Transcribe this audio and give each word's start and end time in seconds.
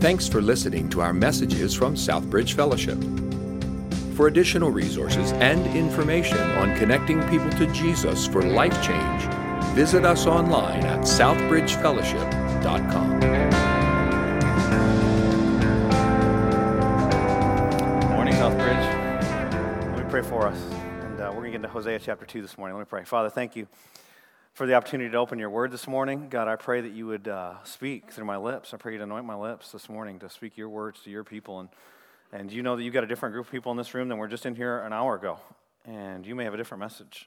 Thanks 0.00 0.26
for 0.26 0.40
listening 0.40 0.88
to 0.90 1.00
our 1.02 1.12
messages 1.12 1.74
from 1.74 1.94
Southbridge 1.94 2.54
Fellowship. 2.54 2.96
For 4.16 4.28
additional 4.28 4.70
resources 4.70 5.32
and 5.32 5.66
information 5.76 6.38
on 6.38 6.74
connecting 6.78 7.20
people 7.28 7.50
to 7.50 7.66
Jesus 7.66 8.26
for 8.26 8.42
life 8.42 8.82
change, 8.82 9.24
visit 9.74 10.06
us 10.06 10.26
online 10.26 10.86
at 10.86 11.00
southbridgefellowship.com. 11.00 13.10
Morning, 18.08 18.34
Southbridge. 18.36 19.82
Let 19.82 19.98
me 19.98 20.04
pray 20.10 20.22
for 20.22 20.46
us. 20.46 20.58
And 21.02 21.20
uh, 21.20 21.26
we're 21.26 21.42
going 21.42 21.44
to 21.44 21.50
get 21.50 21.56
into 21.56 21.68
Hosea 21.68 21.98
chapter 21.98 22.24
2 22.24 22.40
this 22.40 22.56
morning. 22.56 22.74
Let 22.74 22.84
me 22.84 22.88
pray. 22.88 23.04
Father, 23.04 23.28
thank 23.28 23.54
you 23.54 23.68
for 24.60 24.66
the 24.66 24.74
opportunity 24.74 25.08
to 25.08 25.16
open 25.16 25.38
your 25.38 25.48
word 25.48 25.70
this 25.70 25.88
morning. 25.88 26.28
God, 26.28 26.46
I 26.46 26.54
pray 26.54 26.82
that 26.82 26.92
you 26.92 27.06
would 27.06 27.28
uh, 27.28 27.54
speak 27.64 28.12
through 28.12 28.26
my 28.26 28.36
lips. 28.36 28.74
I 28.74 28.76
pray 28.76 28.92
you'd 28.92 29.00
anoint 29.00 29.24
my 29.24 29.34
lips 29.34 29.72
this 29.72 29.88
morning 29.88 30.18
to 30.18 30.28
speak 30.28 30.58
your 30.58 30.68
words 30.68 31.00
to 31.04 31.10
your 31.10 31.24
people. 31.24 31.60
And, 31.60 31.70
and 32.30 32.52
you 32.52 32.62
know 32.62 32.76
that 32.76 32.82
you've 32.82 32.92
got 32.92 33.02
a 33.02 33.06
different 33.06 33.32
group 33.32 33.46
of 33.46 33.52
people 33.52 33.72
in 33.72 33.78
this 33.78 33.94
room 33.94 34.10
than 34.10 34.18
we're 34.18 34.28
just 34.28 34.44
in 34.44 34.54
here 34.54 34.80
an 34.80 34.92
hour 34.92 35.14
ago. 35.14 35.38
And 35.86 36.26
you 36.26 36.34
may 36.34 36.44
have 36.44 36.52
a 36.52 36.58
different 36.58 36.80
message. 36.80 37.26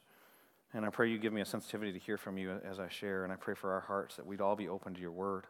And 0.75 0.85
I 0.85 0.89
pray 0.89 1.09
you 1.09 1.17
give 1.17 1.33
me 1.33 1.41
a 1.41 1.45
sensitivity 1.45 1.91
to 1.91 1.97
hear 1.97 2.19
from 2.19 2.37
you 2.37 2.51
as 2.69 2.79
I 2.79 2.87
share. 2.87 3.23
And 3.23 3.33
I 3.33 3.35
pray 3.35 3.55
for 3.55 3.71
our 3.71 3.79
hearts 3.79 4.17
that 4.17 4.27
we'd 4.27 4.39
all 4.39 4.55
be 4.55 4.67
open 4.67 4.93
to 4.93 5.01
your 5.01 5.09
word. 5.09 5.45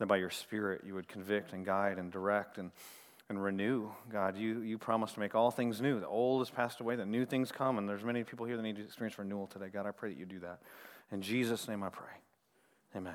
That 0.00 0.06
by 0.06 0.16
your 0.16 0.30
spirit 0.30 0.82
you 0.84 0.94
would 0.94 1.06
convict 1.06 1.52
and 1.52 1.64
guide 1.64 1.98
and 1.98 2.10
direct 2.10 2.58
and, 2.58 2.72
and 3.28 3.40
renew. 3.40 3.88
God, 4.10 4.36
you, 4.36 4.62
you 4.62 4.78
promise 4.78 5.12
to 5.12 5.20
make 5.20 5.36
all 5.36 5.52
things 5.52 5.80
new. 5.80 6.00
The 6.00 6.08
old 6.08 6.40
has 6.40 6.50
passed 6.50 6.80
away, 6.80 6.96
the 6.96 7.06
new 7.06 7.24
things 7.24 7.52
come. 7.52 7.78
And 7.78 7.88
there's 7.88 8.02
many 8.02 8.24
people 8.24 8.46
here 8.46 8.56
that 8.56 8.64
need 8.64 8.74
to 8.74 8.82
experience 8.82 9.16
renewal 9.16 9.46
today. 9.46 9.68
God, 9.72 9.86
I 9.86 9.92
pray 9.92 10.08
that 10.08 10.18
you 10.18 10.26
do 10.26 10.40
that. 10.40 10.58
In 11.14 11.22
Jesus' 11.22 11.68
name 11.68 11.84
I 11.84 11.90
pray. 11.90 12.08
Amen. 12.96 13.14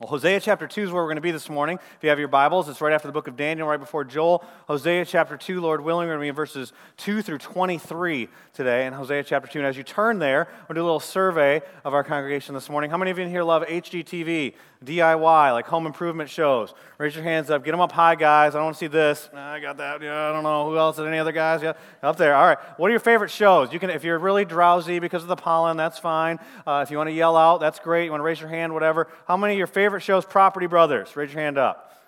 Well, 0.00 0.08
Hosea 0.08 0.40
chapter 0.40 0.66
2 0.66 0.84
is 0.84 0.90
where 0.90 1.02
we're 1.02 1.08
going 1.08 1.16
to 1.16 1.20
be 1.20 1.30
this 1.30 1.50
morning. 1.50 1.78
If 1.98 2.02
you 2.02 2.08
have 2.08 2.18
your 2.18 2.26
Bibles, 2.26 2.70
it's 2.70 2.80
right 2.80 2.94
after 2.94 3.06
the 3.06 3.12
book 3.12 3.28
of 3.28 3.36
Daniel, 3.36 3.68
right 3.68 3.78
before 3.78 4.02
Joel. 4.02 4.42
Hosea 4.66 5.04
chapter 5.04 5.36
2, 5.36 5.60
Lord 5.60 5.82
willing, 5.82 6.08
we're 6.08 6.14
going 6.14 6.20
to 6.20 6.24
be 6.24 6.28
in 6.28 6.34
verses 6.34 6.72
2 6.96 7.20
through 7.20 7.36
23 7.36 8.30
today 8.54 8.86
in 8.86 8.94
Hosea 8.94 9.24
chapter 9.24 9.46
2. 9.46 9.58
And 9.58 9.68
as 9.68 9.76
you 9.76 9.82
turn 9.82 10.20
there, 10.20 10.48
we'll 10.66 10.74
do 10.74 10.80
a 10.80 10.84
little 10.84 11.00
survey 11.00 11.60
of 11.84 11.92
our 11.92 12.02
congregation 12.02 12.54
this 12.54 12.70
morning. 12.70 12.88
How 12.88 12.96
many 12.96 13.10
of 13.10 13.18
you 13.18 13.24
in 13.24 13.30
here 13.30 13.42
love 13.42 13.62
HGTV, 13.64 14.54
DIY, 14.84 15.52
like 15.52 15.66
home 15.66 15.86
improvement 15.86 16.30
shows? 16.30 16.72
Raise 16.96 17.14
your 17.14 17.22
hands 17.22 17.50
up. 17.50 17.62
Get 17.64 17.72
them 17.72 17.80
up 17.80 17.92
high, 17.92 18.14
guys. 18.14 18.54
I 18.54 18.58
don't 18.58 18.64
want 18.64 18.76
to 18.76 18.80
see 18.80 18.86
this. 18.86 19.28
I 19.34 19.60
got 19.60 19.76
that. 19.76 20.00
Yeah, 20.00 20.30
I 20.30 20.32
don't 20.32 20.42
know. 20.42 20.70
Who 20.70 20.78
else? 20.78 20.98
Any 20.98 21.18
other 21.18 21.32
guys? 21.32 21.62
Yeah, 21.62 21.74
up 22.02 22.16
there. 22.16 22.34
All 22.34 22.46
right. 22.46 22.58
What 22.78 22.86
are 22.86 22.90
your 22.90 23.00
favorite 23.00 23.30
shows? 23.30 23.72
You 23.72 23.78
can, 23.78 23.90
if 23.90 24.04
you're 24.04 24.18
really 24.18 24.46
drowsy 24.46 24.98
because 24.98 25.22
of 25.22 25.28
the 25.28 25.36
pollen, 25.36 25.76
that's 25.76 25.98
fine. 25.98 26.38
Uh, 26.66 26.82
if 26.82 26.90
you 26.90 26.96
want 26.96 27.08
to 27.08 27.14
yell 27.14 27.36
out, 27.36 27.60
that's 27.60 27.78
great. 27.78 28.06
You 28.06 28.10
want 28.10 28.20
to 28.20 28.24
raise 28.24 28.40
your 28.40 28.48
hand, 28.48 28.72
whatever. 28.72 29.08
How 29.28 29.36
many 29.36 29.52
of 29.52 29.58
your 29.58 29.66
favorite 29.66 30.00
shows? 30.00 30.24
Property 30.24 30.66
Brothers. 30.66 31.14
Raise 31.14 31.32
your 31.32 31.42
hand 31.42 31.58
up. 31.58 32.02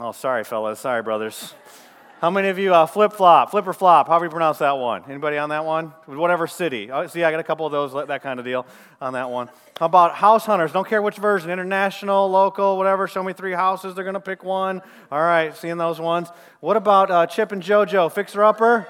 Oh, 0.00 0.12
sorry, 0.12 0.42
fellas. 0.42 0.80
Sorry, 0.80 1.02
brothers. 1.02 1.54
How 2.20 2.28
many 2.28 2.48
of 2.48 2.58
you 2.58 2.74
uh, 2.74 2.84
flip 2.84 3.14
flop, 3.14 3.50
flip 3.50 3.66
or 3.66 3.72
flop? 3.72 4.06
How 4.06 4.18
do 4.18 4.24
you 4.26 4.30
pronounce 4.30 4.58
that 4.58 4.76
one? 4.76 5.04
Anybody 5.08 5.38
on 5.38 5.48
that 5.48 5.64
one? 5.64 5.86
Whatever 6.04 6.46
city. 6.46 6.90
Oh, 6.90 7.06
see, 7.06 7.24
I 7.24 7.30
got 7.30 7.40
a 7.40 7.42
couple 7.42 7.64
of 7.64 7.72
those, 7.72 7.94
that 8.08 8.22
kind 8.22 8.38
of 8.38 8.44
deal 8.44 8.66
on 9.00 9.14
that 9.14 9.30
one. 9.30 9.48
How 9.78 9.86
about 9.86 10.14
house 10.14 10.44
hunters? 10.44 10.70
Don't 10.70 10.86
care 10.86 11.00
which 11.00 11.16
version, 11.16 11.48
international, 11.48 12.30
local, 12.30 12.76
whatever. 12.76 13.08
Show 13.08 13.22
me 13.22 13.32
three 13.32 13.54
houses. 13.54 13.94
They're 13.94 14.04
going 14.04 14.12
to 14.12 14.20
pick 14.20 14.44
one. 14.44 14.82
All 15.10 15.22
right, 15.22 15.56
seeing 15.56 15.78
those 15.78 15.98
ones. 15.98 16.28
What 16.60 16.76
about 16.76 17.10
uh, 17.10 17.26
Chip 17.26 17.52
and 17.52 17.62
JoJo, 17.62 18.12
fixer 18.12 18.44
upper? 18.44 18.86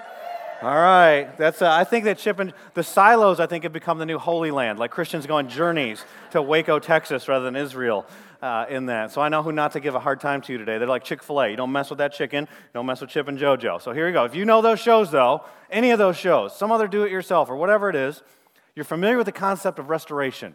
All 0.60 0.68
right, 0.74 1.28
that's. 1.38 1.62
Uh, 1.62 1.70
I 1.70 1.84
think 1.84 2.06
that 2.06 2.18
Chip 2.18 2.40
and 2.40 2.52
the 2.74 2.82
silos. 2.82 3.38
I 3.38 3.46
think 3.46 3.62
have 3.62 3.72
become 3.72 3.98
the 3.98 4.06
new 4.06 4.18
Holy 4.18 4.50
Land. 4.50 4.80
Like 4.80 4.90
Christians 4.90 5.26
go 5.26 5.36
on 5.36 5.48
journeys 5.48 6.04
to 6.32 6.42
Waco, 6.42 6.80
Texas, 6.80 7.28
rather 7.28 7.44
than 7.44 7.54
Israel 7.54 8.06
uh, 8.42 8.66
in 8.68 8.86
that. 8.86 9.12
So 9.12 9.20
I 9.20 9.28
know 9.28 9.42
who 9.42 9.52
not 9.52 9.72
to 9.72 9.80
give 9.80 9.94
a 9.94 10.00
hard 10.00 10.20
time 10.20 10.40
to 10.42 10.58
today. 10.58 10.78
They're 10.78 10.88
like 10.88 11.04
Chick 11.04 11.22
fil 11.22 11.40
A. 11.40 11.48
You 11.48 11.56
don't 11.56 11.72
mess 11.72 11.90
with 11.90 11.98
that 11.98 12.12
chicken, 12.12 12.44
you 12.50 12.70
don't 12.74 12.86
mess 12.86 13.00
with 13.00 13.10
Chip 13.10 13.28
and 13.28 13.38
JoJo. 13.38 13.80
So 13.82 13.92
here 13.92 14.06
you 14.06 14.12
go. 14.12 14.24
If 14.24 14.34
you 14.34 14.44
know 14.44 14.62
those 14.62 14.80
shows, 14.80 15.10
though, 15.10 15.44
any 15.70 15.90
of 15.90 15.98
those 15.98 16.16
shows, 16.16 16.56
some 16.56 16.72
other 16.72 16.88
do 16.88 17.04
it 17.04 17.12
yourself 17.12 17.50
or 17.50 17.56
whatever 17.56 17.90
it 17.90 17.96
is, 17.96 18.22
you're 18.74 18.84
familiar 18.84 19.16
with 19.16 19.26
the 19.26 19.32
concept 19.32 19.78
of 19.78 19.90
restoration. 19.90 20.54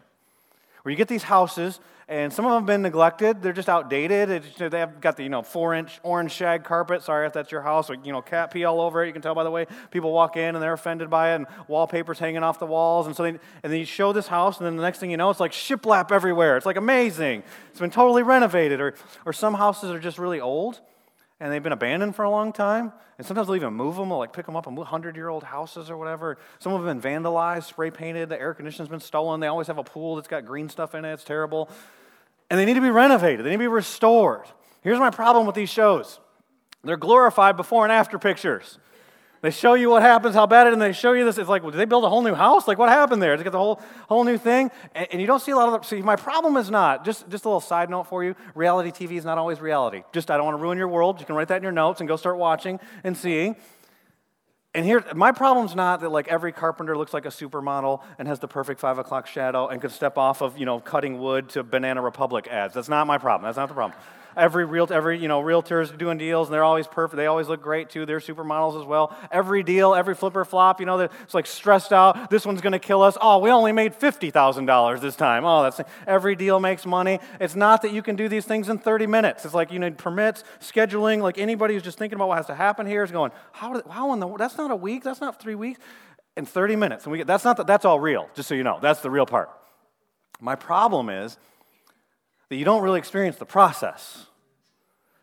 Where 0.83 0.91
you 0.91 0.97
get 0.97 1.07
these 1.07 1.23
houses, 1.23 1.79
and 2.07 2.31
some 2.31 2.45
of 2.45 2.51
them 2.51 2.61
have 2.61 2.67
been 2.67 2.83
neglected. 2.83 3.41
They're 3.41 3.51
just 3.51 3.67
outdated. 3.67 4.43
they 4.59 4.79
have 4.79 5.01
got 5.01 5.17
the 5.17 5.23
you 5.23 5.29
know 5.29 5.41
four 5.41 5.73
inch 5.73 5.99
orange 6.03 6.31
shag 6.31 6.63
carpet. 6.63 7.01
Sorry 7.01 7.25
if 7.25 7.33
that's 7.33 7.51
your 7.51 7.61
house. 7.61 7.89
Or, 7.89 7.95
you 7.95 8.11
know 8.11 8.21
cat 8.21 8.51
pee 8.51 8.63
all 8.63 8.79
over 8.79 9.03
it. 9.03 9.07
You 9.07 9.13
can 9.13 9.23
tell 9.23 9.33
by 9.33 9.43
the 9.43 9.49
way 9.49 9.65
people 9.89 10.11
walk 10.11 10.37
in 10.37 10.55
and 10.55 10.61
they're 10.61 10.73
offended 10.73 11.09
by 11.09 11.31
it, 11.31 11.35
and 11.35 11.47
wallpapers 11.67 12.19
hanging 12.19 12.43
off 12.43 12.59
the 12.59 12.67
walls. 12.67 13.07
And 13.07 13.15
so 13.15 13.23
they, 13.23 13.29
and 13.29 13.39
then 13.63 13.79
you 13.79 13.85
show 13.85 14.13
this 14.13 14.27
house, 14.27 14.57
and 14.57 14.65
then 14.67 14.75
the 14.75 14.83
next 14.83 14.99
thing 14.99 15.09
you 15.09 15.17
know, 15.17 15.29
it's 15.31 15.39
like 15.39 15.51
shiplap 15.51 16.11
everywhere. 16.11 16.57
It's 16.57 16.65
like 16.65 16.77
amazing. 16.77 17.43
It's 17.71 17.79
been 17.79 17.91
totally 17.91 18.23
renovated. 18.23 18.79
Or 18.79 18.93
or 19.25 19.33
some 19.33 19.55
houses 19.55 19.89
are 19.89 19.99
just 19.99 20.19
really 20.19 20.39
old 20.39 20.81
and 21.45 21.53
they've 21.53 21.61
been 21.61 21.73
abandoned 21.73 22.15
for 22.15 22.23
a 22.23 22.29
long 22.31 22.51
time. 22.51 22.91
And 23.19 23.27
sometimes 23.27 23.45
they'll 23.45 23.55
even 23.55 23.75
move 23.75 23.97
them, 23.97 24.09
they'll 24.09 24.17
like 24.17 24.33
pick 24.33 24.47
them 24.47 24.55
up 24.55 24.65
and 24.65 24.75
100 24.75 25.15
year 25.15 25.29
old 25.29 25.43
houses 25.43 25.91
or 25.91 25.95
whatever. 25.95 26.39
Some 26.57 26.73
of 26.73 26.81
them 26.81 26.87
have 26.87 27.03
been 27.03 27.23
vandalized, 27.23 27.65
spray 27.65 27.91
painted, 27.91 28.29
the 28.29 28.41
air 28.41 28.55
conditioning's 28.55 28.89
been 28.89 28.99
stolen. 28.99 29.41
They 29.41 29.47
always 29.47 29.67
have 29.67 29.77
a 29.77 29.83
pool 29.83 30.15
that's 30.15 30.27
got 30.27 30.43
green 30.43 30.69
stuff 30.69 30.95
in 30.95 31.05
it, 31.05 31.13
it's 31.13 31.23
terrible. 31.23 31.69
And 32.49 32.59
they 32.59 32.65
need 32.65 32.73
to 32.73 32.81
be 32.81 32.89
renovated, 32.89 33.45
they 33.45 33.51
need 33.51 33.57
to 33.57 33.59
be 33.59 33.67
restored. 33.67 34.47
Here's 34.81 34.97
my 34.97 35.11
problem 35.11 35.45
with 35.45 35.53
these 35.53 35.69
shows 35.69 36.19
they're 36.83 36.97
glorified 36.97 37.57
before 37.57 37.83
and 37.85 37.91
after 37.91 38.17
pictures. 38.17 38.79
They 39.45 39.51
show 39.51 39.75
you 39.75 39.91
what 39.91 40.01
happens, 40.01 40.33
how 40.33 40.47
bad 40.47 40.65
it 40.65 40.69
is, 40.71 40.73
and 40.73 40.81
they 40.81 40.91
show 40.91 41.11
you 41.13 41.23
this. 41.23 41.37
It's 41.37 41.47
like, 41.47 41.61
well, 41.61 41.69
did 41.69 41.77
they 41.77 41.85
build 41.85 42.03
a 42.03 42.09
whole 42.09 42.23
new 42.23 42.33
house? 42.33 42.67
Like, 42.67 42.79
what 42.79 42.89
happened 42.89 43.21
there? 43.21 43.33
Did 43.33 43.41
they 43.41 43.43
get 43.43 43.51
the 43.51 43.59
whole, 43.59 43.79
whole 44.09 44.23
new 44.23 44.39
thing? 44.39 44.71
And, 44.95 45.07
and 45.11 45.21
you 45.21 45.27
don't 45.27 45.39
see 45.39 45.51
a 45.51 45.55
lot 45.55 45.71
of 45.71 45.79
the, 45.79 45.87
see, 45.87 46.01
my 46.01 46.15
problem 46.15 46.57
is 46.57 46.71
not, 46.71 47.05
just, 47.05 47.29
just 47.29 47.45
a 47.45 47.47
little 47.47 47.61
side 47.61 47.91
note 47.91 48.05
for 48.05 48.23
you, 48.23 48.35
reality 48.55 48.89
TV 48.89 49.19
is 49.19 49.23
not 49.23 49.37
always 49.37 49.61
reality. 49.61 50.01
Just, 50.13 50.31
I 50.31 50.37
don't 50.37 50.47
want 50.47 50.57
to 50.57 50.63
ruin 50.63 50.79
your 50.79 50.87
world. 50.87 51.19
You 51.19 51.27
can 51.27 51.35
write 51.35 51.49
that 51.49 51.57
in 51.57 51.61
your 51.61 51.71
notes 51.71 52.01
and 52.01 52.07
go 52.07 52.15
start 52.15 52.39
watching 52.39 52.79
and 53.03 53.15
seeing. 53.15 53.55
And 54.73 54.83
here, 54.83 55.05
my 55.13 55.31
problem's 55.31 55.75
not 55.75 56.01
that 56.01 56.09
like 56.09 56.27
every 56.27 56.51
carpenter 56.51 56.97
looks 56.97 57.13
like 57.13 57.25
a 57.25 57.29
supermodel 57.29 58.01
and 58.17 58.27
has 58.27 58.39
the 58.39 58.47
perfect 58.47 58.79
five 58.79 58.97
o'clock 58.97 59.27
shadow 59.27 59.67
and 59.67 59.79
could 59.79 59.91
step 59.91 60.17
off 60.17 60.41
of, 60.41 60.57
you 60.57 60.65
know, 60.65 60.79
cutting 60.79 61.19
wood 61.19 61.49
to 61.49 61.61
Banana 61.61 62.01
Republic 62.01 62.47
ads. 62.47 62.73
That's 62.73 62.89
not 62.89 63.05
my 63.05 63.19
problem. 63.19 63.47
That's 63.47 63.57
not 63.57 63.67
the 63.67 63.75
problem 63.75 63.95
every 64.35 64.65
real 64.65 64.87
every 64.91 65.19
you 65.19 65.27
know 65.27 65.41
realtors 65.41 65.95
doing 65.97 66.17
deals 66.17 66.47
and 66.47 66.53
they're 66.53 66.63
always 66.63 66.87
perfect. 66.87 67.17
They 67.17 67.25
always 67.25 67.47
look 67.47 67.61
great 67.61 67.89
too. 67.89 68.05
They're 68.05 68.19
supermodels 68.19 68.79
as 68.79 68.85
well. 68.85 69.15
Every 69.31 69.63
deal 69.63 69.95
every 69.95 70.15
flipper 70.15 70.45
flop 70.45 70.79
you 70.79 70.85
know 70.85 70.99
it's 70.99 71.33
like 71.33 71.45
stressed 71.45 71.93
out. 71.93 72.29
This 72.29 72.45
one's 72.45 72.61
going 72.61 72.73
to 72.73 72.79
kill 72.79 73.01
us. 73.01 73.17
Oh 73.19 73.39
we 73.39 73.49
only 73.49 73.71
made 73.71 73.93
$50000 73.93 74.99
this 74.99 75.15
time. 75.15 75.45
Oh 75.45 75.63
that's 75.63 75.81
every 76.07 76.35
deal 76.35 76.59
makes 76.59 76.85
money. 76.85 77.19
It's 77.39 77.55
not 77.55 77.81
that 77.83 77.91
you 77.91 78.01
can 78.01 78.15
do 78.15 78.27
these 78.27 78.45
things 78.45 78.69
in 78.69 78.77
30 78.77 79.07
minutes. 79.07 79.45
It's 79.45 79.53
like 79.53 79.71
you 79.71 79.79
need 79.79 79.97
permits 79.97 80.43
scheduling 80.59 81.21
like 81.21 81.37
anybody 81.37 81.73
who's 81.73 81.83
just 81.83 81.97
thinking 81.97 82.15
about 82.15 82.29
what 82.29 82.37
has 82.37 82.47
to 82.47 82.55
happen 82.55 82.85
here 82.85 83.03
is 83.03 83.11
going 83.11 83.31
how, 83.51 83.81
how 83.89 84.13
in 84.13 84.19
the 84.19 84.35
that's 84.37 84.57
not 84.57 84.71
a 84.71 84.75
week 84.75 85.03
that's 85.03 85.21
not 85.21 85.41
three 85.41 85.55
weeks. 85.55 85.79
In 86.37 86.45
30 86.45 86.75
minutes 86.75 87.05
and 87.05 87.13
we 87.13 87.19
get, 87.19 87.27
that's 87.27 87.45
not 87.45 87.55
the, 87.55 87.63
that's 87.63 87.85
all 87.85 87.99
real 87.99 88.29
just 88.35 88.49
so 88.49 88.55
you 88.55 88.63
know. 88.63 88.79
That's 88.81 88.99
the 88.99 89.09
real 89.09 89.25
part. 89.25 89.49
My 90.41 90.55
problem 90.55 91.09
is 91.09 91.37
that 92.49 92.55
you 92.55 92.65
don't 92.65 92.81
really 92.81 92.99
experience 92.99 93.37
the 93.37 93.45
process. 93.45 94.27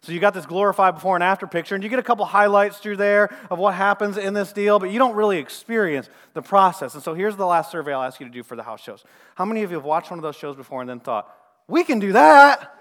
So 0.03 0.11
you 0.11 0.19
got 0.19 0.35
this 0.35 0.47
glorified 0.47 0.97
before 0.97 1.15
and 1.15 1.23
after 1.23 1.47
picture, 1.47 1.77
and 1.77 1.85
you 1.85 1.89
get 1.89 2.01
a 2.01 2.03
couple 2.03 2.25
highlights 2.25 2.79
through 2.79 2.97
there 2.97 3.33
of 3.51 3.61
what 3.61 3.75
happens 3.75 4.17
in 4.17 4.35
this 4.35 4.53
deal, 4.53 4.81
but 4.81 4.91
you 4.91 4.99
don't 4.99 5.15
really 5.15 5.39
experience 5.39 6.09
the 6.35 6.43
process. 6.43 6.95
And 6.95 7.03
so 7.05 7.15
here's 7.15 7.37
the 7.37 7.47
last 7.47 7.71
survey 7.71 7.93
I'll 7.93 8.03
ask 8.03 8.19
you 8.19 8.27
to 8.27 8.33
do 8.33 8.43
for 8.43 8.57
the 8.57 8.65
house 8.65 8.83
shows. 8.83 9.05
How 9.37 9.45
many 9.45 9.63
of 9.63 9.71
you 9.71 9.77
have 9.77 9.85
watched 9.85 10.11
one 10.11 10.19
of 10.19 10.25
those 10.25 10.35
shows 10.35 10.57
before 10.57 10.81
and 10.81 10.91
then 10.91 10.99
thought, 10.99 11.33
we 11.69 11.85
can 11.85 12.01
do 12.01 12.13
that 12.15 12.77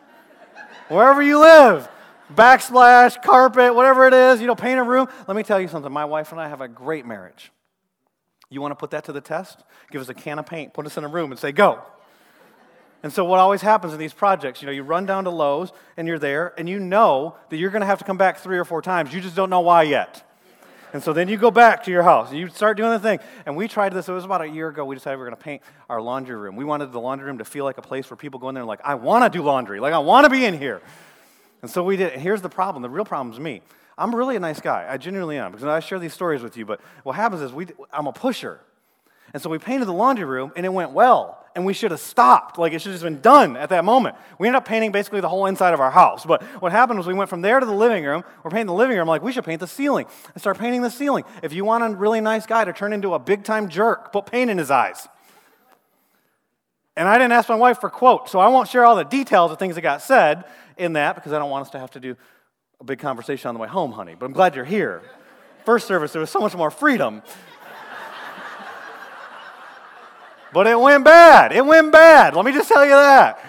wherever 0.88 1.22
you 1.22 1.40
live? 1.40 1.88
Backsplash, 2.34 3.22
carpet, 3.22 3.76
whatever 3.76 4.08
it 4.08 4.16
is, 4.16 4.42
you 4.42 4.48
know, 4.48 4.56
paint 4.56 4.80
a 4.80 4.84
room. 4.84 5.08
Let 5.28 5.38
me 5.38 5.44
tell 5.44 5.62
you 5.62 5.68
something. 5.68 5.92
My 5.92 6.06
wife 6.06 6.32
and 6.32 6.42
I 6.42 6.48
have 6.48 6.62
a 6.62 6.68
great 6.68 7.06
marriage. 7.06 7.52
You 8.50 8.62
want 8.62 8.72
to 8.72 8.76
put 8.76 8.92
that 8.92 9.04
to 9.06 9.12
the 9.12 9.22
test? 9.22 9.64
Give 9.92 10.02
us 10.02 10.10
a 10.10 10.16
can 10.16 10.40
of 10.40 10.48
paint, 10.48 10.74
put 10.74 10.88
us 10.88 10.98
in 10.98 11.04
a 11.04 11.08
room, 11.08 11.32
and 11.32 11.40
say, 11.40 11.52
go. 11.52 11.84
And 13.04 13.12
so, 13.12 13.26
what 13.26 13.40
always 13.40 13.62
happens 13.62 13.94
in 13.94 14.00
these 14.00 14.14
projects, 14.14 14.62
you 14.62 14.68
know, 14.68 14.72
you 14.72 14.84
run 14.84 15.06
down 15.06 15.24
to 15.24 15.32
Lowe's 15.32 15.72
and 15.98 16.08
you're 16.08 16.20
there, 16.20 16.54
and 16.58 16.70
you 16.70 16.80
know 16.80 17.36
that 17.50 17.58
you're 17.58 17.72
going 17.72 17.82
to 17.82 17.88
have 17.88 18.00
to 18.00 18.06
come 18.06 18.18
back 18.18 18.40
three 18.40 18.58
or 18.58 18.66
four 18.66 18.82
times. 18.82 19.14
You 19.14 19.22
just 19.22 19.36
don't 19.36 19.50
know 19.50 19.62
why 19.62 19.84
yet. 19.84 20.28
And 20.94 21.02
so 21.02 21.14
then 21.14 21.30
you 21.30 21.38
go 21.38 21.52
back 21.52 21.86
to 21.86 21.92
your 21.92 22.04
house 22.04 22.34
you 22.34 22.50
start 22.50 22.76
doing 22.76 22.92
the 22.92 23.00
thing. 23.00 23.20
And 23.46 23.56
we 23.56 23.68
tried 23.68 23.94
this, 23.94 24.10
it 24.10 24.12
was 24.12 24.26
about 24.26 24.42
a 24.42 24.48
year 24.48 24.68
ago. 24.68 24.84
We 24.84 24.96
decided 24.96 25.16
we 25.16 25.22
were 25.22 25.30
going 25.30 25.38
to 25.38 25.44
paint 25.44 25.62
our 25.90 26.02
laundry 26.02 26.36
room. 26.36 26.58
We 26.58 26.66
wanted 26.66 26.92
the 26.92 27.00
laundry 27.00 27.28
room 27.28 27.38
to 27.38 27.46
feel 27.46 27.64
like 27.64 27.78
a 27.78 27.82
place 27.82 28.10
where 28.10 28.18
people 28.18 28.40
go 28.40 28.50
in 28.50 28.56
there 28.56 28.62
and, 28.62 28.68
like, 28.68 28.82
I 28.84 28.96
want 28.96 29.32
to 29.32 29.38
do 29.38 29.44
laundry. 29.44 29.80
Like, 29.80 29.94
I 29.94 30.00
want 30.00 30.26
to 30.26 30.30
be 30.30 30.46
in 30.46 30.58
here. 30.58 30.82
And 31.62 31.72
so 31.72 31.84
we 31.84 31.96
did. 31.96 32.14
And 32.14 32.22
here's 32.22 32.42
the 32.42 32.50
problem 32.50 32.82
the 32.82 32.90
real 32.90 33.06
problem 33.06 33.34
is 33.34 33.40
me. 33.40 33.62
I'm 33.98 34.16
really 34.16 34.36
a 34.36 34.40
nice 34.40 34.60
guy. 34.60 34.88
I 34.90 34.98
genuinely 34.98 35.38
am 35.38 35.52
because 35.52 35.66
I 35.66 35.80
share 35.80 36.00
these 36.00 36.14
stories 36.14 36.42
with 36.42 36.58
you. 36.58 36.66
But 36.66 36.82
what 37.04 37.16
happens 37.16 37.42
is 37.42 37.54
we, 37.54 37.68
I'm 37.94 38.08
a 38.08 38.14
pusher. 38.14 38.60
And 39.34 39.42
so 39.42 39.50
we 39.50 39.60
painted 39.60 39.88
the 39.88 39.94
laundry 39.94 40.26
room 40.26 40.52
and 40.56 40.66
it 40.66 40.74
went 40.74 40.92
well. 40.92 41.41
And 41.54 41.66
we 41.66 41.74
should 41.74 41.92
have 41.92 42.00
stopped. 42.00 42.58
Like 42.58 42.74
it 42.74 42.82
should 42.82 42.92
have 42.92 43.02
just 43.02 43.04
been 43.04 43.22
done 43.22 43.58
at 43.58 43.70
that 43.70 43.84
moment. 43.84 44.16
We 44.40 44.48
ended 44.48 44.58
up 44.58 44.66
painting 44.66 44.92
basically 44.92 45.20
the 45.20 45.30
whole 45.30 45.48
inside 45.48 45.74
of 45.74 45.82
our 45.82 45.92
house. 45.92 46.26
But 46.26 46.44
what 46.62 46.72
happened 46.72 46.98
was 46.98 47.08
we 47.08 47.14
went 47.14 47.30
from 47.30 47.42
there 47.42 47.60
to 47.60 47.66
the 47.66 47.74
living 47.74 48.06
room. 48.06 48.24
We're 48.44 48.52
painting 48.52 48.68
the 48.68 48.74
living 48.74 48.98
room. 48.98 49.08
like, 49.08 49.22
we 49.22 49.32
should 49.32 49.44
paint 49.44 49.60
the 49.60 49.68
ceiling. 49.68 50.06
And 50.34 50.42
start 50.42 50.58
painting 50.58 50.82
the 50.82 50.90
ceiling. 50.90 51.26
If 51.44 51.54
you 51.54 51.66
want 51.66 51.84
a 51.84 51.90
really 51.96 52.22
nice 52.22 52.46
guy 52.46 52.64
to 52.64 52.74
turn 52.74 52.94
into 52.94 53.14
a 53.14 53.20
big 53.20 53.44
time 53.44 53.70
jerk, 53.70 54.14
put 54.14 54.28
paint 54.28 54.50
in 54.50 54.58
his 54.58 54.72
eyes. 54.72 55.08
And 56.96 57.08
I 57.08 57.18
didn't 57.18 57.32
ask 57.32 57.48
my 57.48 57.56
wife 57.56 57.80
for 57.80 57.90
quotes, 57.90 58.32
so 58.32 58.40
I 58.40 58.48
won't 58.50 58.68
share 58.68 58.86
all 58.86 58.96
the 58.96 59.04
details 59.04 59.52
of 59.52 59.60
things 59.60 59.76
that 59.76 59.82
got 59.82 60.02
said 60.02 60.44
in 60.78 60.94
that 60.94 61.16
because 61.16 61.32
I 61.32 61.40
don't 61.40 61.50
want 61.50 61.66
us 61.66 61.72
to 61.72 61.80
have 61.80 61.92
to 61.92 62.00
do 62.00 62.18
a 62.80 62.84
big 62.84 63.00
conversation 63.00 63.48
on 63.48 63.56
the 63.56 63.62
way 63.62 63.68
home, 63.68 63.92
honey. 63.92 64.16
But 64.18 64.26
I'm 64.26 64.34
glad 64.34 64.56
you're 64.56 64.66
here. 64.66 65.02
First 65.66 65.88
service, 65.88 66.12
there 66.12 66.20
was 66.20 66.30
so 66.30 66.40
much 66.40 66.56
more 66.56 66.72
freedom. 66.72 67.22
But 70.54 70.68
it 70.68 70.80
went 70.80 71.06
bad. 71.06 71.52
It 71.52 71.66
went 71.66 71.92
bad. 71.92 72.36
Let 72.36 72.46
me 72.46 72.52
just 72.52 72.68
tell 72.68 72.86
you 72.86 72.92
that. 72.92 73.44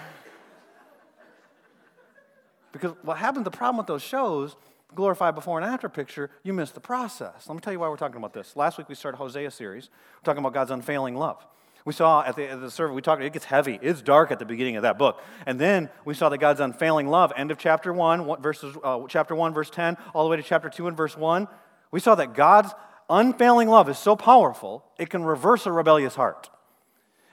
Because 2.71 2.93
what 3.03 3.17
happens, 3.17 3.43
the 3.43 3.51
problem 3.51 3.77
with 3.77 3.87
those 3.87 4.01
shows, 4.01 4.55
glorified 4.95 5.35
before 5.35 5.59
and 5.59 5.65
after 5.65 5.89
picture, 5.89 6.29
you 6.43 6.53
miss 6.53 6.71
the 6.71 6.79
process. 6.79 7.47
Let 7.47 7.55
me 7.55 7.61
tell 7.61 7.73
you 7.73 7.79
why 7.79 7.89
we're 7.89 7.97
talking 7.97 8.17
about 8.17 8.33
this. 8.33 8.55
Last 8.55 8.77
week 8.77 8.89
we 8.89 8.95
started 8.95 9.17
Hosea 9.17 9.51
series. 9.51 9.89
We're 10.17 10.25
talking 10.25 10.39
about 10.39 10.53
God's 10.53 10.71
unfailing 10.71 11.15
love. 11.15 11.45
We 11.85 11.93
saw 11.93 12.23
at 12.23 12.37
the, 12.37 12.49
at 12.49 12.61
the 12.61 12.71
service, 12.71 12.95
we 12.95 13.01
talked, 13.01 13.21
it 13.21 13.33
gets 13.33 13.45
heavy. 13.45 13.77
It's 13.81 14.01
dark 14.01 14.31
at 14.31 14.39
the 14.39 14.45
beginning 14.45 14.77
of 14.77 14.83
that 14.83 14.97
book. 14.97 15.21
And 15.45 15.59
then 15.59 15.89
we 16.05 16.13
saw 16.13 16.29
that 16.29 16.37
God's 16.37 16.61
unfailing 16.61 17.07
love, 17.09 17.33
end 17.35 17.51
of 17.51 17.57
chapter 17.57 17.91
1, 17.91 18.41
verses, 18.41 18.75
uh, 18.83 19.01
chapter 19.09 19.35
1, 19.35 19.53
verse 19.53 19.69
10, 19.69 19.97
all 20.13 20.23
the 20.23 20.29
way 20.29 20.37
to 20.37 20.43
chapter 20.43 20.69
2 20.69 20.87
and 20.87 20.95
verse 20.95 21.17
1. 21.17 21.47
We 21.91 21.99
saw 21.99 22.15
that 22.15 22.33
God's 22.33 22.73
unfailing 23.09 23.67
love 23.67 23.89
is 23.89 23.97
so 23.97 24.15
powerful, 24.15 24.85
it 24.97 25.09
can 25.09 25.23
reverse 25.25 25.65
a 25.65 25.71
rebellious 25.71 26.15
heart. 26.15 26.49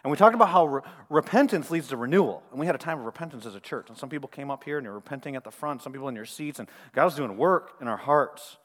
And 0.02 0.10
we 0.10 0.16
talked 0.16 0.34
about 0.34 0.48
how 0.48 0.66
re- 0.66 0.82
repentance 1.08 1.70
leads 1.70 1.88
to 1.88 1.96
renewal. 1.96 2.42
And 2.50 2.58
we 2.58 2.66
had 2.66 2.74
a 2.74 2.78
time 2.78 2.98
of 2.98 3.04
repentance 3.04 3.44
as 3.44 3.54
a 3.54 3.60
church. 3.60 3.88
And 3.88 3.98
some 3.98 4.08
people 4.08 4.28
came 4.28 4.50
up 4.50 4.64
here 4.64 4.78
and 4.78 4.84
you're 4.84 4.94
repenting 4.94 5.36
at 5.36 5.44
the 5.44 5.50
front, 5.50 5.82
some 5.82 5.92
people 5.92 6.08
in 6.08 6.14
your 6.14 6.24
seats, 6.24 6.58
and 6.58 6.68
God 6.92 7.04
was 7.04 7.14
doing 7.14 7.36
work 7.36 7.74
in 7.80 7.88
our 7.88 7.98
hearts. 7.98 8.56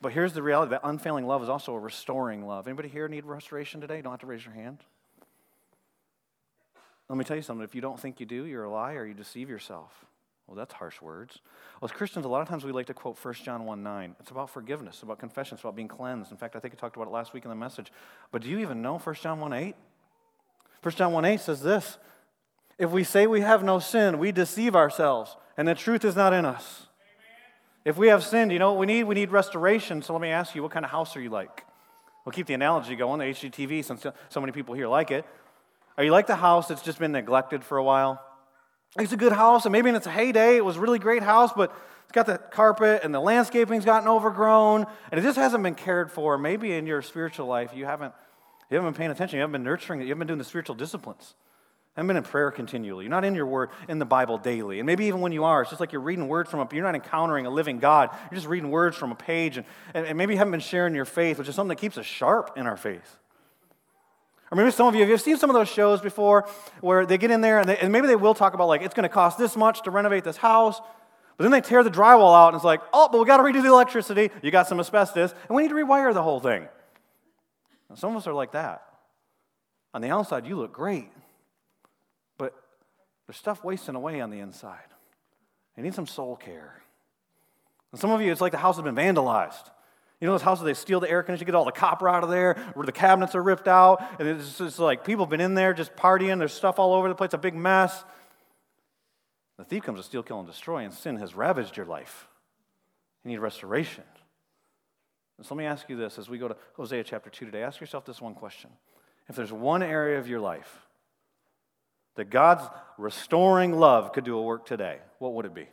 But 0.00 0.12
here's 0.12 0.32
the 0.32 0.42
reality 0.42 0.70
that 0.70 0.80
unfailing 0.82 1.26
love 1.26 1.42
is 1.42 1.50
also 1.50 1.74
a 1.74 1.78
restoring 1.78 2.46
love. 2.46 2.66
Anybody 2.66 2.88
here 2.88 3.08
need 3.08 3.26
restoration 3.26 3.80
today? 3.80 3.98
You 3.98 4.02
don't 4.02 4.12
have 4.12 4.20
to 4.20 4.26
raise 4.26 4.44
your 4.44 4.54
hand. 4.54 4.78
Let 7.10 7.18
me 7.18 7.24
tell 7.24 7.36
you 7.36 7.42
something. 7.42 7.64
If 7.64 7.74
you 7.74 7.80
don't 7.80 8.00
think 8.00 8.20
you 8.20 8.26
do, 8.26 8.46
you're 8.46 8.64
a 8.64 8.70
liar, 8.70 9.04
you 9.04 9.14
deceive 9.14 9.50
yourself. 9.50 10.06
Well, 10.46 10.56
that's 10.56 10.72
harsh 10.72 11.02
words. 11.02 11.40
Well, 11.80 11.88
as 11.88 11.96
Christians, 11.96 12.24
a 12.24 12.28
lot 12.28 12.40
of 12.40 12.48
times 12.48 12.64
we 12.64 12.72
like 12.72 12.86
to 12.86 12.94
quote 12.94 13.22
1 13.22 13.34
John 13.34 13.64
1 13.64 13.82
9. 13.82 14.16
It's 14.18 14.30
about 14.30 14.48
forgiveness, 14.48 14.96
it's 14.96 15.02
about 15.02 15.18
confession, 15.18 15.54
it's 15.54 15.62
about 15.62 15.76
being 15.76 15.88
cleansed. 15.88 16.30
In 16.30 16.36
fact, 16.36 16.56
I 16.56 16.60
think 16.60 16.74
I 16.74 16.76
talked 16.76 16.96
about 16.96 17.08
it 17.08 17.12
last 17.12 17.32
week 17.32 17.44
in 17.44 17.50
the 17.50 17.56
message. 17.56 17.92
But 18.32 18.42
do 18.42 18.48
you 18.48 18.58
even 18.58 18.80
know 18.80 18.98
1 18.98 19.14
John 19.16 19.38
1 19.38 19.52
8? 19.52 19.74
1 20.82 20.94
John 20.94 21.12
1 21.12 21.24
8 21.24 21.40
says 21.40 21.62
this 21.62 21.98
If 22.78 22.90
we 22.90 23.04
say 23.04 23.26
we 23.26 23.40
have 23.40 23.62
no 23.62 23.78
sin, 23.78 24.18
we 24.18 24.32
deceive 24.32 24.74
ourselves, 24.74 25.36
and 25.56 25.68
the 25.68 25.74
truth 25.74 26.04
is 26.04 26.16
not 26.16 26.32
in 26.32 26.44
us. 26.44 26.86
If 27.84 27.96
we 27.96 28.08
have 28.08 28.22
sinned, 28.22 28.52
you 28.52 28.58
know 28.58 28.72
what 28.72 28.80
we 28.80 28.86
need? 28.86 29.04
We 29.04 29.14
need 29.14 29.30
restoration. 29.30 30.02
So 30.02 30.12
let 30.12 30.20
me 30.20 30.28
ask 30.28 30.54
you, 30.54 30.62
what 30.62 30.70
kind 30.70 30.84
of 30.84 30.90
house 30.90 31.16
are 31.16 31.20
you 31.20 31.30
like? 31.30 31.64
We'll 32.24 32.32
keep 32.32 32.46
the 32.46 32.54
analogy 32.54 32.94
going, 32.94 33.18
the 33.18 33.24
HGTV, 33.24 33.84
since 33.84 34.04
so 34.28 34.40
many 34.40 34.52
people 34.52 34.74
here 34.74 34.86
like 34.86 35.10
it. 35.10 35.24
Are 35.96 36.04
you 36.04 36.10
like 36.10 36.26
the 36.26 36.36
house 36.36 36.68
that's 36.68 36.82
just 36.82 36.98
been 36.98 37.12
neglected 37.12 37.64
for 37.64 37.78
a 37.78 37.84
while? 37.84 38.22
It's 38.98 39.12
a 39.12 39.16
good 39.16 39.32
house, 39.32 39.64
and 39.64 39.72
maybe 39.72 39.88
in 39.88 39.94
its 39.94 40.06
heyday, 40.06 40.56
it 40.56 40.64
was 40.64 40.76
a 40.76 40.80
really 40.80 40.98
great 40.98 41.22
house, 41.22 41.52
but 41.56 41.74
it's 42.04 42.12
got 42.12 42.26
the 42.26 42.38
carpet 42.38 43.02
and 43.04 43.14
the 43.14 43.20
landscaping's 43.20 43.84
gotten 43.84 44.08
overgrown, 44.08 44.86
and 45.10 45.18
it 45.18 45.22
just 45.22 45.36
hasn't 45.36 45.62
been 45.62 45.74
cared 45.74 46.10
for. 46.10 46.36
Maybe 46.36 46.72
in 46.72 46.86
your 46.86 47.00
spiritual 47.00 47.46
life, 47.46 47.70
you 47.74 47.86
haven't, 47.86 48.12
you 48.70 48.76
haven't 48.76 48.92
been 48.92 48.98
paying 48.98 49.10
attention, 49.10 49.36
you 49.36 49.40
haven't 49.40 49.52
been 49.52 49.64
nurturing 49.64 50.00
it, 50.00 50.04
you 50.04 50.10
haven't 50.10 50.20
been 50.20 50.28
doing 50.28 50.38
the 50.38 50.44
spiritual 50.44 50.76
disciplines 50.76 51.34
You 51.96 52.00
haven't 52.00 52.08
been 52.08 52.16
in 52.18 52.22
prayer 52.22 52.50
continually. 52.50 53.04
You're 53.04 53.10
not 53.10 53.24
in 53.24 53.34
your 53.34 53.46
word, 53.46 53.70
in 53.88 53.98
the 53.98 54.04
Bible 54.04 54.38
daily. 54.38 54.78
And 54.78 54.86
maybe 54.86 55.06
even 55.06 55.20
when 55.20 55.32
you 55.32 55.44
are, 55.44 55.62
it's 55.62 55.70
just 55.70 55.80
like 55.80 55.92
you're 55.92 56.00
reading 56.00 56.28
words 56.28 56.50
from 56.50 56.60
a, 56.60 56.68
you're 56.72 56.84
not 56.84 56.94
encountering 56.94 57.46
a 57.46 57.50
living 57.50 57.80
God. 57.80 58.10
You're 58.30 58.36
just 58.36 58.46
reading 58.46 58.70
words 58.70 58.96
from 58.96 59.10
a 59.10 59.16
page. 59.16 59.56
And, 59.56 59.66
and, 59.92 60.16
maybe 60.16 60.34
you 60.34 60.38
haven't 60.38 60.52
been 60.52 60.60
sharing 60.60 60.94
your 60.94 61.04
faith, 61.04 61.38
which 61.38 61.48
is 61.48 61.54
something 61.56 61.70
that 61.70 61.80
keeps 61.80 61.98
us 61.98 62.06
sharp 62.06 62.52
in 62.56 62.66
our 62.66 62.76
faith. 62.76 63.18
Or 64.50 64.56
maybe 64.56 64.70
some 64.70 64.86
of 64.86 64.94
you, 64.94 65.06
have 65.06 65.20
seen 65.20 65.36
some 65.36 65.50
of 65.50 65.54
those 65.54 65.68
shows 65.68 66.00
before 66.00 66.48
where 66.80 67.06
they 67.06 67.18
get 67.18 67.30
in 67.30 67.40
there 67.40 67.60
and, 67.60 67.68
they, 67.68 67.78
and 67.78 67.92
maybe 67.92 68.06
they 68.06 68.16
will 68.16 68.34
talk 68.34 68.54
about 68.54 68.68
like, 68.68 68.82
it's 68.82 68.94
going 68.94 69.04
to 69.04 69.08
cost 69.08 69.38
this 69.38 69.56
much 69.56 69.82
to 69.82 69.90
renovate 69.90 70.24
this 70.24 70.36
house. 70.36 70.80
But 71.36 71.44
then 71.44 71.52
they 71.52 71.60
tear 71.60 71.82
the 71.82 71.90
drywall 71.90 72.36
out 72.36 72.48
and 72.48 72.56
it's 72.56 72.64
like, 72.64 72.82
oh, 72.92 73.08
but 73.10 73.18
we 73.18 73.26
got 73.26 73.38
to 73.38 73.42
redo 73.42 73.62
the 73.62 73.68
electricity. 73.68 74.30
You 74.42 74.50
got 74.50 74.68
some 74.68 74.78
asbestos 74.78 75.32
and 75.48 75.56
we 75.56 75.62
need 75.62 75.68
to 75.68 75.74
rewire 75.74 76.12
the 76.12 76.22
whole 76.22 76.40
thing. 76.40 76.68
And 77.90 77.98
some 77.98 78.12
of 78.12 78.16
us 78.16 78.26
are 78.26 78.32
like 78.32 78.52
that. 78.52 78.82
On 79.92 80.00
the 80.00 80.08
outside, 80.08 80.46
you 80.46 80.56
look 80.56 80.72
great. 80.72 81.10
But 82.38 82.54
there's 83.26 83.36
stuff 83.36 83.62
wasting 83.62 83.96
away 83.96 84.20
on 84.20 84.30
the 84.30 84.38
inside. 84.38 84.78
You 85.76 85.82
need 85.82 85.94
some 85.94 86.06
soul 86.06 86.36
care. 86.36 86.82
And 87.92 88.00
some 88.00 88.10
of 88.10 88.22
you, 88.22 88.30
it's 88.30 88.40
like 88.40 88.52
the 88.52 88.58
house 88.58 88.76
has 88.76 88.84
been 88.84 88.94
vandalized. 88.94 89.70
You 90.20 90.26
know 90.26 90.34
those 90.34 90.42
houses, 90.42 90.64
they 90.64 90.74
steal 90.74 91.00
the 91.00 91.10
air 91.10 91.22
conditioning, 91.22 91.46
get 91.46 91.54
all 91.54 91.64
the 91.64 91.72
copper 91.72 92.08
out 92.08 92.22
of 92.22 92.30
there, 92.30 92.54
where 92.74 92.84
the 92.84 92.92
cabinets 92.92 93.34
are 93.34 93.42
ripped 93.42 93.66
out, 93.66 94.02
and 94.20 94.28
it's 94.28 94.58
just 94.58 94.78
like 94.78 95.02
people 95.04 95.24
have 95.24 95.30
been 95.30 95.40
in 95.40 95.54
there 95.54 95.72
just 95.72 95.96
partying, 95.96 96.38
there's 96.38 96.52
stuff 96.52 96.78
all 96.78 96.92
over 96.92 97.08
the 97.08 97.14
place, 97.14 97.32
a 97.32 97.38
big 97.38 97.54
mess. 97.54 98.04
The 99.56 99.64
thief 99.64 99.82
comes 99.82 99.98
to 99.98 100.04
steal, 100.04 100.22
kill, 100.22 100.38
and 100.38 100.46
destroy, 100.46 100.84
and 100.84 100.92
sin 100.92 101.16
has 101.16 101.34
ravaged 101.34 101.76
your 101.76 101.86
life. 101.86 102.28
You 103.24 103.30
need 103.30 103.38
restoration. 103.38 104.04
And 105.40 105.46
so 105.46 105.54
let 105.54 105.58
me 105.60 105.64
ask 105.64 105.88
you 105.88 105.96
this 105.96 106.18
as 106.18 106.28
we 106.28 106.36
go 106.36 106.48
to 106.48 106.56
Hosea 106.74 107.02
chapter 107.02 107.30
2 107.30 107.46
today. 107.46 107.62
Ask 107.62 107.80
yourself 107.80 108.04
this 108.04 108.20
one 108.20 108.34
question. 108.34 108.68
If 109.26 109.36
there's 109.36 109.50
one 109.50 109.82
area 109.82 110.18
of 110.18 110.28
your 110.28 110.38
life 110.38 110.86
that 112.16 112.28
God's 112.28 112.68
restoring 112.98 113.72
love 113.72 114.12
could 114.12 114.24
do 114.24 114.36
a 114.36 114.42
work 114.42 114.66
today, 114.66 114.98
what 115.18 115.32
would 115.32 115.46
it 115.46 115.54
be? 115.54 115.62
If 115.62 115.68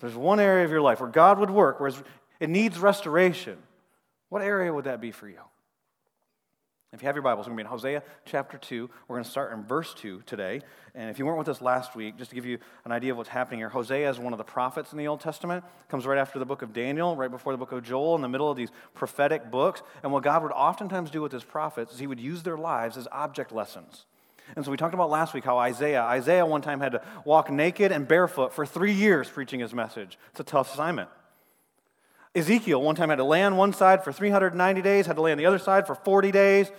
there's 0.00 0.16
one 0.16 0.40
area 0.40 0.64
of 0.64 0.72
your 0.72 0.80
life 0.80 0.98
where 0.98 1.08
God 1.08 1.38
would 1.38 1.50
work, 1.50 1.78
where 1.78 1.92
it 2.40 2.50
needs 2.50 2.80
restoration, 2.80 3.56
what 4.28 4.42
area 4.42 4.74
would 4.74 4.86
that 4.86 5.00
be 5.00 5.12
for 5.12 5.28
you? 5.28 5.42
If 6.92 7.02
you 7.02 7.06
have 7.06 7.14
your 7.14 7.22
Bibles, 7.22 7.46
we're 7.46 7.54
going 7.54 7.58
to 7.58 7.64
be 7.64 7.66
in 7.68 7.70
Hosea 7.70 8.02
chapter 8.24 8.58
2. 8.58 8.90
We're 9.06 9.14
going 9.14 9.24
to 9.24 9.30
start 9.30 9.52
in 9.52 9.62
verse 9.62 9.94
2 9.94 10.22
today. 10.26 10.60
And 10.92 11.08
if 11.08 11.20
you 11.20 11.26
weren't 11.26 11.38
with 11.38 11.48
us 11.48 11.62
last 11.62 11.94
week, 11.94 12.18
just 12.18 12.30
to 12.30 12.34
give 12.34 12.44
you 12.44 12.58
an 12.84 12.90
idea 12.90 13.12
of 13.12 13.16
what's 13.16 13.28
happening 13.28 13.60
here, 13.60 13.68
Hosea 13.68 14.10
is 14.10 14.18
one 14.18 14.32
of 14.32 14.38
the 14.38 14.44
prophets 14.44 14.90
in 14.90 14.98
the 14.98 15.06
Old 15.06 15.20
Testament. 15.20 15.64
Comes 15.88 16.04
right 16.04 16.18
after 16.18 16.40
the 16.40 16.44
book 16.44 16.62
of 16.62 16.72
Daniel, 16.72 17.14
right 17.14 17.30
before 17.30 17.52
the 17.52 17.58
book 17.58 17.70
of 17.70 17.84
Joel, 17.84 18.16
in 18.16 18.22
the 18.22 18.28
middle 18.28 18.50
of 18.50 18.56
these 18.56 18.70
prophetic 18.92 19.52
books. 19.52 19.82
And 20.02 20.10
what 20.10 20.24
God 20.24 20.42
would 20.42 20.50
oftentimes 20.50 21.12
do 21.12 21.22
with 21.22 21.30
his 21.30 21.44
prophets 21.44 21.92
is 21.92 22.00
he 22.00 22.08
would 22.08 22.18
use 22.18 22.42
their 22.42 22.58
lives 22.58 22.96
as 22.96 23.06
object 23.12 23.52
lessons. 23.52 24.04
And 24.56 24.64
so 24.64 24.72
we 24.72 24.76
talked 24.76 24.94
about 24.94 25.10
last 25.10 25.32
week 25.32 25.44
how 25.44 25.58
Isaiah, 25.58 26.02
Isaiah 26.02 26.44
one 26.44 26.60
time 26.60 26.80
had 26.80 26.90
to 26.90 27.02
walk 27.24 27.52
naked 27.52 27.92
and 27.92 28.08
barefoot 28.08 28.52
for 28.52 28.66
three 28.66 28.94
years 28.94 29.28
preaching 29.28 29.60
his 29.60 29.72
message. 29.72 30.18
It's 30.32 30.40
a 30.40 30.44
tough 30.44 30.74
assignment. 30.74 31.08
Ezekiel 32.34 32.80
one 32.80 32.94
time 32.94 33.08
had 33.08 33.16
to 33.16 33.24
lay 33.24 33.42
on 33.42 33.56
one 33.56 33.72
side 33.72 34.04
for 34.04 34.12
390 34.12 34.82
days, 34.82 35.06
had 35.06 35.16
to 35.16 35.22
lay 35.22 35.32
on 35.32 35.38
the 35.38 35.46
other 35.46 35.58
side 35.58 35.86
for 35.86 35.94
40 35.94 36.30
days. 36.30 36.70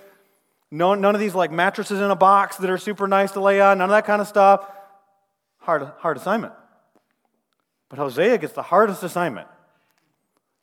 No, 0.71 0.93
none 0.93 1.13
of 1.13 1.19
these 1.19 1.35
like 1.35 1.51
mattresses 1.51 1.99
in 1.99 2.09
a 2.09 2.15
box 2.15 2.55
that 2.57 2.69
are 2.69 2.77
super 2.77 3.07
nice 3.07 3.31
to 3.33 3.41
lay 3.41 3.59
on, 3.59 3.79
none 3.79 3.89
of 3.89 3.93
that 3.93 4.05
kind 4.05 4.21
of 4.21 4.27
stuff. 4.27 4.65
Hard, 5.59 5.83
hard 5.99 6.17
assignment. 6.17 6.53
But 7.89 7.99
Hosea 7.99 8.37
gets 8.37 8.53
the 8.53 8.61
hardest 8.61 9.03
assignment. 9.03 9.47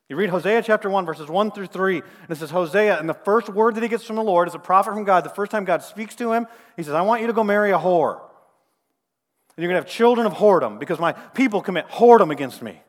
You 0.09 0.17
read 0.17 0.31
Hosea 0.31 0.63
chapter 0.63 0.89
1, 0.89 1.05
verses 1.05 1.29
1 1.29 1.51
through 1.51 1.67
3, 1.67 1.99
and 1.99 2.31
it 2.31 2.37
says, 2.37 2.51
Hosea, 2.51 2.99
and 2.99 3.07
the 3.07 3.15
first 3.15 3.51
word 3.51 3.75
that 3.75 3.83
he 3.83 3.91
gets 3.91 4.05
from 4.05 4.17
the 4.17 4.23
Lord 4.23 4.49
is 4.49 4.55
a 4.55 4.59
prophet 4.59 4.95
from 4.95 5.05
God. 5.05 5.23
The 5.23 5.29
first 5.29 5.51
time 5.51 5.67
God 5.67 5.83
speaks 5.83 6.15
to 6.15 6.33
him, 6.33 6.47
he 6.77 6.83
says, 6.83 6.95
I 6.95 7.03
want 7.03 7.21
you 7.21 7.27
to 7.27 7.35
go 7.35 7.45
marry 7.45 7.73
a 7.73 7.79
whore. 7.79 8.15
And 8.15 9.63
you're 9.63 9.71
going 9.71 9.83
to 9.83 9.87
have 9.87 9.95
children 9.95 10.27
of 10.27 10.33
whoredom 10.33 10.79
because 10.79 10.99
my 10.99 11.13
people 11.13 11.61
commit 11.61 11.87
whoredom 11.89 12.31
against 12.31 12.63
me. 12.63 12.81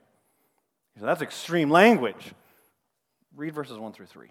Said, 0.99 1.07
That's 1.07 1.21
extreme 1.21 1.69
language. 1.69 2.33
Read 3.35 3.53
verses 3.53 3.77
1 3.77 3.93
through 3.93 4.07
3. 4.07 4.27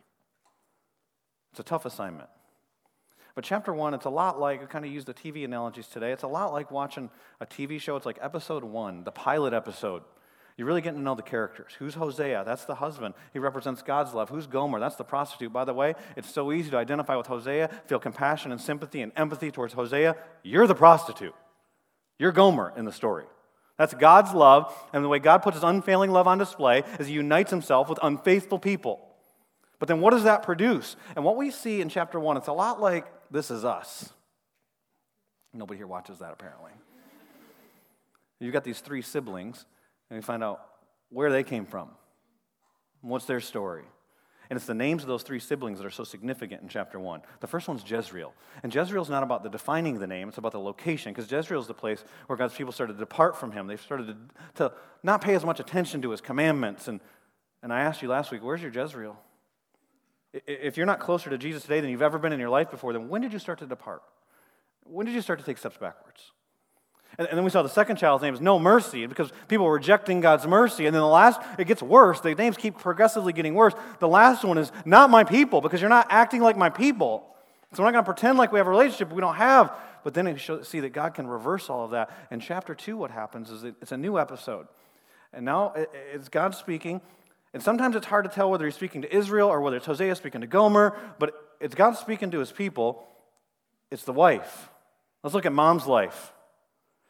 It's 1.53 1.61
a 1.61 1.63
tough 1.63 1.87
assignment. 1.87 2.29
But 3.35 3.45
chapter 3.45 3.73
1, 3.73 3.95
it's 3.95 4.05
a 4.05 4.11
lot 4.11 4.39
like, 4.39 4.63
I 4.63 4.67
kind 4.67 4.85
of 4.85 4.91
use 4.91 5.05
the 5.05 5.15
TV 5.15 5.45
analogies 5.45 5.87
today. 5.87 6.13
It's 6.13 6.25
a 6.25 6.29
lot 6.29 6.53
like 6.53 6.71
watching 6.71 7.09
a 7.41 7.47
TV 7.47 7.81
show. 7.81 7.97
It's 7.97 8.05
like 8.05 8.19
episode 8.21 8.65
1, 8.65 9.05
the 9.05 9.13
pilot 9.13 9.55
episode. 9.55 10.03
You're 10.57 10.67
really 10.67 10.81
getting 10.81 10.99
to 10.99 11.05
know 11.05 11.15
the 11.15 11.23
characters. 11.23 11.73
Who's 11.79 11.95
Hosea? 11.95 12.43
That's 12.45 12.65
the 12.65 12.75
husband. 12.75 13.15
He 13.33 13.39
represents 13.39 13.81
God's 13.81 14.13
love. 14.13 14.29
Who's 14.29 14.49
Gomer? 14.49 14.81
That's 14.81 14.97
the 14.97 15.05
prostitute. 15.05 15.53
By 15.53 15.65
the 15.65 15.73
way, 15.73 15.95
it's 16.17 16.29
so 16.29 16.51
easy 16.51 16.71
to 16.71 16.77
identify 16.77 17.15
with 17.15 17.29
Hosea, 17.29 17.71
feel 17.87 18.01
compassion 18.01 18.51
and 18.51 18.61
sympathy 18.61 19.01
and 19.01 19.13
empathy 19.15 19.53
towards 19.53 19.73
Hosea. 19.75 20.17
You're 20.43 20.67
the 20.67 20.75
prostitute. 20.75 21.35
You're 22.19 22.33
Gomer 22.33 22.73
in 22.77 22.85
the 22.85 22.93
story. 22.93 23.25
That's 23.79 23.95
God's 23.95 24.35
love, 24.35 24.75
and 24.93 25.05
the 25.05 25.09
way 25.09 25.21
God 25.21 25.39
puts 25.39 25.57
his 25.57 25.65
unfailing 25.65 26.11
love 26.11 26.27
on 26.27 26.37
display 26.37 26.83
is 26.99 27.07
he 27.07 27.15
unites 27.15 27.51
himself 27.51 27.89
with 27.89 27.99
unfaithful 28.03 28.59
people. 28.59 29.01
But 29.79 29.87
then 29.87 30.01
what 30.01 30.11
does 30.11 30.25
that 30.25 30.43
produce? 30.43 30.97
And 31.15 31.25
what 31.25 31.37
we 31.37 31.53
see 31.53 31.81
in 31.81 31.89
chapter 31.89 32.19
1, 32.19 32.37
it's 32.37 32.49
a 32.49 32.53
lot 32.53 32.81
like 32.81 33.07
this 33.31 33.51
is 33.51 33.65
us. 33.65 34.13
Nobody 35.55 35.79
here 35.79 35.87
watches 35.87 36.19
that 36.19 36.33
apparently. 36.33 36.73
You've 38.41 38.53
got 38.53 38.65
these 38.65 38.81
three 38.81 39.03
siblings 39.03 39.65
and 40.11 40.19
we 40.19 40.23
find 40.23 40.43
out 40.43 40.61
where 41.11 41.31
they 41.31 41.45
came 41.45 41.67
from. 41.67 41.91
What's 43.01 43.25
their 43.25 43.41
story? 43.41 43.85
And 44.51 44.57
it's 44.57 44.67
the 44.67 44.75
names 44.75 45.03
of 45.03 45.09
those 45.09 45.23
three 45.23 45.41
siblings 45.41 45.79
that 45.79 45.87
are 45.87 45.91
so 45.91 46.05
significant 46.05 46.63
in 46.63 46.69
chapter 46.69 46.99
one. 46.99 47.21
The 47.41 47.47
first 47.47 47.69
one's 47.69 47.89
Jezreel. 47.89 48.33
And 48.63 48.75
Jezreel's 48.75 49.11
not 49.11 49.23
about 49.23 49.43
the 49.43 49.51
defining 49.51 49.99
the 49.99 50.07
name, 50.07 50.29
it's 50.29 50.39
about 50.39 50.53
the 50.53 50.61
location, 50.61 51.13
because 51.13 51.31
Jezreel's 51.31 51.67
the 51.67 51.75
place 51.75 52.03
where 52.27 52.37
God's 52.37 52.55
people 52.55 52.73
started 52.73 52.95
to 52.95 52.99
depart 52.99 53.37
from 53.37 53.53
him. 53.53 53.67
They 53.67 53.77
started 53.77 54.07
to, 54.07 54.17
to 54.55 54.73
not 55.03 55.21
pay 55.21 55.35
as 55.35 55.45
much 55.45 55.61
attention 55.61 56.01
to 56.03 56.11
his 56.11 56.21
commandments. 56.21 56.89
And, 56.89 57.01
and 57.63 57.73
I 57.73 57.81
asked 57.81 58.01
you 58.01 58.09
last 58.09 58.31
week, 58.31 58.43
where's 58.43 58.63
your 58.63 58.73
Jezreel? 58.73 59.19
If 60.33 60.77
you're 60.77 60.87
not 60.87 61.01
closer 61.01 61.31
to 61.31 61.39
Jesus 61.39 61.63
today 61.63 61.81
than 61.81 61.91
you've 61.91 62.03
ever 62.03 62.19
been 62.19 62.33
in 62.33 62.41
your 62.41 62.51
life 62.51 62.71
before, 62.71 62.93
then 62.93 63.09
when 63.09 63.21
did 63.21 63.33
you 63.33 63.39
start 63.39 63.59
to 63.59 63.67
depart? 63.67 64.03
When 64.85 65.05
did 65.05 65.15
you 65.15 65.21
start 65.21 65.39
to 65.41 65.45
take 65.45 65.59
steps 65.59 65.77
backwards? 65.77 66.33
And, 67.17 67.29
then 67.33 67.45
we 67.45 67.51
saw 67.51 67.63
the 67.63 67.69
second 67.69 67.97
child's 67.97 68.23
name 68.23 68.35
is 68.35 68.41
No 68.41 68.59
Mercy 68.59 69.07
because 69.07 69.33
people 69.49 69.67
were 69.67 69.73
rejecting 69.73 70.21
God's 70.21 70.47
mercy. 70.47 70.87
And 70.87 70.95
then 70.95 71.01
the 71.01 71.09
last, 71.09 71.41
it 71.59 71.67
gets 71.67 71.83
worse. 71.83 72.21
The 72.21 72.35
names 72.35 72.57
keep 72.57 72.79
progressively 72.79 73.33
getting 73.33 73.55
worse. 73.55 73.75
The 73.99 74.09
last 74.09 74.45
one 74.45 74.59
is 74.59 74.71
Not 74.85 75.11
My 75.11 75.25
People 75.25 75.61
because 75.61 75.81
you're 75.81 75.91
not 75.91 76.07
acting 76.11 76.43
like 76.43 76.57
my 76.57 76.71
people. 76.71 77.25
So 77.73 77.83
we're 77.83 77.87
not 77.91 77.93
going 77.93 78.05
to 78.05 78.13
pretend 78.13 78.39
like 78.39 78.53
we 78.53 78.59
have 78.59 78.67
a 78.67 78.71
relationship 78.71 79.13
we 79.13 79.21
don't 79.21 79.35
have. 79.37 79.73
But 80.05 80.15
then 80.15 80.27
we 80.27 80.39
see 80.65 80.81
that 80.81 80.91
God 80.93 81.15
can 81.15 81.27
reverse 81.27 81.69
all 81.69 81.85
of 81.85 81.91
that. 81.91 82.11
In 82.31 82.41
chapter 82.41 82.75
2, 82.75 82.97
what 82.97 83.11
happens 83.11 83.51
is 83.51 83.65
it's 83.65 83.93
a 83.93 83.97
new 83.97 84.19
episode. 84.19 84.69
And 85.33 85.45
now 85.45 85.75
it's 86.13 86.29
God 86.29 86.55
speaking. 86.55 87.01
And 87.53 87.63
sometimes 87.63 87.97
it's 87.97 88.07
hard 88.07 88.25
to 88.25 88.31
tell 88.31 88.51
whether 88.51 88.65
he's 88.65 88.75
speaking 88.75 89.03
to 89.03 89.15
Israel 89.15 89.49
or 89.49 89.61
whether 89.61 89.77
it's 89.77 89.87
Hosea 89.87 90.15
speaking 90.15 90.43
to 90.43 90.47
Gomer, 90.47 90.97
but 91.19 91.35
it's 91.61 91.75
God 91.75 91.97
speaking 91.97 92.31
to 92.31 92.39
his 92.39 92.53
people. 92.53 93.07
It's 93.91 94.05
the 94.05 94.13
wife. 94.13 94.71
Let's 95.23 95.35
look 95.35 95.47
at 95.47 95.53
mom's 95.53 95.87
life. 95.87 96.33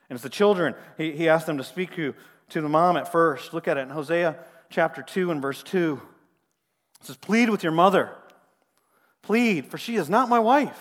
And 0.08 0.16
it's 0.16 0.22
the 0.22 0.28
children. 0.28 0.74
He, 0.96 1.12
he 1.12 1.28
asked 1.28 1.46
them 1.46 1.58
to 1.58 1.64
speak 1.64 1.94
to, 1.96 2.14
to 2.50 2.60
the 2.60 2.68
mom 2.68 2.96
at 2.96 3.12
first. 3.12 3.52
Look 3.52 3.68
at 3.68 3.76
it 3.76 3.82
in 3.82 3.90
Hosea 3.90 4.36
chapter 4.70 5.02
2 5.02 5.30
and 5.30 5.42
verse 5.42 5.62
2. 5.62 6.00
It 7.00 7.06
says, 7.06 7.16
Plead 7.16 7.50
with 7.50 7.62
your 7.62 7.72
mother. 7.72 8.14
Plead, 9.22 9.66
for 9.66 9.78
she 9.78 9.96
is 9.96 10.08
not 10.08 10.28
my 10.28 10.38
wife, 10.38 10.80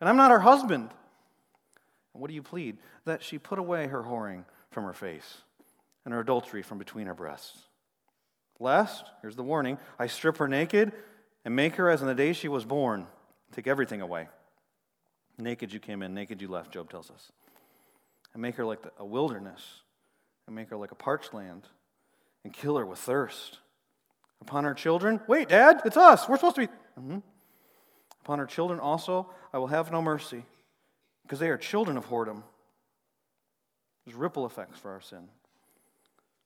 and 0.00 0.08
I'm 0.08 0.16
not 0.16 0.30
her 0.30 0.40
husband. 0.40 0.90
And 2.12 2.20
what 2.20 2.28
do 2.28 2.34
you 2.34 2.42
plead? 2.42 2.78
That 3.04 3.22
she 3.22 3.38
put 3.38 3.58
away 3.58 3.86
her 3.86 4.02
whoring 4.02 4.44
from 4.70 4.84
her 4.84 4.92
face 4.92 5.38
and 6.04 6.12
her 6.12 6.20
adultery 6.20 6.62
from 6.62 6.78
between 6.78 7.06
her 7.06 7.14
breasts. 7.14 7.56
Lest, 8.58 9.06
here's 9.22 9.36
the 9.36 9.42
warning 9.42 9.78
I 9.98 10.06
strip 10.06 10.36
her 10.36 10.48
naked 10.48 10.92
and 11.44 11.56
make 11.56 11.76
her 11.76 11.88
as 11.88 12.02
in 12.02 12.08
the 12.08 12.14
day 12.14 12.32
she 12.32 12.48
was 12.48 12.64
born, 12.64 13.06
take 13.52 13.66
everything 13.66 14.02
away. 14.02 14.28
Naked 15.38 15.72
you 15.72 15.80
came 15.80 16.02
in, 16.02 16.12
naked 16.12 16.42
you 16.42 16.48
left, 16.48 16.72
Job 16.72 16.90
tells 16.90 17.10
us. 17.10 17.32
And 18.32 18.42
make 18.42 18.56
her 18.56 18.64
like 18.64 18.80
a 18.98 19.04
wilderness, 19.04 19.62
and 20.46 20.54
make 20.54 20.70
her 20.70 20.76
like 20.76 20.92
a 20.92 20.96
parched 20.96 21.34
land, 21.34 21.64
and 22.44 22.52
kill 22.52 22.76
her 22.76 22.86
with 22.86 22.98
thirst. 22.98 23.58
Upon 24.40 24.64
her 24.64 24.74
children, 24.74 25.20
wait, 25.26 25.48
Dad, 25.48 25.82
it's 25.84 25.96
us. 25.96 26.28
We're 26.28 26.36
supposed 26.36 26.54
to 26.54 26.62
be. 26.62 26.66
Mm-hmm. 26.98 27.18
Upon 28.24 28.38
her 28.38 28.46
children 28.46 28.78
also, 28.78 29.28
I 29.52 29.58
will 29.58 29.66
have 29.66 29.90
no 29.90 30.00
mercy, 30.00 30.44
because 31.22 31.40
they 31.40 31.48
are 31.48 31.56
children 31.56 31.96
of 31.96 32.06
whoredom. 32.06 32.42
There's 34.04 34.16
ripple 34.16 34.46
effects 34.46 34.78
for 34.78 34.92
our 34.92 35.00
sin. 35.00 35.28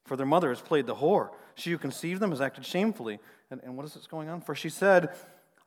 For 0.05 0.17
their 0.17 0.27
mother 0.27 0.51
has 0.51 0.61
played 0.61 0.87
the 0.87 0.95
whore. 0.95 1.31
She 1.55 1.71
who 1.71 1.79
conceived 1.79 2.21
them 2.21 2.31
has 2.31 2.41
acted 2.41 2.67
shamefully. 2.67 3.21
And, 3.51 3.61
and 3.63 3.77
what 3.77 3.87
is 3.87 3.95
this 3.95 4.07
going 4.07 4.29
on? 4.29 4.41
For 4.41 4.55
she 4.55 4.69
said, 4.69 5.15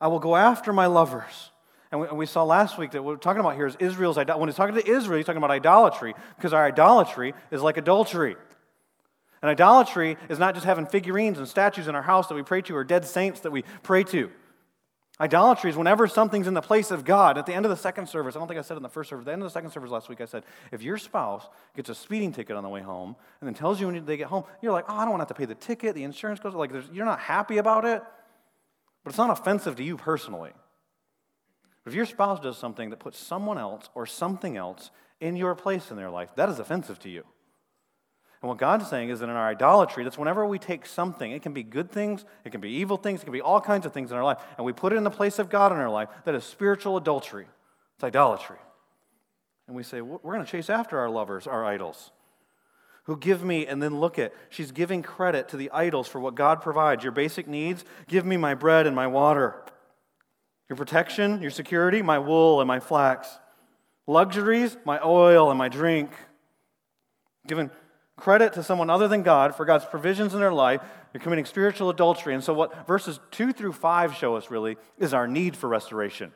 I 0.00 0.08
will 0.08 0.20
go 0.20 0.36
after 0.36 0.72
my 0.72 0.86
lovers. 0.86 1.50
And 1.90 2.18
we, 2.18 2.26
saw 2.26 2.44
last 2.44 2.76
week 2.76 2.90
that 2.90 3.02
what 3.02 3.14
we're 3.14 3.20
talking 3.20 3.40
about 3.40 3.54
here 3.54 3.66
is 3.66 3.74
Israel's. 3.78 4.18
When 4.18 4.48
he's 4.48 4.56
talking 4.56 4.74
to 4.74 4.86
Israel, 4.86 5.16
he's 5.16 5.26
talking 5.26 5.38
about 5.38 5.50
idolatry 5.50 6.14
because 6.36 6.52
our 6.52 6.66
idolatry 6.66 7.32
is 7.50 7.62
like 7.62 7.78
adultery. 7.78 8.36
And 9.40 9.50
idolatry 9.50 10.18
is 10.28 10.38
not 10.38 10.54
just 10.54 10.66
having 10.66 10.84
figurines 10.84 11.38
and 11.38 11.48
statues 11.48 11.88
in 11.88 11.94
our 11.94 12.02
house 12.02 12.28
that 12.28 12.34
we 12.34 12.42
pray 12.42 12.60
to 12.62 12.76
or 12.76 12.84
dead 12.84 13.06
saints 13.06 13.40
that 13.40 13.52
we 13.52 13.62
pray 13.82 14.04
to. 14.04 14.30
Idolatry 15.20 15.70
is 15.70 15.76
whenever 15.76 16.06
something's 16.06 16.46
in 16.46 16.54
the 16.54 16.60
place 16.60 16.90
of 16.90 17.04
God. 17.04 17.38
At 17.38 17.46
the 17.46 17.54
end 17.54 17.64
of 17.64 17.70
the 17.70 17.76
second 17.76 18.08
service, 18.08 18.36
I 18.36 18.38
don't 18.38 18.46
think 18.46 18.58
I 18.58 18.62
said 18.62 18.76
in 18.76 18.82
the 18.82 18.88
first 18.88 19.10
service, 19.10 19.22
at 19.22 19.26
the 19.26 19.32
end 19.32 19.42
of 19.42 19.46
the 19.46 19.52
second 19.52 19.70
service 19.70 19.90
last 19.90 20.08
week, 20.08 20.20
I 20.20 20.26
said, 20.26 20.44
if 20.70 20.82
your 20.82 20.96
spouse 20.96 21.48
gets 21.74 21.88
a 21.88 21.94
speeding 21.94 22.32
ticket 22.32 22.54
on 22.54 22.62
the 22.62 22.68
way 22.68 22.82
home 22.82 23.16
and 23.40 23.46
then 23.48 23.54
tells 23.54 23.80
you 23.80 23.86
when 23.86 24.04
they 24.04 24.16
get 24.16 24.28
home, 24.28 24.44
you're 24.62 24.72
like, 24.72 24.84
oh, 24.88 24.94
I 24.94 25.00
don't 25.00 25.10
want 25.10 25.20
to 25.20 25.22
have 25.22 25.28
to 25.28 25.34
pay 25.34 25.44
the 25.44 25.56
ticket, 25.56 25.94
the 25.94 26.04
insurance 26.04 26.38
goes, 26.38 26.54
like, 26.54 26.70
you're 26.92 27.06
not 27.06 27.18
happy 27.18 27.58
about 27.58 27.84
it, 27.84 28.02
but 29.02 29.10
it's 29.10 29.18
not 29.18 29.30
offensive 29.30 29.74
to 29.76 29.82
you 29.82 29.96
personally. 29.96 30.52
If 31.88 31.94
your 31.94 32.04
spouse 32.04 32.38
does 32.38 32.58
something 32.58 32.90
that 32.90 32.98
puts 32.98 33.18
someone 33.18 33.56
else 33.56 33.88
or 33.94 34.04
something 34.04 34.58
else 34.58 34.90
in 35.20 35.36
your 35.36 35.54
place 35.54 35.90
in 35.90 35.96
their 35.96 36.10
life, 36.10 36.28
that 36.36 36.50
is 36.50 36.58
offensive 36.58 36.98
to 37.00 37.08
you. 37.08 37.24
And 38.42 38.48
what 38.50 38.58
God's 38.58 38.88
saying 38.88 39.08
is 39.08 39.20
that 39.20 39.30
in 39.30 39.34
our 39.34 39.48
idolatry, 39.48 40.04
that's 40.04 40.18
whenever 40.18 40.46
we 40.46 40.58
take 40.58 40.84
something, 40.84 41.32
it 41.32 41.42
can 41.42 41.54
be 41.54 41.62
good 41.62 41.90
things, 41.90 42.26
it 42.44 42.52
can 42.52 42.60
be 42.60 42.70
evil 42.70 42.98
things, 42.98 43.22
it 43.22 43.24
can 43.24 43.32
be 43.32 43.40
all 43.40 43.60
kinds 43.60 43.86
of 43.86 43.94
things 43.94 44.12
in 44.12 44.18
our 44.18 44.22
life, 44.22 44.38
and 44.58 44.66
we 44.66 44.72
put 44.72 44.92
it 44.92 44.96
in 44.96 45.02
the 45.02 45.10
place 45.10 45.38
of 45.38 45.48
God 45.48 45.72
in 45.72 45.78
our 45.78 45.88
life, 45.88 46.08
that 46.26 46.34
is 46.34 46.44
spiritual 46.44 46.98
adultery. 46.98 47.46
It's 47.96 48.04
idolatry. 48.04 48.58
And 49.66 49.74
we 49.74 49.82
say, 49.82 50.02
we're 50.02 50.18
going 50.18 50.44
to 50.44 50.50
chase 50.50 50.68
after 50.68 50.98
our 50.98 51.08
lovers, 51.08 51.46
our 51.46 51.64
idols, 51.64 52.12
who 53.04 53.16
give 53.16 53.42
me, 53.42 53.66
and 53.66 53.82
then 53.82 53.98
look 53.98 54.18
at, 54.18 54.34
she's 54.50 54.72
giving 54.72 55.02
credit 55.02 55.48
to 55.48 55.56
the 55.56 55.70
idols 55.72 56.06
for 56.06 56.20
what 56.20 56.34
God 56.34 56.60
provides. 56.60 57.02
Your 57.02 57.12
basic 57.12 57.48
needs, 57.48 57.82
give 58.06 58.26
me 58.26 58.36
my 58.36 58.54
bread 58.54 58.86
and 58.86 58.94
my 58.94 59.06
water. 59.06 59.64
Your 60.68 60.76
protection, 60.76 61.40
your 61.40 61.50
security, 61.50 62.02
my 62.02 62.18
wool 62.18 62.60
and 62.60 62.68
my 62.68 62.80
flax. 62.80 63.28
Luxuries, 64.06 64.76
my 64.84 65.00
oil 65.04 65.50
and 65.50 65.58
my 65.58 65.68
drink. 65.68 66.10
Given 67.46 67.70
credit 68.16 68.52
to 68.54 68.62
someone 68.62 68.90
other 68.90 69.08
than 69.08 69.22
God 69.22 69.54
for 69.54 69.64
God's 69.64 69.84
provisions 69.84 70.34
in 70.34 70.40
their 70.40 70.52
life, 70.52 70.82
you're 71.12 71.22
committing 71.22 71.46
spiritual 71.46 71.88
adultery. 71.88 72.34
And 72.34 72.44
so, 72.44 72.52
what 72.52 72.86
verses 72.86 73.18
2 73.30 73.52
through 73.52 73.72
5 73.72 74.14
show 74.14 74.36
us 74.36 74.50
really 74.50 74.76
is 74.98 75.14
our 75.14 75.26
need 75.26 75.56
for 75.56 75.68
restoration. 75.68 76.32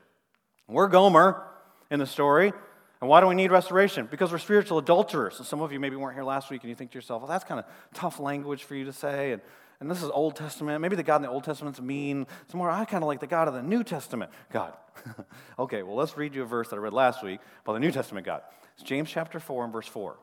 We're 0.69 0.89
Gomer 0.89 1.47
in 1.91 1.99
the 1.99 2.07
story. 2.07 2.53
And 3.01 3.09
why 3.09 3.21
do 3.21 3.27
we 3.27 3.35
need 3.35 3.51
restoration? 3.51 4.07
Because 4.09 4.31
we're 4.31 4.39
spiritual 4.39 4.79
adulterers. 4.79 5.39
And 5.39 5.47
some 5.47 5.61
of 5.61 5.73
you 5.73 5.81
maybe 5.81 5.97
weren't 5.97 6.15
here 6.15 6.25
last 6.25 6.51
week 6.51 6.63
and 6.63 6.71
you 6.71 6.77
think 6.77 6.93
to 6.93 6.99
yourself, 6.99 7.21
well, 7.21 7.29
that's 7.29 7.43
kind 7.43 7.59
of 7.59 7.67
tough 7.93 8.21
language 8.21 8.63
for 8.63 8.77
you 8.77 8.85
to 8.85 8.93
say. 8.93 9.33
And, 9.33 9.43
and 9.83 9.91
this 9.91 10.03
is 10.03 10.09
Old 10.11 10.37
Testament. 10.37 10.81
Maybe 10.81 10.97
the 10.97 11.03
God 11.03 11.17
in 11.17 11.23
the 11.23 11.29
Old 11.29 11.45
Testament's 11.45 11.81
mean. 11.81 12.27
Some 12.49 12.59
more, 12.59 12.71
I 12.71 12.85
kind 12.85 13.03
of 13.03 13.09
like 13.09 13.21
the 13.21 13.27
God 13.27 13.49
of 13.49 13.55
the 13.55 13.63
New 13.63 13.83
Testament 13.83 14.31
God. 14.53 14.75
okay, 15.59 15.83
well, 15.83 15.97
let's 15.97 16.17
read 16.17 16.35
you 16.35 16.43
a 16.43 16.47
verse 16.47 16.69
that 16.69 16.77
I 16.77 16.79
read 16.79 16.93
last 16.93 17.23
week 17.23 17.41
about 17.65 17.73
the 17.75 17.81
New 17.81 17.91
Testament 17.91 18.25
God. 18.25 18.43
It's 18.75 18.85
James 18.85 19.11
chapter 19.11 19.41
4 19.41 19.65
and 19.65 19.73
verse 19.73 19.89
4 19.89 20.17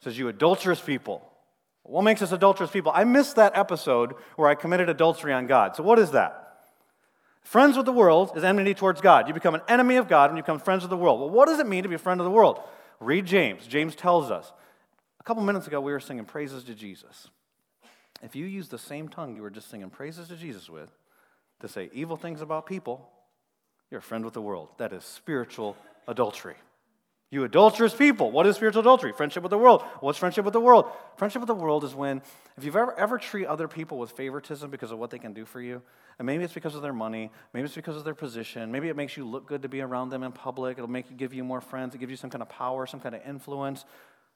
says, 0.00 0.18
You 0.18 0.28
adulterous 0.28 0.80
people. 0.80 1.22
What 1.84 2.02
makes 2.02 2.20
us 2.20 2.32
adulterous 2.32 2.70
people? 2.70 2.92
I 2.94 3.04
missed 3.04 3.36
that 3.36 3.56
episode 3.56 4.14
where 4.36 4.48
I 4.48 4.54
committed 4.54 4.88
adultery 4.88 5.32
on 5.32 5.46
God. 5.46 5.76
So, 5.76 5.82
what 5.82 5.98
is 5.98 6.10
that? 6.12 6.40
Friends 7.42 7.76
with 7.76 7.86
the 7.86 7.92
world 7.92 8.32
is 8.36 8.42
enmity 8.42 8.74
towards 8.74 9.00
God. 9.00 9.28
You 9.28 9.34
become 9.34 9.54
an 9.54 9.60
enemy 9.68 9.96
of 9.96 10.08
God 10.08 10.30
when 10.30 10.36
you 10.36 10.42
become 10.42 10.58
friends 10.58 10.82
with 10.82 10.90
the 10.90 10.96
world. 10.96 11.20
Well, 11.20 11.30
what 11.30 11.46
does 11.46 11.60
it 11.60 11.66
mean 11.66 11.82
to 11.82 11.88
be 11.88 11.94
a 11.94 11.98
friend 11.98 12.20
of 12.20 12.24
the 12.24 12.30
world? 12.30 12.60
Read 13.00 13.26
James. 13.26 13.66
James 13.66 13.94
tells 13.94 14.30
us. 14.30 14.52
A 15.20 15.22
couple 15.22 15.42
minutes 15.42 15.66
ago, 15.66 15.80
we 15.80 15.92
were 15.92 16.00
singing 16.00 16.24
praises 16.24 16.64
to 16.64 16.74
Jesus. 16.74 17.28
If 18.22 18.36
you 18.36 18.46
use 18.46 18.68
the 18.68 18.78
same 18.78 19.08
tongue 19.08 19.36
you 19.36 19.42
were 19.42 19.50
just 19.50 19.70
singing 19.70 19.90
praises 19.90 20.28
to 20.28 20.36
Jesus 20.36 20.70
with 20.70 20.90
to 21.60 21.68
say 21.68 21.90
evil 21.92 22.16
things 22.16 22.40
about 22.40 22.66
people, 22.66 23.08
you're 23.90 24.00
a 24.00 24.02
friend 24.02 24.24
with 24.24 24.34
the 24.34 24.42
world. 24.42 24.68
That 24.78 24.92
is 24.92 25.04
spiritual 25.04 25.76
adultery. 26.08 26.56
You 27.30 27.42
adulterous 27.42 27.94
people. 27.94 28.30
What 28.30 28.46
is 28.46 28.54
spiritual 28.54 28.80
adultery? 28.80 29.12
Friendship 29.12 29.42
with 29.42 29.50
the 29.50 29.58
world. 29.58 29.82
What's 29.98 30.18
friendship 30.18 30.44
with 30.44 30.52
the 30.52 30.60
world? 30.60 30.86
Friendship 31.16 31.40
with 31.40 31.48
the 31.48 31.54
world 31.54 31.82
is 31.82 31.92
when, 31.92 32.22
if 32.56 32.64
you've 32.64 32.76
ever, 32.76 32.96
ever 32.96 33.18
treat 33.18 33.46
other 33.46 33.66
people 33.66 33.98
with 33.98 34.12
favoritism 34.12 34.70
because 34.70 34.92
of 34.92 34.98
what 34.98 35.10
they 35.10 35.18
can 35.18 35.32
do 35.32 35.44
for 35.44 35.60
you, 35.60 35.82
and 36.18 36.26
maybe 36.26 36.44
it's 36.44 36.52
because 36.52 36.76
of 36.76 36.82
their 36.82 36.92
money, 36.92 37.32
maybe 37.52 37.64
it's 37.64 37.74
because 37.74 37.96
of 37.96 38.04
their 38.04 38.14
position, 38.14 38.70
maybe 38.70 38.88
it 38.88 38.94
makes 38.94 39.16
you 39.16 39.24
look 39.24 39.48
good 39.48 39.62
to 39.62 39.68
be 39.68 39.80
around 39.80 40.10
them 40.10 40.22
in 40.22 40.30
public, 40.30 40.78
it'll 40.78 40.88
make 40.88 41.10
you 41.10 41.16
give 41.16 41.34
you 41.34 41.42
more 41.42 41.60
friends, 41.60 41.94
it 41.94 41.98
gives 41.98 42.10
you 42.10 42.16
some 42.16 42.30
kind 42.30 42.42
of 42.42 42.48
power, 42.48 42.86
some 42.86 43.00
kind 43.00 43.16
of 43.16 43.22
influence. 43.26 43.84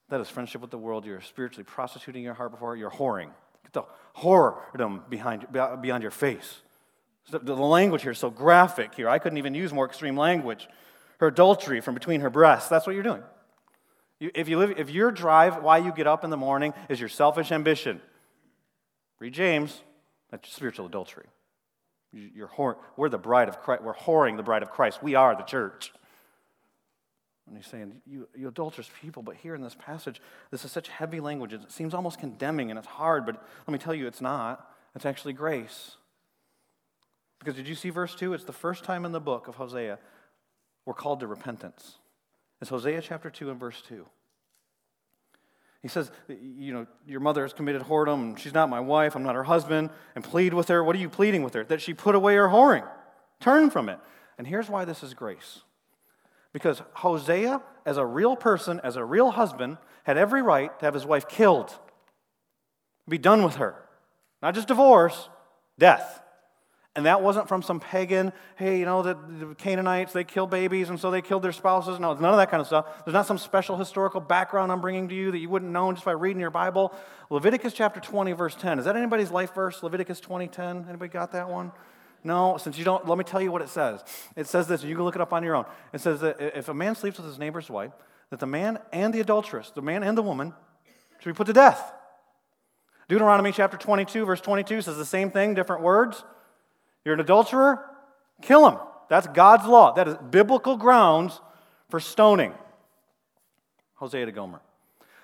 That 0.09 0.21
is 0.21 0.29
friendship 0.29 0.61
with 0.61 0.71
the 0.71 0.79
world. 0.79 1.05
You're 1.05 1.21
spiritually 1.21 1.65
prostituting 1.65 2.25
your 2.25 2.35
heart 2.35 2.51
before 2.51 2.75
you're 2.75 2.91
whoring. 2.91 3.31
Get 3.73 3.85
the 3.85 4.21
whoredom 4.21 5.09
behind, 5.09 5.47
beyond 5.53 6.03
your 6.03 6.11
face. 6.11 6.63
The 7.31 7.55
language 7.55 8.03
here 8.03 8.13
is 8.13 8.19
so 8.19 8.31
graphic 8.31 8.95
here. 8.95 9.09
I 9.09 9.19
couldn't 9.19 9.39
even 9.39 9.55
use 9.55 9.73
more 9.73 9.85
extreme 9.85 10.17
language 10.17 10.69
her 11.19 11.27
adultery 11.27 11.81
from 11.81 11.95
between 11.95 12.21
her 12.21 12.31
breasts. 12.31 12.69
That's 12.69 12.87
what 12.87 12.95
you're 12.95 13.03
doing. 13.03 13.23
If, 14.21 14.49
you 14.49 14.59
live, 14.59 14.79
if 14.79 14.91
your 14.91 15.11
drive, 15.11 15.63
why 15.63 15.79
you 15.79 15.93
get 15.93 16.07
up 16.07 16.25
in 16.25 16.31
the 16.31 16.37
morning, 16.37 16.75
is 16.89 16.99
your 16.99 17.09
selfish 17.09 17.53
ambition, 17.53 18.01
read 19.21 19.33
James, 19.33 19.81
that's 20.31 20.53
spiritual 20.53 20.87
adultery. 20.87 21.27
You're 22.13 22.49
whore, 22.49 22.77
we're 22.97 23.09
the 23.09 23.19
bride 23.19 23.49
of 23.49 23.61
Christ. 23.61 23.83
We're 23.83 23.95
whoring 23.95 24.37
the 24.37 24.43
bride 24.43 24.63
of 24.63 24.71
Christ. 24.71 25.03
We 25.03 25.15
are 25.15 25.37
the 25.37 25.43
church. 25.43 25.93
And 27.49 27.57
he's 27.57 27.67
saying, 27.67 28.01
you, 28.07 28.29
you 28.37 28.49
adulterous 28.49 28.91
people, 29.01 29.23
but 29.23 29.37
here 29.37 29.55
in 29.55 29.63
this 29.63 29.75
passage, 29.75 30.21
this 30.51 30.65
is 30.65 30.73
such 30.73 30.89
heavy 30.89 31.21
language. 31.21 31.53
It 31.53 31.71
seems 31.73 31.95
almost 31.95 32.19
condemning 32.19 32.71
and 32.71 32.79
it's 32.79 32.89
hard, 32.89 33.27
but 33.27 33.43
let 33.67 33.73
me 33.73 33.79
tell 33.79 33.95
you, 33.95 34.07
it's 34.07 34.21
not. 34.21 34.71
It's 34.95 35.07
actually 35.07 35.33
grace. 35.33 35.97
Because 37.39 37.55
did 37.55 37.69
you 37.69 37.75
see 37.75 37.91
verse 37.91 38.15
2? 38.15 38.35
It's 38.35 38.45
the 38.45 38.53
first 38.53 38.85
time 38.85 39.05
in 39.05 39.13
the 39.13 39.21
book 39.21 39.49
of 39.49 39.57
Hosea 39.57 39.99
we're 40.85 40.95
called 40.95 41.21
to 41.21 41.27
repentance. 41.27 41.99
It's 42.63 42.71
Hosea 42.71 43.03
chapter 43.03 43.29
2 43.29 43.51
and 43.51 43.61
verse 43.61 43.83
2. 43.89 44.07
He 45.83 45.89
says, 45.89 46.11
You 46.29 46.73
know, 46.73 46.87
your 47.07 47.21
mother 47.21 47.43
has 47.43 47.53
committed 47.53 47.83
whoredom. 47.83 48.15
and 48.15 48.41
She's 48.41 48.55
not 48.55 48.69
my 48.69 48.81
wife. 48.81 49.15
I'm 49.15 49.23
not 49.23 49.35
her 49.35 49.45
husband. 49.45 49.91
And 50.15 50.25
plead 50.25 50.55
with 50.55 50.69
her. 50.69 50.83
What 50.83 50.97
are 50.97 50.99
you 50.99 51.09
pleading 51.11 51.43
with 51.43 51.55
her? 51.55 51.65
That 51.65 51.83
she 51.83 51.95
put 51.95 52.15
away 52.15 52.37
her 52.37 52.49
whoring. 52.49 52.89
Turn 53.39 53.71
from 53.71 53.89
it. 53.89 53.99
And 54.39 54.47
here's 54.47 54.69
why 54.69 54.85
this 54.85 55.03
is 55.03 55.15
grace. 55.15 55.61
Because 56.53 56.83
Hosea, 56.95 57.63
as 57.85 57.97
a 57.97 58.07
real 58.07 58.37
person, 58.37 58.81
as 58.83 58.97
a 58.97 59.05
real 59.05 59.31
husband, 59.31 59.79
had 60.05 60.17
every 60.17 60.43
right 60.43 60.77
to 60.79 60.85
have 60.85 60.95
his 60.95 61.07
wife 61.07 61.29
killed, 61.29 61.79
be 63.09 63.19
done 63.19 63.43
with 63.43 63.57
her. 63.57 63.75
Not 64.43 64.55
just 64.55 64.69
divorce, 64.69 65.29
death. 65.79 66.23
And 66.99 67.07
that 67.07 67.23
wasn't 67.23 67.47
from 67.47 67.63
some 67.63 67.79
pagan, 67.79 68.33
hey, 68.57 68.81
you 68.81 68.85
know, 68.85 69.03
the, 69.03 69.15
the, 69.15 69.55
Canaanites, 69.55 70.13
they 70.13 70.25
kill 70.25 70.49
babies 70.49 70.89
and 70.89 70.99
so 70.99 71.13
they 71.13 71.23
killed 71.23 71.45
their 71.45 71.53
spouses. 71.53 72.01
No, 72.01 72.13
none 72.15 72.33
of 72.33 72.39
that 72.39 72.51
kind 72.51 72.61
of 72.61 72.67
stuff. 72.67 72.87
There's 73.05 73.15
not 73.15 73.27
some 73.27 73.39
special 73.39 73.77
historical 73.77 74.21
background 74.21 74.73
I'm 74.73 74.81
bringing 74.81 75.09
to 75.09 75.15
you 75.15 75.31
that 75.31 75.39
you 75.39 75.49
wouldn't 75.49 75.71
know 75.71 75.93
just 75.93 76.05
by 76.05 76.11
reading 76.11 76.41
your 76.41 76.51
Bible. 76.51 76.93
Leviticus 77.31 77.73
chapter 77.73 78.01
20, 78.01 78.33
verse 78.33 78.57
10. 78.57 78.81
Is 78.81 78.85
that 78.87 78.97
anybody's 78.97 79.31
life 79.31 79.55
verse? 79.55 79.81
Leviticus 79.81 80.19
20, 80.19 80.49
10? 80.49 80.87
Anybody 80.89 81.09
got 81.09 81.31
that 81.33 81.49
one? 81.49 81.71
No, 82.25 82.57
since 82.59 82.77
you 82.77 82.85
don't, 82.85 83.07
let 83.07 83.17
me 83.17 83.25
tell 83.25 83.41
you 83.41 83.53
what 83.53 83.63
it 83.63 83.69
says. 83.69 84.03
It 84.37 84.47
says 84.47 84.67
this, 84.67 84.81
and 84.81 84.91
you 84.91 84.97
can 84.97 85.05
look 85.05 85.15
it 85.15 85.21
up 85.21 85.33
on 85.33 85.43
your 85.43 85.55
own. 85.55 85.65
It 85.93 86.01
says 86.01 86.21
that 86.21 86.41
if 86.41 86.69
a 86.69 86.75
man 86.75 86.95
sleeps 86.95 87.19
with 87.19 87.27
his 87.27 87.39
neighbor's 87.39 87.71
wife, 87.71 87.93
that 88.31 88.41
the 88.41 88.47
man 88.47 88.79
and 88.93 89.15
the 89.15 89.21
adulteress, 89.21 89.71
the 89.71 89.83
man 89.83 90.03
and 90.03 90.19
the 90.19 90.23
woman, 90.23 90.53
should 91.21 91.31
be 91.31 91.37
put 91.37 91.47
to 91.47 91.53
death. 91.53 91.93
Deuteronomy 93.09 93.53
chapter 93.53 93.77
22, 93.77 94.25
verse 94.25 94.41
22 94.41 94.83
says 94.83 94.97
the 94.97 95.07
same 95.07 95.31
thing, 95.31 95.55
different 95.55 95.83
words. 95.83 96.25
You're 97.05 97.15
an 97.15 97.21
adulterer, 97.21 97.85
kill 98.43 98.69
him. 98.69 98.79
That's 99.09 99.27
God's 99.29 99.67
law. 99.67 99.95
That 99.95 100.09
is 100.09 100.17
biblical 100.31 100.77
grounds 100.77 101.41
for 101.89 102.01
stoning. 102.01 102.53
Hosea 103.95 104.27
to 104.27 104.33
Gomer. 104.33 104.61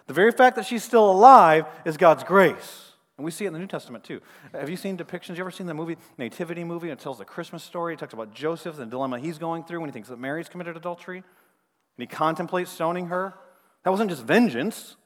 The 0.06 0.14
very 0.14 0.32
fact 0.32 0.56
that 0.56 0.66
she's 0.66 0.82
still 0.82 1.10
alive 1.10 1.66
is 1.84 1.96
God's 1.96 2.24
grace. 2.24 2.92
And 3.16 3.24
we 3.24 3.30
see 3.30 3.44
it 3.44 3.48
in 3.48 3.52
the 3.52 3.60
New 3.60 3.66
Testament 3.66 4.04
too. 4.04 4.20
Have 4.52 4.68
you 4.68 4.76
seen 4.76 4.96
depictions? 4.96 5.36
You 5.36 5.42
ever 5.42 5.50
seen 5.50 5.66
the 5.66 5.74
movie, 5.74 5.96
Nativity 6.18 6.64
movie? 6.64 6.90
It 6.90 6.98
tells 6.98 7.18
the 7.18 7.24
Christmas 7.24 7.62
story. 7.62 7.94
It 7.94 8.00
talks 8.00 8.12
about 8.12 8.34
Joseph 8.34 8.78
and 8.78 8.86
the 8.86 8.90
dilemma 8.90 9.20
he's 9.20 9.38
going 9.38 9.64
through 9.64 9.80
when 9.80 9.88
he 9.88 9.92
thinks 9.92 10.08
that 10.08 10.18
Mary's 10.18 10.48
committed 10.48 10.76
adultery. 10.76 11.18
And 11.18 11.24
he 11.98 12.06
contemplates 12.06 12.72
stoning 12.72 13.06
her. 13.06 13.34
That 13.84 13.90
wasn't 13.90 14.10
just 14.10 14.24
vengeance, 14.24 14.96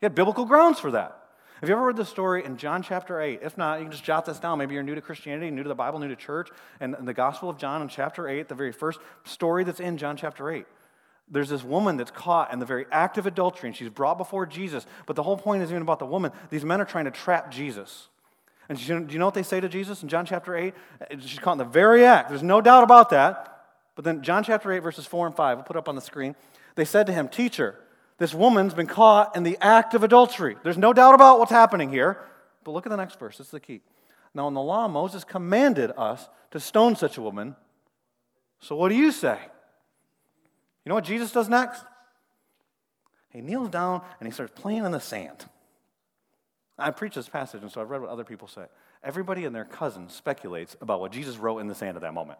he 0.00 0.06
had 0.06 0.14
biblical 0.14 0.44
grounds 0.44 0.80
for 0.80 0.90
that. 0.90 1.20
Have 1.60 1.68
you 1.68 1.76
ever 1.76 1.86
read 1.86 1.96
the 1.96 2.04
story 2.04 2.44
in 2.44 2.58
John 2.58 2.82
chapter 2.82 3.20
8? 3.20 3.38
If 3.42 3.56
not, 3.56 3.78
you 3.78 3.84
can 3.84 3.92
just 3.92 4.04
jot 4.04 4.26
this 4.26 4.38
down. 4.38 4.58
Maybe 4.58 4.74
you're 4.74 4.82
new 4.82 4.96
to 4.96 5.00
Christianity, 5.00 5.50
new 5.50 5.62
to 5.62 5.68
the 5.68 5.74
Bible, 5.74 6.00
new 6.00 6.08
to 6.08 6.16
church. 6.16 6.50
And 6.80 6.94
the 7.00 7.14
Gospel 7.14 7.48
of 7.48 7.56
John 7.56 7.80
in 7.80 7.88
chapter 7.88 8.28
8, 8.28 8.48
the 8.48 8.54
very 8.54 8.72
first 8.72 8.98
story 9.22 9.64
that's 9.64 9.80
in 9.80 9.96
John 9.96 10.16
chapter 10.16 10.50
8, 10.50 10.66
there's 11.28 11.48
this 11.48 11.64
woman 11.64 11.96
that's 11.96 12.10
caught 12.10 12.52
in 12.52 12.58
the 12.58 12.66
very 12.66 12.86
act 12.92 13.18
of 13.18 13.26
adultery, 13.26 13.68
and 13.68 13.76
she's 13.76 13.88
brought 13.88 14.18
before 14.18 14.46
Jesus. 14.46 14.86
But 15.06 15.16
the 15.16 15.22
whole 15.22 15.36
point 15.36 15.62
isn't 15.62 15.74
even 15.74 15.82
about 15.82 15.98
the 15.98 16.06
woman. 16.06 16.32
These 16.50 16.64
men 16.64 16.80
are 16.80 16.84
trying 16.84 17.06
to 17.06 17.10
trap 17.10 17.50
Jesus. 17.50 18.08
And 18.68 18.78
do 18.78 19.06
you 19.10 19.18
know 19.18 19.26
what 19.26 19.34
they 19.34 19.42
say 19.42 19.60
to 19.60 19.68
Jesus 19.68 20.02
in 20.02 20.08
John 20.08 20.26
chapter 20.26 20.56
8? 20.56 20.74
Uh, 21.00 21.04
she's 21.20 21.38
caught 21.38 21.52
in 21.52 21.58
the 21.58 21.64
very 21.64 22.04
act. 22.04 22.30
There's 22.30 22.42
no 22.42 22.60
doubt 22.60 22.84
about 22.84 23.10
that. 23.10 23.50
But 23.94 24.04
then 24.04 24.22
John 24.22 24.42
chapter 24.42 24.72
8, 24.72 24.78
verses 24.80 25.06
4 25.06 25.26
and 25.26 25.36
5, 25.36 25.58
we'll 25.58 25.64
put 25.64 25.76
up 25.76 25.88
on 25.88 25.94
the 25.94 26.00
screen. 26.00 26.34
They 26.74 26.84
said 26.84 27.06
to 27.06 27.12
him, 27.12 27.28
Teacher, 27.28 27.76
this 28.18 28.34
woman's 28.34 28.74
been 28.74 28.86
caught 28.86 29.36
in 29.36 29.42
the 29.42 29.58
act 29.60 29.94
of 29.94 30.02
adultery. 30.02 30.56
There's 30.62 30.78
no 30.78 30.92
doubt 30.92 31.14
about 31.14 31.38
what's 31.38 31.50
happening 31.50 31.90
here. 31.90 32.18
But 32.64 32.72
look 32.72 32.86
at 32.86 32.90
the 32.90 32.96
next 32.96 33.18
verse. 33.18 33.38
This 33.38 33.48
is 33.48 33.52
the 33.52 33.60
key. 33.60 33.82
Now, 34.34 34.48
in 34.48 34.54
the 34.54 34.62
law, 34.62 34.88
Moses 34.88 35.22
commanded 35.24 35.92
us 35.96 36.28
to 36.50 36.58
stone 36.58 36.96
such 36.96 37.18
a 37.18 37.22
woman. 37.22 37.54
So, 38.60 38.74
what 38.74 38.88
do 38.88 38.96
you 38.96 39.12
say? 39.12 39.38
You 40.84 40.90
know 40.90 40.94
what 40.94 41.04
Jesus 41.04 41.32
does 41.32 41.48
next? 41.48 41.82
He 43.30 43.40
kneels 43.40 43.70
down 43.70 44.02
and 44.20 44.26
he 44.26 44.32
starts 44.32 44.52
playing 44.54 44.84
in 44.84 44.92
the 44.92 45.00
sand. 45.00 45.44
I 46.78 46.90
preach 46.90 47.14
this 47.14 47.28
passage, 47.28 47.62
and 47.62 47.70
so 47.70 47.80
I've 47.80 47.90
read 47.90 48.00
what 48.00 48.10
other 48.10 48.24
people 48.24 48.48
say. 48.48 48.64
Everybody 49.02 49.44
and 49.44 49.54
their 49.54 49.64
cousin 49.64 50.08
speculates 50.08 50.76
about 50.80 51.00
what 51.00 51.12
Jesus 51.12 51.36
wrote 51.36 51.58
in 51.58 51.68
the 51.68 51.74
sand 51.74 51.96
at 51.96 52.02
that 52.02 52.14
moment. 52.14 52.38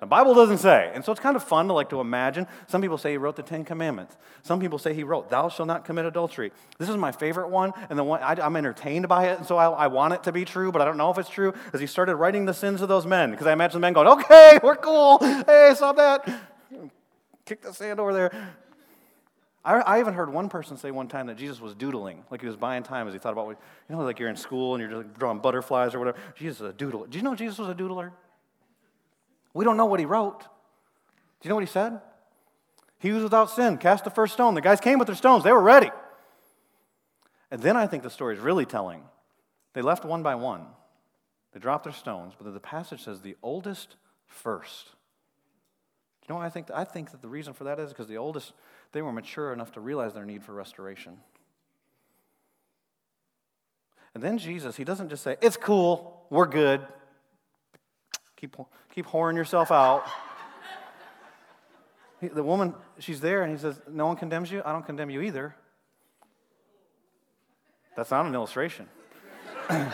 The 0.00 0.06
Bible 0.06 0.34
doesn't 0.34 0.58
say. 0.58 0.90
And 0.92 1.04
so 1.04 1.12
it's 1.12 1.20
kind 1.20 1.36
of 1.36 1.44
fun 1.44 1.68
to 1.68 1.74
like 1.74 1.90
to 1.90 2.00
imagine. 2.00 2.48
Some 2.66 2.82
people 2.82 2.98
say 2.98 3.12
he 3.12 3.18
wrote 3.18 3.36
the 3.36 3.42
Ten 3.44 3.64
Commandments. 3.64 4.16
Some 4.42 4.58
people 4.58 4.78
say 4.78 4.94
he 4.94 5.04
wrote, 5.04 5.30
Thou 5.30 5.48
shalt 5.48 5.68
not 5.68 5.84
commit 5.84 6.06
adultery. 6.06 6.50
This 6.76 6.88
is 6.88 6.96
my 6.96 7.12
favorite 7.12 7.50
one, 7.50 7.72
and 7.88 7.96
the 7.96 8.02
one 8.02 8.20
I, 8.20 8.44
am 8.44 8.56
entertained 8.56 9.06
by 9.06 9.28
it, 9.28 9.38
and 9.38 9.46
so 9.46 9.56
I, 9.56 9.70
I, 9.70 9.86
want 9.86 10.14
it 10.14 10.24
to 10.24 10.32
be 10.32 10.44
true, 10.44 10.72
but 10.72 10.82
I 10.82 10.86
don't 10.86 10.96
know 10.96 11.10
if 11.10 11.18
it's 11.18 11.28
true. 11.28 11.54
As 11.72 11.80
he 11.80 11.86
started 11.86 12.16
writing 12.16 12.46
the 12.46 12.54
sins 12.54 12.82
of 12.82 12.88
those 12.88 13.06
men, 13.06 13.30
because 13.30 13.46
I 13.46 13.52
imagine 13.52 13.74
the 13.74 13.80
men 13.80 13.92
going, 13.92 14.08
Okay, 14.08 14.58
we're 14.60 14.74
cool. 14.74 15.18
Hey, 15.20 15.72
stop 15.76 15.94
that. 15.96 16.28
Kick 17.44 17.62
the 17.62 17.72
sand 17.72 18.00
over 18.00 18.12
there. 18.12 18.54
I, 19.64 19.74
I 19.74 20.00
even 20.00 20.14
heard 20.14 20.32
one 20.32 20.48
person 20.48 20.76
say 20.76 20.90
one 20.90 21.08
time 21.08 21.26
that 21.28 21.36
Jesus 21.36 21.60
was 21.60 21.74
doodling, 21.74 22.24
like 22.30 22.40
he 22.40 22.46
was 22.46 22.56
buying 22.56 22.82
time 22.82 23.06
as 23.06 23.12
he 23.12 23.18
thought 23.18 23.32
about, 23.32 23.46
what, 23.46 23.60
you 23.88 23.94
know, 23.94 24.02
like 24.02 24.18
you're 24.18 24.28
in 24.28 24.36
school 24.36 24.74
and 24.74 24.80
you're 24.80 24.90
just 24.90 25.06
like 25.06 25.18
drawing 25.18 25.38
butterflies 25.38 25.94
or 25.94 26.00
whatever. 26.00 26.18
Jesus 26.36 26.60
is 26.60 26.70
a 26.70 26.72
doodler. 26.72 27.08
Do 27.08 27.16
you 27.16 27.22
know 27.22 27.34
Jesus 27.34 27.58
was 27.58 27.68
a 27.68 27.74
doodler? 27.74 28.10
We 29.54 29.64
don't 29.64 29.76
know 29.76 29.86
what 29.86 30.00
he 30.00 30.06
wrote. 30.06 30.40
Do 30.40 30.46
you 31.42 31.48
know 31.50 31.54
what 31.56 31.64
he 31.64 31.70
said? 31.70 32.00
He 32.98 33.10
was 33.10 33.22
without 33.22 33.50
sin, 33.50 33.78
cast 33.78 34.04
the 34.04 34.10
first 34.10 34.32
stone. 34.32 34.54
The 34.54 34.60
guys 34.60 34.80
came 34.80 34.98
with 34.98 35.06
their 35.06 35.16
stones, 35.16 35.44
they 35.44 35.52
were 35.52 35.62
ready. 35.62 35.90
And 37.50 37.60
then 37.60 37.76
I 37.76 37.86
think 37.86 38.02
the 38.02 38.10
story 38.10 38.36
is 38.36 38.40
really 38.40 38.64
telling. 38.64 39.02
They 39.74 39.82
left 39.82 40.04
one 40.04 40.22
by 40.22 40.34
one. 40.36 40.66
They 41.52 41.60
dropped 41.60 41.84
their 41.84 41.92
stones, 41.92 42.32
but 42.36 42.44
then 42.44 42.54
the 42.54 42.60
passage 42.60 43.04
says 43.04 43.20
the 43.20 43.36
oldest 43.42 43.96
first. 44.26 44.90
You 46.28 46.34
know 46.34 46.40
I 46.40 46.50
think? 46.50 46.70
I 46.72 46.84
think 46.84 47.10
that 47.10 47.20
the 47.20 47.28
reason 47.28 47.52
for 47.52 47.64
that 47.64 47.78
is 47.80 47.90
because 47.90 48.06
the 48.06 48.18
oldest, 48.18 48.52
they 48.92 49.02
were 49.02 49.12
mature 49.12 49.52
enough 49.52 49.72
to 49.72 49.80
realize 49.80 50.14
their 50.14 50.24
need 50.24 50.44
for 50.44 50.52
restoration. 50.52 51.18
And 54.14 54.22
then 54.22 54.38
Jesus, 54.38 54.76
he 54.76 54.84
doesn't 54.84 55.08
just 55.08 55.24
say, 55.24 55.36
It's 55.40 55.56
cool, 55.56 56.26
we're 56.30 56.46
good. 56.46 56.86
Keep, 58.36 58.56
keep 58.94 59.06
whoring 59.06 59.36
yourself 59.36 59.72
out. 59.72 60.04
the 62.22 62.42
woman, 62.42 62.74
she's 62.98 63.20
there, 63.20 63.42
and 63.42 63.52
he 63.52 63.58
says, 63.58 63.80
No 63.90 64.06
one 64.06 64.16
condemns 64.16 64.50
you. 64.50 64.62
I 64.64 64.72
don't 64.72 64.86
condemn 64.86 65.10
you 65.10 65.22
either. 65.22 65.56
That's 67.96 68.10
not 68.10 68.26
an 68.26 68.34
illustration. 68.34 68.88
I 69.68 69.92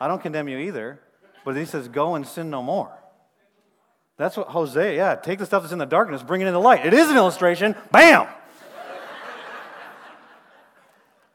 don't 0.00 0.20
condemn 0.20 0.48
you 0.48 0.58
either. 0.58 1.00
But 1.44 1.56
he 1.56 1.64
says, 1.64 1.88
Go 1.88 2.14
and 2.14 2.26
sin 2.26 2.50
no 2.50 2.62
more. 2.62 2.92
That's 4.16 4.36
what 4.36 4.48
Hosea, 4.48 4.96
yeah, 4.96 5.14
take 5.14 5.38
the 5.38 5.46
stuff 5.46 5.62
that's 5.62 5.72
in 5.72 5.78
the 5.78 5.84
darkness, 5.84 6.22
bring 6.22 6.40
it 6.40 6.46
in 6.46 6.54
the 6.54 6.60
light. 6.60 6.86
It 6.86 6.94
is 6.94 7.10
an 7.10 7.16
illustration. 7.16 7.74
Bam! 7.90 8.26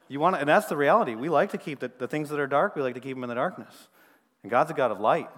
you 0.08 0.18
want 0.18 0.34
to, 0.34 0.40
and 0.40 0.48
that's 0.48 0.66
the 0.66 0.76
reality. 0.76 1.14
We 1.14 1.28
like 1.28 1.50
to 1.52 1.58
keep 1.58 1.78
the, 1.78 1.90
the 1.98 2.08
things 2.08 2.28
that 2.30 2.40
are 2.40 2.46
dark, 2.46 2.74
we 2.74 2.82
like 2.82 2.94
to 2.94 3.00
keep 3.00 3.16
them 3.16 3.22
in 3.22 3.28
the 3.28 3.36
darkness. 3.36 3.88
And 4.42 4.50
God's 4.50 4.72
a 4.72 4.74
God 4.74 4.90
of 4.90 5.00
light. 5.00 5.28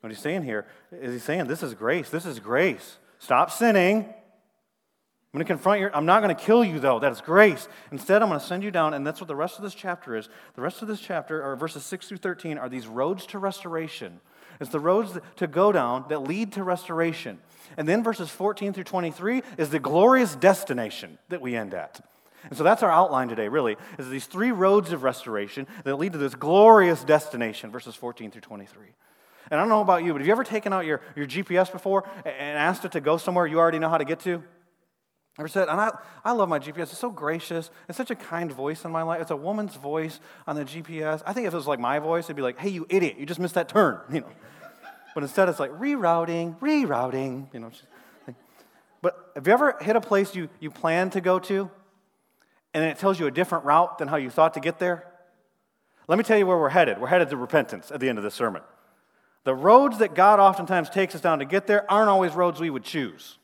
What 0.00 0.10
he's 0.10 0.18
saying 0.18 0.42
here 0.42 0.66
is 0.90 1.12
he's 1.12 1.24
saying, 1.24 1.46
This 1.46 1.62
is 1.62 1.74
grace. 1.74 2.08
This 2.08 2.24
is 2.24 2.38
grace. 2.40 2.98
Stop 3.18 3.50
sinning. 3.50 4.04
I'm 5.36 5.38
going 5.40 5.44
to 5.44 5.52
confront 5.52 5.80
you. 5.80 5.90
I'm 5.92 6.06
not 6.06 6.22
going 6.22 6.34
to 6.34 6.42
kill 6.42 6.64
you, 6.64 6.80
though. 6.80 6.98
That 6.98 7.12
is 7.12 7.20
grace. 7.20 7.68
Instead, 7.92 8.22
I'm 8.22 8.28
going 8.28 8.40
to 8.40 8.46
send 8.46 8.62
you 8.62 8.70
down, 8.70 8.94
and 8.94 9.06
that's 9.06 9.20
what 9.20 9.28
the 9.28 9.36
rest 9.36 9.58
of 9.58 9.64
this 9.64 9.74
chapter 9.74 10.16
is. 10.16 10.30
The 10.54 10.62
rest 10.62 10.80
of 10.80 10.88
this 10.88 11.00
chapter, 11.00 11.42
or 11.42 11.56
verses 11.56 11.84
6 11.84 12.08
through 12.08 12.18
13, 12.18 12.56
are 12.56 12.70
these 12.70 12.86
roads 12.86 13.26
to 13.26 13.38
restoration. 13.38 14.20
It's 14.60 14.70
the 14.70 14.80
roads 14.80 15.18
to 15.36 15.46
go 15.46 15.72
down 15.72 16.06
that 16.08 16.22
lead 16.22 16.52
to 16.52 16.62
restoration. 16.62 17.38
And 17.76 17.88
then 17.88 18.02
verses 18.02 18.30
14 18.30 18.72
through 18.72 18.84
23 18.84 19.42
is 19.58 19.70
the 19.70 19.78
glorious 19.78 20.34
destination 20.36 21.18
that 21.28 21.40
we 21.40 21.56
end 21.56 21.74
at. 21.74 22.00
And 22.44 22.56
so 22.56 22.62
that's 22.62 22.82
our 22.82 22.90
outline 22.90 23.28
today, 23.28 23.48
really, 23.48 23.76
is 23.98 24.08
these 24.08 24.26
three 24.26 24.52
roads 24.52 24.92
of 24.92 25.02
restoration 25.02 25.66
that 25.84 25.96
lead 25.96 26.12
to 26.12 26.18
this 26.18 26.34
glorious 26.34 27.02
destination, 27.02 27.70
verses 27.70 27.94
14 27.94 28.30
through 28.30 28.42
23. 28.42 28.86
And 29.50 29.60
I 29.60 29.62
don't 29.62 29.68
know 29.68 29.80
about 29.80 30.04
you, 30.04 30.12
but 30.12 30.20
have 30.20 30.26
you 30.26 30.32
ever 30.32 30.44
taken 30.44 30.72
out 30.72 30.86
your, 30.86 31.00
your 31.14 31.26
GPS 31.26 31.70
before 31.70 32.08
and 32.24 32.58
asked 32.58 32.84
it 32.84 32.92
to 32.92 33.00
go 33.00 33.16
somewhere 33.16 33.46
you 33.46 33.58
already 33.58 33.78
know 33.78 33.88
how 33.88 33.98
to 33.98 34.04
get 34.04 34.20
to? 34.20 34.42
Ever 35.38 35.48
said, 35.48 35.68
and 35.68 35.78
I, 35.78 35.90
I 36.24 36.32
love 36.32 36.48
my 36.48 36.58
GPS. 36.58 36.84
It's 36.84 36.98
so 36.98 37.10
gracious. 37.10 37.70
It's 37.88 37.98
such 37.98 38.10
a 38.10 38.14
kind 38.14 38.50
voice 38.50 38.84
in 38.86 38.90
my 38.90 39.02
life. 39.02 39.20
It's 39.20 39.30
a 39.30 39.36
woman's 39.36 39.74
voice 39.74 40.18
on 40.46 40.56
the 40.56 40.64
GPS. 40.64 41.22
I 41.26 41.34
think 41.34 41.46
if 41.46 41.52
it 41.52 41.56
was 41.56 41.66
like 41.66 41.78
my 41.78 41.98
voice, 41.98 42.24
it'd 42.24 42.36
be 42.36 42.42
like, 42.42 42.58
hey, 42.58 42.70
you 42.70 42.86
idiot, 42.88 43.16
you 43.18 43.26
just 43.26 43.40
missed 43.40 43.54
that 43.54 43.68
turn, 43.68 44.00
you 44.10 44.20
know. 44.20 44.30
But 45.14 45.24
instead, 45.24 45.48
it's 45.48 45.60
like 45.60 45.72
rerouting, 45.72 46.58
rerouting, 46.60 47.52
you 47.52 47.60
know. 47.60 47.70
But 49.02 49.30
have 49.34 49.46
you 49.46 49.52
ever 49.52 49.76
hit 49.80 49.94
a 49.94 50.00
place 50.00 50.34
you, 50.34 50.48
you 50.58 50.70
plan 50.70 51.10
to 51.10 51.20
go 51.20 51.38
to 51.38 51.70
and 52.74 52.82
then 52.82 52.90
it 52.90 52.98
tells 52.98 53.20
you 53.20 53.26
a 53.26 53.30
different 53.30 53.64
route 53.64 53.98
than 53.98 54.08
how 54.08 54.16
you 54.16 54.30
thought 54.30 54.54
to 54.54 54.60
get 54.60 54.78
there? 54.78 55.06
Let 56.08 56.18
me 56.18 56.24
tell 56.24 56.38
you 56.38 56.46
where 56.46 56.58
we're 56.58 56.70
headed. 56.70 57.00
We're 57.00 57.08
headed 57.08 57.30
to 57.30 57.36
repentance 57.36 57.90
at 57.90 58.00
the 58.00 58.08
end 58.08 58.18
of 58.18 58.24
this 58.24 58.34
sermon. 58.34 58.62
The 59.44 59.54
roads 59.54 59.98
that 59.98 60.14
God 60.14 60.40
oftentimes 60.40 60.90
takes 60.90 61.14
us 61.14 61.20
down 61.20 61.40
to 61.40 61.44
get 61.44 61.66
there 61.66 61.90
aren't 61.90 62.08
always 62.08 62.32
roads 62.32 62.58
we 62.58 62.70
would 62.70 62.84
choose. 62.84 63.38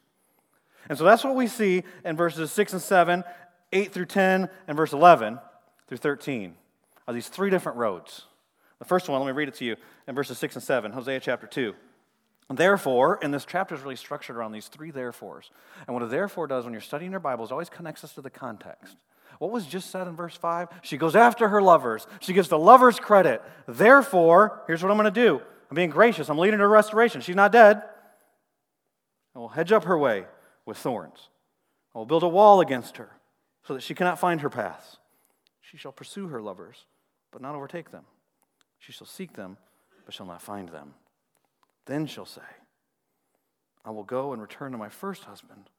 And 0.88 0.98
so 0.98 1.04
that's 1.04 1.24
what 1.24 1.34
we 1.34 1.46
see 1.46 1.84
in 2.04 2.16
verses 2.16 2.50
6 2.50 2.72
and 2.74 2.82
7, 2.82 3.24
8 3.72 3.92
through 3.92 4.06
10, 4.06 4.48
and 4.66 4.76
verse 4.76 4.92
11 4.92 5.38
through 5.88 5.98
13 5.98 6.54
are 7.06 7.14
these 7.14 7.28
three 7.28 7.50
different 7.50 7.78
roads. 7.78 8.26
The 8.78 8.84
first 8.84 9.08
one, 9.08 9.20
let 9.20 9.26
me 9.26 9.32
read 9.32 9.48
it 9.48 9.54
to 9.54 9.64
you 9.64 9.76
in 10.08 10.14
verses 10.14 10.38
6 10.38 10.56
and 10.56 10.62
7, 10.62 10.92
Hosea 10.92 11.20
chapter 11.20 11.46
2. 11.46 11.74
Therefore, 12.50 13.18
and 13.22 13.32
this 13.32 13.46
chapter 13.46 13.74
is 13.74 13.80
really 13.80 13.96
structured 13.96 14.36
around 14.36 14.52
these 14.52 14.68
three 14.68 14.90
therefores. 14.90 15.50
And 15.86 15.94
what 15.94 16.02
a 16.02 16.06
therefore 16.06 16.46
does 16.46 16.64
when 16.64 16.74
you're 16.74 16.82
studying 16.82 17.10
your 17.10 17.20
Bible 17.20 17.44
is 17.44 17.52
always 17.52 17.70
connects 17.70 18.04
us 18.04 18.12
to 18.14 18.20
the 18.20 18.30
context. 18.30 18.96
What 19.38 19.50
was 19.50 19.66
just 19.66 19.90
said 19.90 20.06
in 20.06 20.16
verse 20.16 20.36
5? 20.36 20.68
She 20.82 20.96
goes 20.98 21.16
after 21.16 21.48
her 21.48 21.62
lovers. 21.62 22.06
She 22.20 22.32
gives 22.32 22.48
the 22.48 22.58
lovers 22.58 23.00
credit. 23.00 23.42
Therefore, 23.66 24.62
here's 24.66 24.82
what 24.82 24.90
I'm 24.90 24.98
going 24.98 25.12
to 25.12 25.20
do 25.20 25.40
I'm 25.70 25.74
being 25.74 25.90
gracious. 25.90 26.28
I'm 26.28 26.38
leading 26.38 26.58
to 26.58 26.66
restoration. 26.66 27.22
She's 27.22 27.36
not 27.36 27.52
dead. 27.52 27.82
I 29.34 29.38
will 29.38 29.48
hedge 29.48 29.72
up 29.72 29.84
her 29.84 29.96
way 29.96 30.26
with 30.64 30.78
thorns. 30.78 31.28
I 31.94 31.98
will 31.98 32.06
build 32.06 32.22
a 32.22 32.28
wall 32.28 32.60
against 32.60 32.96
her 32.96 33.10
so 33.66 33.74
that 33.74 33.82
she 33.82 33.94
cannot 33.94 34.18
find 34.18 34.40
her 34.40 34.50
paths. 34.50 34.98
She 35.60 35.76
shall 35.76 35.92
pursue 35.92 36.28
her 36.28 36.40
lovers, 36.40 36.84
but 37.30 37.42
not 37.42 37.54
overtake 37.54 37.90
them. 37.90 38.04
She 38.78 38.92
shall 38.92 39.06
seek 39.06 39.34
them, 39.34 39.56
but 40.04 40.14
shall 40.14 40.26
not 40.26 40.42
find 40.42 40.68
them. 40.68 40.94
Then 41.86 42.06
she'll 42.06 42.26
say, 42.26 42.42
I 43.84 43.90
will 43.90 44.04
go 44.04 44.32
and 44.32 44.40
return 44.40 44.72
to 44.72 44.78
my 44.78 44.88
first 44.88 45.24
husband, 45.24 45.70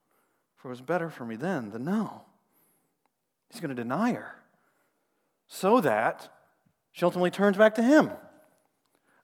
for 0.56 0.67
it 0.67 0.72
was 0.72 0.82
better 0.82 1.10
for 1.10 1.26
me 1.26 1.36
then 1.36 1.72
than 1.72 1.84
now. 1.84 2.24
He's 3.50 3.62
going 3.62 3.76
to 3.76 3.82
deny 3.82 4.13
her 4.13 4.36
so 5.48 5.80
that 5.82 6.30
she 6.91 7.06
ultimately 7.06 7.32
turns 7.32 7.58
back 7.58 7.76
to 7.76 7.84
him. 7.84 8.10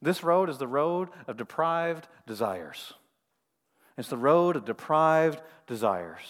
This 0.01 0.23
road 0.23 0.49
is 0.49 0.57
the 0.57 0.67
road 0.67 1.09
of 1.27 1.37
deprived 1.37 2.07
desires. 2.25 2.93
It's 3.99 4.07
the 4.07 4.17
road 4.17 4.55
of 4.55 4.63
deprived 4.63 5.41
desires. 5.67 6.23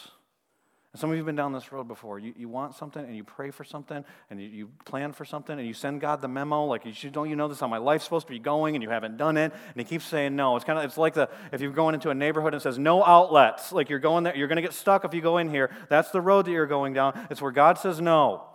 And 0.92 1.00
some 1.00 1.12
of 1.12 1.16
you 1.16 1.20
have 1.20 1.28
been 1.28 1.36
down 1.36 1.54
this 1.54 1.72
road 1.72 1.88
before. 1.88 2.18
You, 2.18 2.34
you 2.36 2.50
want 2.50 2.74
something 2.74 3.06
and 3.06 3.16
you 3.16 3.24
pray 3.24 3.52
for 3.52 3.64
something 3.64 4.04
and 4.32 4.42
you, 4.42 4.48
you 4.48 4.70
plan 4.86 5.14
for 5.14 5.24
something 5.24 5.58
and 5.58 5.68
you 5.68 5.76
send 5.76 6.02
God 6.02 6.20
the 6.20 6.28
memo, 6.28 6.66
like, 6.66 6.84
you 6.84 6.94
should, 6.94 7.12
don't 7.12 7.30
you 7.30 7.36
know 7.36 7.48
this 7.48 7.60
how 7.60 7.68
my 7.68 7.78
life's 7.78 8.06
supposed 8.06 8.26
to 8.26 8.34
be 8.34 8.40
going 8.40 8.76
and 8.76 8.82
you 8.82 8.90
haven't 8.90 9.18
done 9.18 9.38
it? 9.38 9.54
And 9.54 9.76
He 9.76 9.84
keeps 9.84 10.06
saying 10.06 10.36
no. 10.36 10.56
It's 10.56 10.66
kind 10.66 10.80
of 10.80 10.86
it's 10.86 10.98
like 10.98 11.14
the 11.14 11.30
if 11.52 11.62
you're 11.62 11.72
going 11.72 11.94
into 11.94 12.10
a 12.10 12.16
neighborhood 12.16 12.56
and 12.56 12.62
says 12.62 12.80
no 12.80 13.06
outlets, 13.06 13.72
like 13.72 13.88
you're 13.88 14.00
going 14.00 14.24
there, 14.24 14.36
you're 14.36 14.48
to 14.48 14.62
get 14.64 14.74
stuck 14.74 15.06
if 15.06 15.14
you 15.14 15.22
go 15.22 15.38
in 15.38 15.52
here. 15.52 15.70
That's 15.90 16.10
the 16.10 16.22
road 16.22 16.46
that 16.48 16.52
you're 16.52 16.66
going 16.66 16.94
down. 16.94 17.28
It's 17.30 17.40
where 17.40 17.52
God 17.52 17.78
says 17.78 18.02
no. 18.02 18.46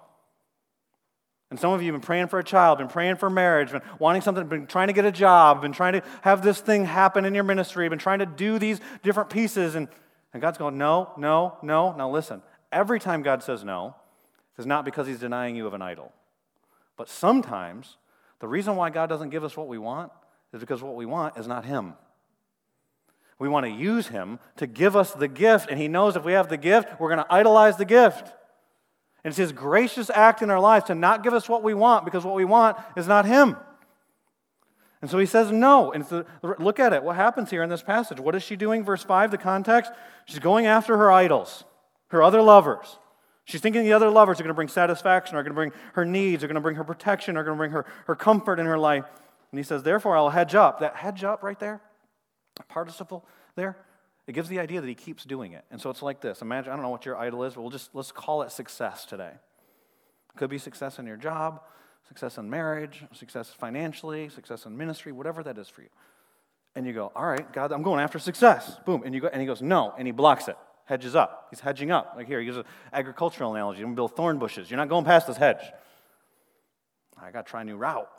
And 1.54 1.60
some 1.60 1.72
of 1.72 1.80
you 1.80 1.92
have 1.92 2.00
been 2.00 2.04
praying 2.04 2.26
for 2.26 2.40
a 2.40 2.42
child, 2.42 2.78
been 2.78 2.88
praying 2.88 3.14
for 3.14 3.30
marriage, 3.30 3.70
been 3.70 3.80
wanting 4.00 4.22
something, 4.22 4.44
been 4.48 4.66
trying 4.66 4.88
to 4.88 4.92
get 4.92 5.04
a 5.04 5.12
job, 5.12 5.62
been 5.62 5.70
trying 5.70 5.92
to 5.92 6.02
have 6.22 6.42
this 6.42 6.60
thing 6.60 6.84
happen 6.84 7.24
in 7.24 7.32
your 7.32 7.44
ministry, 7.44 7.88
been 7.88 7.96
trying 7.96 8.18
to 8.18 8.26
do 8.26 8.58
these 8.58 8.80
different 9.04 9.30
pieces, 9.30 9.76
and, 9.76 9.86
and 10.32 10.42
God's 10.42 10.58
going, 10.58 10.76
no, 10.76 11.12
no, 11.16 11.56
no. 11.62 11.94
Now 11.96 12.10
listen, 12.10 12.42
every 12.72 12.98
time 12.98 13.22
God 13.22 13.44
says 13.44 13.62
no, 13.62 13.94
it's 14.58 14.66
not 14.66 14.84
because 14.84 15.06
he's 15.06 15.20
denying 15.20 15.54
you 15.54 15.64
of 15.68 15.74
an 15.74 15.80
idol. 15.80 16.10
But 16.96 17.08
sometimes 17.08 17.98
the 18.40 18.48
reason 18.48 18.74
why 18.74 18.90
God 18.90 19.08
doesn't 19.08 19.30
give 19.30 19.44
us 19.44 19.56
what 19.56 19.68
we 19.68 19.78
want 19.78 20.10
is 20.52 20.58
because 20.58 20.82
what 20.82 20.96
we 20.96 21.06
want 21.06 21.36
is 21.36 21.46
not 21.46 21.64
him. 21.64 21.94
We 23.38 23.48
want 23.48 23.64
to 23.64 23.70
use 23.70 24.08
him 24.08 24.40
to 24.56 24.66
give 24.66 24.96
us 24.96 25.12
the 25.12 25.28
gift, 25.28 25.70
and 25.70 25.78
he 25.78 25.86
knows 25.86 26.16
if 26.16 26.24
we 26.24 26.32
have 26.32 26.48
the 26.48 26.56
gift, 26.56 26.98
we're 26.98 27.14
going 27.14 27.24
to 27.24 27.32
idolize 27.32 27.76
the 27.76 27.84
gift. 27.84 28.32
And 29.24 29.30
it's 29.30 29.38
His 29.38 29.52
gracious 29.52 30.10
act 30.10 30.42
in 30.42 30.50
our 30.50 30.60
lives 30.60 30.86
to 30.86 30.94
not 30.94 31.22
give 31.22 31.32
us 31.32 31.48
what 31.48 31.62
we 31.62 31.74
want 31.74 32.04
because 32.04 32.24
what 32.24 32.34
we 32.34 32.44
want 32.44 32.76
is 32.96 33.08
not 33.08 33.24
Him. 33.24 33.56
And 35.00 35.10
so 35.10 35.18
He 35.18 35.26
says 35.26 35.50
no. 35.50 35.92
And 35.92 36.04
the, 36.04 36.26
look 36.42 36.78
at 36.78 36.92
it. 36.92 37.02
What 37.02 37.16
happens 37.16 37.50
here 37.50 37.62
in 37.62 37.70
this 37.70 37.82
passage? 37.82 38.20
What 38.20 38.34
is 38.34 38.42
she 38.42 38.54
doing? 38.54 38.84
Verse 38.84 39.02
5, 39.02 39.30
the 39.30 39.38
context. 39.38 39.92
She's 40.26 40.38
going 40.38 40.66
after 40.66 40.96
her 40.96 41.10
idols, 41.10 41.64
her 42.08 42.22
other 42.22 42.42
lovers. 42.42 42.98
She's 43.46 43.60
thinking 43.60 43.84
the 43.84 43.92
other 43.92 44.10
lovers 44.10 44.40
are 44.40 44.42
going 44.42 44.48
to 44.48 44.54
bring 44.54 44.68
satisfaction, 44.68 45.36
are 45.36 45.42
going 45.42 45.52
to 45.52 45.54
bring 45.54 45.72
her 45.94 46.04
needs, 46.04 46.42
are 46.42 46.46
going 46.46 46.54
to 46.54 46.60
bring 46.60 46.76
her 46.76 46.84
protection, 46.84 47.36
are 47.36 47.44
going 47.44 47.56
to 47.56 47.58
bring 47.58 47.72
her, 47.72 47.84
her 48.06 48.16
comfort 48.16 48.58
in 48.58 48.66
her 48.66 48.78
life. 48.78 49.04
And 49.52 49.58
he 49.58 49.62
says, 49.62 49.82
Therefore, 49.82 50.16
I'll 50.16 50.30
hedge 50.30 50.54
up. 50.54 50.80
That 50.80 50.96
hedge 50.96 51.24
up 51.24 51.42
right 51.42 51.58
there, 51.58 51.80
participle 52.68 53.24
there, 53.54 53.76
it 54.26 54.32
gives 54.32 54.48
the 54.48 54.58
idea 54.58 54.80
that 54.80 54.86
he 54.86 54.94
keeps 54.94 55.24
doing 55.24 55.52
it. 55.52 55.64
And 55.70 55.80
so 55.80 55.90
it's 55.90 56.02
like 56.02 56.20
this. 56.20 56.40
Imagine, 56.40 56.72
I 56.72 56.76
don't 56.76 56.82
know 56.82 56.90
what 56.90 57.04
your 57.04 57.16
idol 57.16 57.44
is, 57.44 57.54
but 57.54 57.62
we'll 57.62 57.70
just 57.70 57.90
let's 57.94 58.12
call 58.12 58.42
it 58.42 58.50
success 58.50 59.04
today. 59.04 59.32
It 59.32 60.38
could 60.38 60.50
be 60.50 60.58
success 60.58 60.98
in 60.98 61.06
your 61.06 61.16
job, 61.16 61.60
success 62.08 62.38
in 62.38 62.48
marriage, 62.48 63.04
success 63.12 63.50
financially, 63.50 64.28
success 64.28 64.66
in 64.66 64.76
ministry, 64.76 65.12
whatever 65.12 65.42
that 65.42 65.58
is 65.58 65.68
for 65.68 65.82
you. 65.82 65.88
And 66.74 66.86
you 66.86 66.92
go, 66.92 67.12
all 67.14 67.26
right, 67.26 67.50
God, 67.52 67.70
I'm 67.70 67.82
going 67.82 68.00
after 68.00 68.18
success. 68.18 68.78
Boom. 68.84 69.02
And 69.04 69.14
you 69.14 69.20
go, 69.20 69.28
and 69.28 69.40
he 69.40 69.46
goes, 69.46 69.62
no, 69.62 69.94
and 69.96 70.08
he 70.08 70.12
blocks 70.12 70.48
it, 70.48 70.56
hedges 70.86 71.14
up. 71.14 71.48
He's 71.50 71.60
hedging 71.60 71.90
up. 71.90 72.14
Like 72.16 72.26
here, 72.26 72.40
he 72.40 72.46
gives 72.46 72.56
an 72.56 72.64
agricultural 72.92 73.54
analogy. 73.54 73.80
I'm 73.80 73.88
gonna 73.88 73.96
build 73.96 74.16
thorn 74.16 74.38
bushes. 74.38 74.70
You're 74.70 74.78
not 74.78 74.88
going 74.88 75.04
past 75.04 75.26
this 75.26 75.36
hedge. 75.36 75.62
I 77.20 77.30
gotta 77.30 77.48
try 77.48 77.60
a 77.60 77.64
new 77.64 77.76
route. 77.76 78.10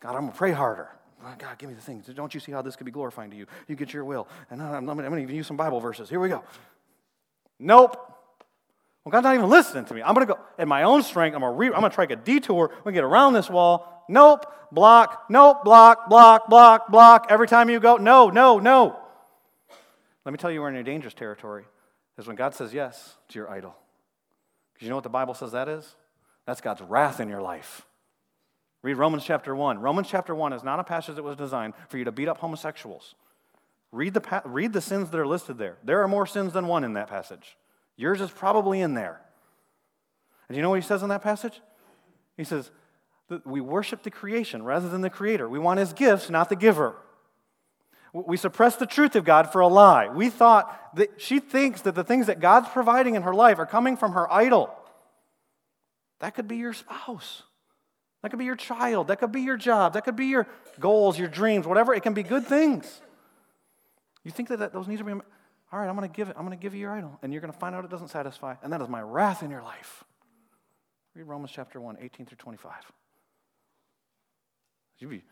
God, 0.00 0.14
I'm 0.14 0.26
gonna 0.26 0.32
pray 0.32 0.52
harder. 0.52 0.90
God, 1.22 1.58
give 1.58 1.68
me 1.68 1.74
the 1.74 1.80
things. 1.80 2.06
Don't 2.06 2.32
you 2.34 2.40
see 2.40 2.52
how 2.52 2.62
this 2.62 2.76
could 2.76 2.84
be 2.84 2.92
glorifying 2.92 3.30
to 3.30 3.36
you? 3.36 3.46
You 3.68 3.76
get 3.76 3.92
your 3.92 4.04
will. 4.04 4.28
And 4.50 4.62
I'm, 4.62 4.88
I'm 4.88 4.96
going 4.96 5.10
to 5.10 5.18
even 5.18 5.34
use 5.34 5.46
some 5.46 5.56
Bible 5.56 5.80
verses. 5.80 6.08
Here 6.08 6.20
we 6.20 6.28
go. 6.28 6.44
Nope. 7.58 7.96
Well, 9.04 9.12
God's 9.12 9.24
not 9.24 9.34
even 9.34 9.48
listening 9.48 9.84
to 9.86 9.94
me. 9.94 10.02
I'm 10.02 10.14
going 10.14 10.26
to 10.26 10.34
go 10.34 10.40
in 10.58 10.68
my 10.68 10.82
own 10.82 11.02
strength. 11.02 11.34
I'm 11.34 11.40
going 11.40 11.52
to, 11.52 11.56
re- 11.56 11.66
I'm 11.68 11.80
going 11.80 11.90
to 11.90 11.94
try 11.94 12.04
a 12.04 12.16
detour. 12.16 12.68
To 12.84 12.92
get 12.92 13.04
around 13.04 13.32
this 13.32 13.48
wall. 13.48 14.04
Nope. 14.08 14.44
Block. 14.72 15.26
Nope. 15.30 15.64
Block. 15.64 16.08
Block. 16.08 16.48
Block. 16.48 16.90
Block. 16.90 17.26
Every 17.30 17.48
time 17.48 17.70
you 17.70 17.80
go, 17.80 17.96
no, 17.96 18.30
no, 18.30 18.58
no. 18.58 18.98
Let 20.24 20.32
me 20.32 20.38
tell 20.38 20.50
you, 20.50 20.60
we're 20.60 20.68
in 20.68 20.74
your 20.74 20.84
dangerous 20.84 21.14
territory. 21.14 21.64
Is 22.18 22.26
when 22.26 22.36
God 22.36 22.54
says 22.54 22.72
yes 22.72 23.16
to 23.28 23.38
your 23.38 23.50
idol. 23.50 23.76
Because 24.72 24.86
you 24.86 24.90
know 24.90 24.96
what 24.96 25.04
the 25.04 25.10
Bible 25.10 25.34
says 25.34 25.52
that 25.52 25.68
is? 25.68 25.94
That's 26.46 26.60
God's 26.60 26.80
wrath 26.80 27.20
in 27.20 27.28
your 27.28 27.42
life. 27.42 27.86
Read 28.86 28.98
Romans 28.98 29.24
chapter 29.24 29.52
1. 29.52 29.80
Romans 29.80 30.06
chapter 30.08 30.32
1 30.32 30.52
is 30.52 30.62
not 30.62 30.78
a 30.78 30.84
passage 30.84 31.16
that 31.16 31.24
was 31.24 31.34
designed 31.34 31.74
for 31.88 31.98
you 31.98 32.04
to 32.04 32.12
beat 32.12 32.28
up 32.28 32.38
homosexuals. 32.38 33.16
Read 33.90 34.14
the, 34.14 34.42
read 34.44 34.72
the 34.72 34.80
sins 34.80 35.10
that 35.10 35.18
are 35.18 35.26
listed 35.26 35.58
there. 35.58 35.76
There 35.82 36.04
are 36.04 36.06
more 36.06 36.24
sins 36.24 36.52
than 36.52 36.68
one 36.68 36.84
in 36.84 36.92
that 36.92 37.08
passage. 37.08 37.56
Yours 37.96 38.20
is 38.20 38.30
probably 38.30 38.80
in 38.80 38.94
there. 38.94 39.20
And 40.46 40.54
you 40.54 40.62
know 40.62 40.70
what 40.70 40.80
he 40.80 40.86
says 40.86 41.02
in 41.02 41.08
that 41.08 41.20
passage? 41.20 41.60
He 42.36 42.44
says, 42.44 42.70
we 43.44 43.60
worship 43.60 44.04
the 44.04 44.10
creation 44.12 44.62
rather 44.62 44.88
than 44.88 45.00
the 45.00 45.10
creator. 45.10 45.48
We 45.48 45.58
want 45.58 45.80
his 45.80 45.92
gifts, 45.92 46.30
not 46.30 46.48
the 46.48 46.54
giver. 46.54 46.94
We 48.12 48.36
suppress 48.36 48.76
the 48.76 48.86
truth 48.86 49.16
of 49.16 49.24
God 49.24 49.50
for 49.50 49.62
a 49.62 49.66
lie. 49.66 50.10
We 50.10 50.30
thought 50.30 50.94
that 50.94 51.20
she 51.20 51.40
thinks 51.40 51.80
that 51.80 51.96
the 51.96 52.04
things 52.04 52.28
that 52.28 52.38
God's 52.38 52.68
providing 52.68 53.16
in 53.16 53.22
her 53.22 53.34
life 53.34 53.58
are 53.58 53.66
coming 53.66 53.96
from 53.96 54.12
her 54.12 54.32
idol. 54.32 54.72
That 56.20 56.36
could 56.36 56.46
be 56.46 56.58
your 56.58 56.72
spouse. 56.72 57.42
That 58.26 58.30
could 58.30 58.40
be 58.40 58.44
your 58.44 58.56
child. 58.56 59.06
That 59.06 59.20
could 59.20 59.30
be 59.30 59.42
your 59.42 59.56
job. 59.56 59.92
That 59.92 60.04
could 60.04 60.16
be 60.16 60.26
your 60.26 60.48
goals, 60.80 61.16
your 61.16 61.28
dreams, 61.28 61.64
whatever. 61.64 61.94
It 61.94 62.02
can 62.02 62.12
be 62.12 62.24
good 62.24 62.44
things. 62.44 63.00
You 64.24 64.32
think 64.32 64.48
that, 64.48 64.58
that 64.58 64.72
those 64.72 64.88
needs 64.88 65.00
are 65.00 65.04
being, 65.04 65.22
all 65.72 65.78
right, 65.78 65.88
I'm 65.88 65.94
going 65.94 66.10
to 66.10 66.12
give 66.12 66.28
it. 66.28 66.34
I'm 66.36 66.44
going 66.44 66.58
to 66.58 66.60
give 66.60 66.74
you 66.74 66.80
your 66.80 66.90
idol. 66.90 67.20
And 67.22 67.32
you're 67.32 67.40
going 67.40 67.52
to 67.52 67.58
find 67.60 67.76
out 67.76 67.84
it 67.84 67.90
doesn't 67.92 68.08
satisfy. 68.08 68.56
And 68.64 68.72
that 68.72 68.82
is 68.82 68.88
my 68.88 69.00
wrath 69.00 69.44
in 69.44 69.50
your 69.52 69.62
life. 69.62 70.02
Read 71.14 71.22
Romans 71.22 71.52
chapter 71.54 71.80
1, 71.80 71.98
18 72.00 72.26
through 72.26 72.36
25. 72.38 72.72
Be, 75.08 75.22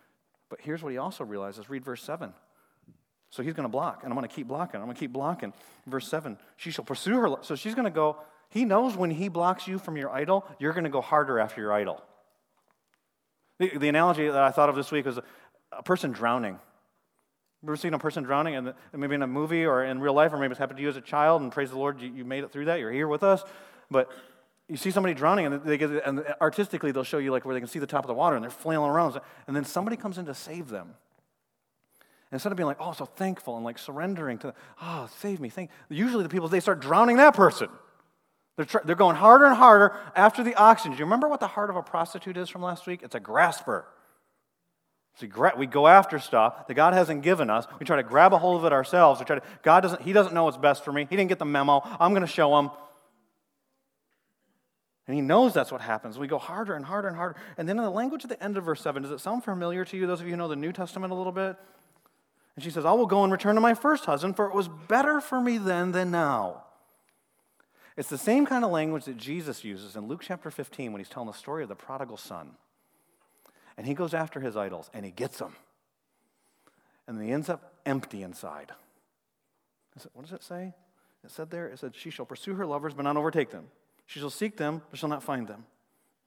But 0.49 0.61
here's 0.61 0.81
what 0.81 0.93
he 0.93 0.99
also 0.99 1.25
realizes. 1.25 1.69
Read 1.69 1.85
verse 1.85 2.01
7. 2.01 2.33
So 3.31 3.43
he's 3.43 3.55
going 3.55 3.65
to 3.65 3.69
block, 3.69 4.05
and 4.05 4.13
I'm 4.13 4.17
going 4.17 4.29
to 4.29 4.33
keep 4.33 4.47
blocking. 4.47 4.79
I'm 4.79 4.87
going 4.87 4.95
to 4.95 5.01
keep 5.01 5.13
blocking. 5.13 5.53
Verse 5.89 6.07
7 6.07 6.39
She 6.59 6.71
shall 6.71 6.85
pursue 6.85 7.17
her. 7.17 7.37
So 7.43 7.57
she's 7.57 7.75
going 7.75 7.87
to 7.87 7.91
go. 7.91 8.19
He 8.51 8.65
knows 8.65 8.97
when 8.97 9.11
he 9.11 9.29
blocks 9.29 9.67
you 9.67 9.81
from 9.81 9.97
your 9.97 10.11
idol, 10.11 10.47
you're 10.61 10.75
going 10.75 10.85
to 10.85 10.91
go 10.91 11.01
harder 11.01 11.41
after 11.41 11.61
your 11.61 11.73
idol. 11.73 12.01
The, 13.59 13.79
the 13.79 13.89
analogy 13.89 14.27
that 14.27 14.43
I 14.43 14.51
thought 14.51 14.69
of 14.69 14.77
this 14.77 14.91
week 14.91 15.07
was 15.07 15.19
a, 15.73 15.83
person 15.83 16.13
drowning. 16.13 16.59
Ever 17.65 17.77
seen 17.77 17.95
a 17.95 17.99
person 17.99 18.25
drowning, 18.25 18.57
and 18.57 18.75
maybe 18.93 19.15
in 19.15 19.23
a 19.23 19.27
movie 19.27 19.65
or 19.65 19.85
in 19.85 20.01
real 20.01 20.13
life, 20.13 20.33
or 20.33 20.39
maybe 20.39 20.51
it's 20.51 20.59
happened 20.59 20.77
to 20.77 20.83
you 20.83 20.89
as 20.89 20.97
a 20.97 21.01
child, 21.01 21.41
and 21.43 21.51
praise 21.51 21.71
the 21.71 21.79
Lord, 21.79 22.01
you, 22.01 22.13
you 22.13 22.25
made 22.25 22.45
it 22.45 22.53
through 22.53 22.67
that. 22.67 22.79
You're 22.81 22.93
here 22.93 23.09
with 23.09 23.23
us. 23.23 23.43
But 23.91 24.11
you 24.69 24.77
see 24.77 24.91
somebody 24.91 25.15
drowning, 25.15 25.47
and 25.47 25.63
they 25.65 25.79
get, 25.79 25.91
and 26.07 26.25
artistically 26.41 26.93
they'll 26.93 27.05
show 27.05 27.19
you 27.19 27.31
like 27.31 27.45
where 27.45 27.55
they 27.55 27.61
can 27.61 27.69
see 27.69 27.79
the 27.79 27.87
top 27.87 28.05
of 28.05 28.09
the 28.09 28.15
water, 28.15 28.37
and 28.37 28.43
they're 28.43 28.51
flailing 28.51 28.91
around, 28.91 29.21
and 29.47 29.55
then 29.55 29.65
somebody 29.65 29.97
comes 29.97 30.19
in 30.19 30.27
to 30.27 30.35
save 30.35 30.69
them. 30.69 30.95
Instead 32.33 32.51
of 32.51 32.57
being 32.57 32.67
like, 32.67 32.79
oh, 32.81 32.93
so 32.93 33.05
thankful 33.05 33.57
and 33.57 33.65
like 33.65 33.79
surrendering 33.79 34.39
to, 34.39 34.53
oh, 34.83 35.09
save 35.19 35.39
me, 35.39 35.49
thank. 35.49 35.71
Usually 35.89 36.25
the 36.25 36.29
people 36.29 36.49
they 36.49 36.61
start 36.61 36.81
drowning 36.81 37.19
that 37.19 37.35
person. 37.35 37.69
They're, 38.57 38.65
tr- 38.65 38.79
they're 38.85 38.97
going 38.97 39.17
harder 39.17 39.47
and 39.47 39.57
harder 39.57 39.97
after 40.15 40.45
the 40.45 40.55
oxygen. 40.55 40.93
Do 40.93 40.99
you 40.99 41.05
remember 41.05 41.29
what 41.29 41.41
the 41.41 41.49
heart 41.49 41.71
of 41.71 41.77
a 41.77 41.83
prostitute 41.83 42.37
is 42.37 42.49
from 42.49 42.63
last 42.63 42.87
week? 42.87 43.03
It's 43.03 43.15
a 43.15 43.21
grasper. 43.21 43.87
See, 45.17 45.31
we 45.57 45.67
go 45.67 45.87
after 45.87 46.19
stuff 46.19 46.67
that 46.67 46.75
God 46.75 46.93
hasn't 46.93 47.23
given 47.23 47.49
us. 47.49 47.67
We 47.79 47.87
try 47.87 47.97
to 47.97 48.03
grab 48.03 48.33
a 48.33 48.39
hold 48.39 48.59
of 48.59 48.65
it 48.65 48.73
ourselves. 48.73 49.21
We 49.21 49.27
try 49.27 49.39
to, 49.39 49.43
God 49.63 49.83
doesn't, 49.83 50.03
He 50.03 50.13
doesn't 50.13 50.35
know 50.35 50.45
what's 50.45 50.57
best 50.57 50.85
for 50.85 50.93
me. 50.93 51.07
He 51.09 51.17
didn't 51.17 51.29
get 51.29 51.39
the 51.39 51.45
memo. 51.45 51.83
I'm 51.85 52.13
going 52.13 52.27
to 52.27 52.33
show 52.33 52.57
Him. 52.59 52.71
And 55.07 55.15
He 55.15 55.21
knows 55.21 55.55
that's 55.55 55.71
what 55.71 55.81
happens. 55.81 56.19
We 56.19 56.27
go 56.27 56.39
harder 56.39 56.75
and 56.75 56.85
harder 56.85 57.07
and 57.07 57.17
harder. 57.17 57.37
And 57.57 57.69
then 57.69 57.79
in 57.79 57.85
the 57.85 57.91
language 57.91 58.25
at 58.25 58.31
the 58.31 58.43
end 58.43 58.57
of 58.57 58.65
verse 58.65 58.81
7, 58.81 59.03
does 59.03 59.13
it 59.13 59.21
sound 59.21 59.45
familiar 59.45 59.85
to 59.85 59.97
you, 59.97 60.09
those 60.09 60.21
of 60.21 60.27
you 60.27 60.33
who 60.33 60.37
know 60.37 60.49
the 60.49 60.57
New 60.57 60.73
Testament 60.73 61.13
a 61.13 61.17
little 61.17 61.33
bit? 61.33 61.57
And 62.57 62.65
she 62.65 62.71
says, 62.71 62.85
I 62.85 62.93
will 62.93 63.07
go 63.07 63.23
and 63.23 63.33
return 63.33 63.55
to 63.55 63.61
my 63.61 63.75
first 63.75 64.07
husband, 64.07 64.35
for 64.35 64.47
it 64.47 64.55
was 64.55 64.69
better 64.69 65.21
for 65.21 65.41
me 65.41 65.59
then 65.59 65.93
than 65.93 66.11
now. 66.11 66.64
It's 67.97 68.09
the 68.09 68.19
same 68.19 68.45
kind 68.45 68.65
of 68.65 68.71
language 68.71 69.05
that 69.05 69.17
Jesus 69.17 69.63
uses 69.65 69.95
in 69.95 70.09
Luke 70.09 70.23
chapter 70.23 70.51
15 70.51 70.93
when 70.93 71.01
he's 71.01 71.09
telling 71.09 71.29
the 71.29 71.33
story 71.33 71.63
of 71.63 71.69
the 71.69 71.77
prodigal 71.77 72.17
son. 72.17 72.53
And 73.77 73.87
he 73.87 73.95
goes 73.95 74.15
after 74.15 74.41
his 74.41 74.57
idols 74.57 74.91
and 74.93 75.05
he 75.05 75.11
gets 75.11 75.39
them. 75.39 75.55
And 77.07 77.23
he 77.23 77.31
ends 77.31 77.49
up 77.49 77.75
empty 77.87 78.23
inside. 78.23 78.73
what 80.13 80.25
does 80.25 80.33
it 80.33 80.43
say? 80.43 80.73
It 81.25 81.31
said 81.31 81.51
there, 81.51 81.67
it 81.69 81.79
said, 81.79 81.95
She 81.95 82.11
shall 82.11 82.27
pursue 82.27 82.55
her 82.55 82.67
lovers, 82.67 82.95
but 82.95 83.03
not 83.03 83.17
overtake 83.17 83.51
them. 83.51 83.69
She 84.07 84.21
shall 84.21 84.31
seek 84.31 84.57
them, 84.57 84.83
but 84.91 84.99
shall 84.99 85.09
not 85.09 85.23
find 85.23 85.49
them. 85.49 85.65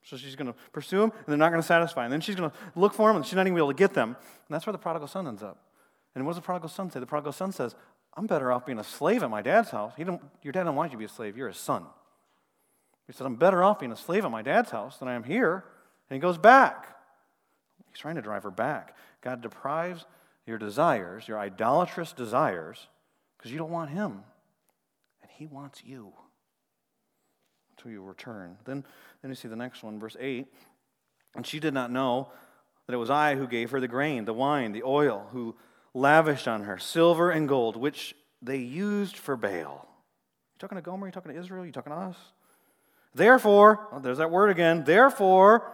So 0.02 0.16
she's 0.16 0.36
going 0.36 0.52
to 0.52 0.58
pursue 0.72 1.00
them, 1.00 1.12
and 1.12 1.26
they're 1.26 1.36
not 1.36 1.50
going 1.50 1.60
to 1.60 1.66
satisfy. 1.66 2.04
And 2.04 2.12
then 2.12 2.20
she's 2.20 2.34
going 2.34 2.50
to 2.50 2.56
look 2.74 2.94
for 2.94 3.08
them, 3.08 3.16
and 3.16 3.26
she's 3.26 3.34
not 3.34 3.42
even 3.42 3.54
be 3.54 3.60
able 3.60 3.68
to 3.68 3.74
get 3.74 3.94
them. 3.94 4.10
And 4.10 4.54
that's 4.54 4.66
where 4.66 4.72
the 4.72 4.78
prodigal 4.78 5.08
son 5.08 5.26
ends 5.28 5.42
up. 5.42 5.58
And 6.14 6.24
what 6.24 6.32
does 6.32 6.38
the 6.38 6.46
prodigal 6.46 6.68
son 6.68 6.90
say? 6.90 6.98
The 6.98 7.06
prodigal 7.06 7.32
son 7.32 7.52
says, 7.52 7.74
I'm 8.18 8.26
better 8.26 8.50
off 8.50 8.66
being 8.66 8.80
a 8.80 8.84
slave 8.84 9.22
at 9.22 9.30
my 9.30 9.42
dad's 9.42 9.70
house. 9.70 9.92
He 9.96 10.02
don't, 10.02 10.20
your 10.42 10.52
dad 10.52 10.64
don't 10.64 10.74
want 10.74 10.90
you 10.90 10.96
to 10.96 10.98
be 10.98 11.04
a 11.04 11.08
slave. 11.08 11.36
You're 11.36 11.46
his 11.46 11.56
son. 11.56 11.84
He 13.06 13.12
said, 13.12 13.26
I'm 13.26 13.36
better 13.36 13.62
off 13.62 13.78
being 13.78 13.92
a 13.92 13.96
slave 13.96 14.24
at 14.24 14.30
my 14.32 14.42
dad's 14.42 14.72
house 14.72 14.98
than 14.98 15.06
I 15.06 15.14
am 15.14 15.22
here. 15.22 15.64
And 16.10 16.16
he 16.16 16.20
goes 16.20 16.36
back. 16.36 16.96
He's 17.88 18.00
trying 18.00 18.16
to 18.16 18.20
drive 18.20 18.42
her 18.42 18.50
back. 18.50 18.96
God 19.20 19.40
deprives 19.40 20.04
your 20.46 20.58
desires, 20.58 21.28
your 21.28 21.38
idolatrous 21.38 22.12
desires, 22.12 22.88
because 23.36 23.52
you 23.52 23.58
don't 23.58 23.70
want 23.70 23.90
Him. 23.90 24.24
And 25.22 25.30
He 25.30 25.46
wants 25.46 25.84
you 25.84 26.12
until 27.70 27.92
you 27.92 28.02
return. 28.02 28.56
Then, 28.64 28.84
then 29.22 29.30
you 29.30 29.36
see 29.36 29.46
the 29.46 29.54
next 29.54 29.84
one, 29.84 30.00
verse 30.00 30.16
8. 30.18 30.46
And 31.36 31.46
she 31.46 31.60
did 31.60 31.72
not 31.72 31.92
know 31.92 32.32
that 32.86 32.94
it 32.94 32.98
was 32.98 33.10
I 33.10 33.36
who 33.36 33.46
gave 33.46 33.70
her 33.70 33.78
the 33.78 33.86
grain, 33.86 34.24
the 34.24 34.34
wine, 34.34 34.72
the 34.72 34.82
oil, 34.82 35.28
who 35.30 35.54
lavished 35.94 36.48
on 36.48 36.64
her 36.64 36.78
silver 36.78 37.30
and 37.30 37.48
gold, 37.48 37.76
which 37.76 38.14
they 38.42 38.58
used 38.58 39.16
for 39.16 39.36
Baal. 39.36 39.86
You 39.88 40.58
talking 40.58 40.76
to 40.76 40.82
Gomer? 40.82 41.06
You 41.06 41.12
talking 41.12 41.32
to 41.32 41.38
Israel? 41.38 41.64
You 41.64 41.72
talking 41.72 41.92
to 41.92 41.98
us? 41.98 42.16
Therefore, 43.14 43.88
oh, 43.92 43.98
there's 43.98 44.18
that 44.18 44.30
word 44.30 44.50
again. 44.50 44.84
Therefore, 44.84 45.72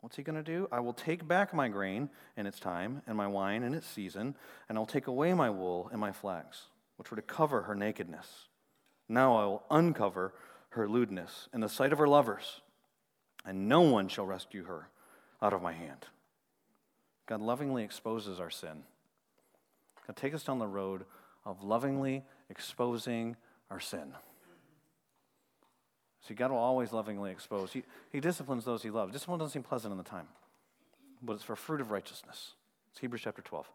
what's 0.00 0.16
he 0.16 0.22
going 0.22 0.36
to 0.36 0.42
do? 0.42 0.68
I 0.72 0.80
will 0.80 0.92
take 0.92 1.26
back 1.26 1.52
my 1.52 1.68
grain 1.68 2.08
in 2.36 2.46
its 2.46 2.60
time, 2.60 3.02
and 3.06 3.16
my 3.16 3.26
wine 3.26 3.62
in 3.62 3.74
its 3.74 3.86
season, 3.86 4.34
and 4.68 4.78
I'll 4.78 4.86
take 4.86 5.06
away 5.06 5.34
my 5.34 5.50
wool 5.50 5.88
and 5.92 6.00
my 6.00 6.12
flax, 6.12 6.66
which 6.96 7.10
were 7.10 7.16
to 7.16 7.22
cover 7.22 7.62
her 7.62 7.74
nakedness. 7.74 8.48
Now 9.08 9.36
I 9.36 9.44
will 9.44 9.64
uncover 9.70 10.32
her 10.70 10.88
lewdness 10.88 11.48
in 11.52 11.60
the 11.60 11.68
sight 11.68 11.92
of 11.92 11.98
her 11.98 12.08
lovers, 12.08 12.60
and 13.44 13.68
no 13.68 13.80
one 13.80 14.08
shall 14.08 14.26
rescue 14.26 14.64
her 14.64 14.88
out 15.42 15.52
of 15.52 15.62
my 15.62 15.72
hand. 15.72 16.06
God 17.26 17.40
lovingly 17.40 17.82
exposes 17.84 18.40
our 18.40 18.50
sin. 18.50 18.84
God, 20.06 20.16
take 20.16 20.34
us 20.34 20.42
down 20.42 20.58
the 20.58 20.66
road 20.66 21.04
of 21.44 21.62
lovingly 21.62 22.24
exposing 22.48 23.36
our 23.70 23.80
sin. 23.80 24.12
See, 26.26 26.34
God 26.34 26.50
will 26.50 26.58
always 26.58 26.92
lovingly 26.92 27.30
expose. 27.30 27.72
He, 27.72 27.82
he 28.12 28.20
disciplines 28.20 28.64
those 28.64 28.82
he 28.82 28.90
loves. 28.90 29.12
Discipline 29.12 29.38
doesn't 29.38 29.52
seem 29.52 29.62
pleasant 29.62 29.92
in 29.92 29.98
the 29.98 30.04
time, 30.04 30.28
but 31.22 31.34
it's 31.34 31.42
for 31.42 31.56
fruit 31.56 31.80
of 31.80 31.90
righteousness. 31.90 32.52
It's 32.90 33.00
Hebrews 33.00 33.22
chapter 33.24 33.42
12. 33.42 33.66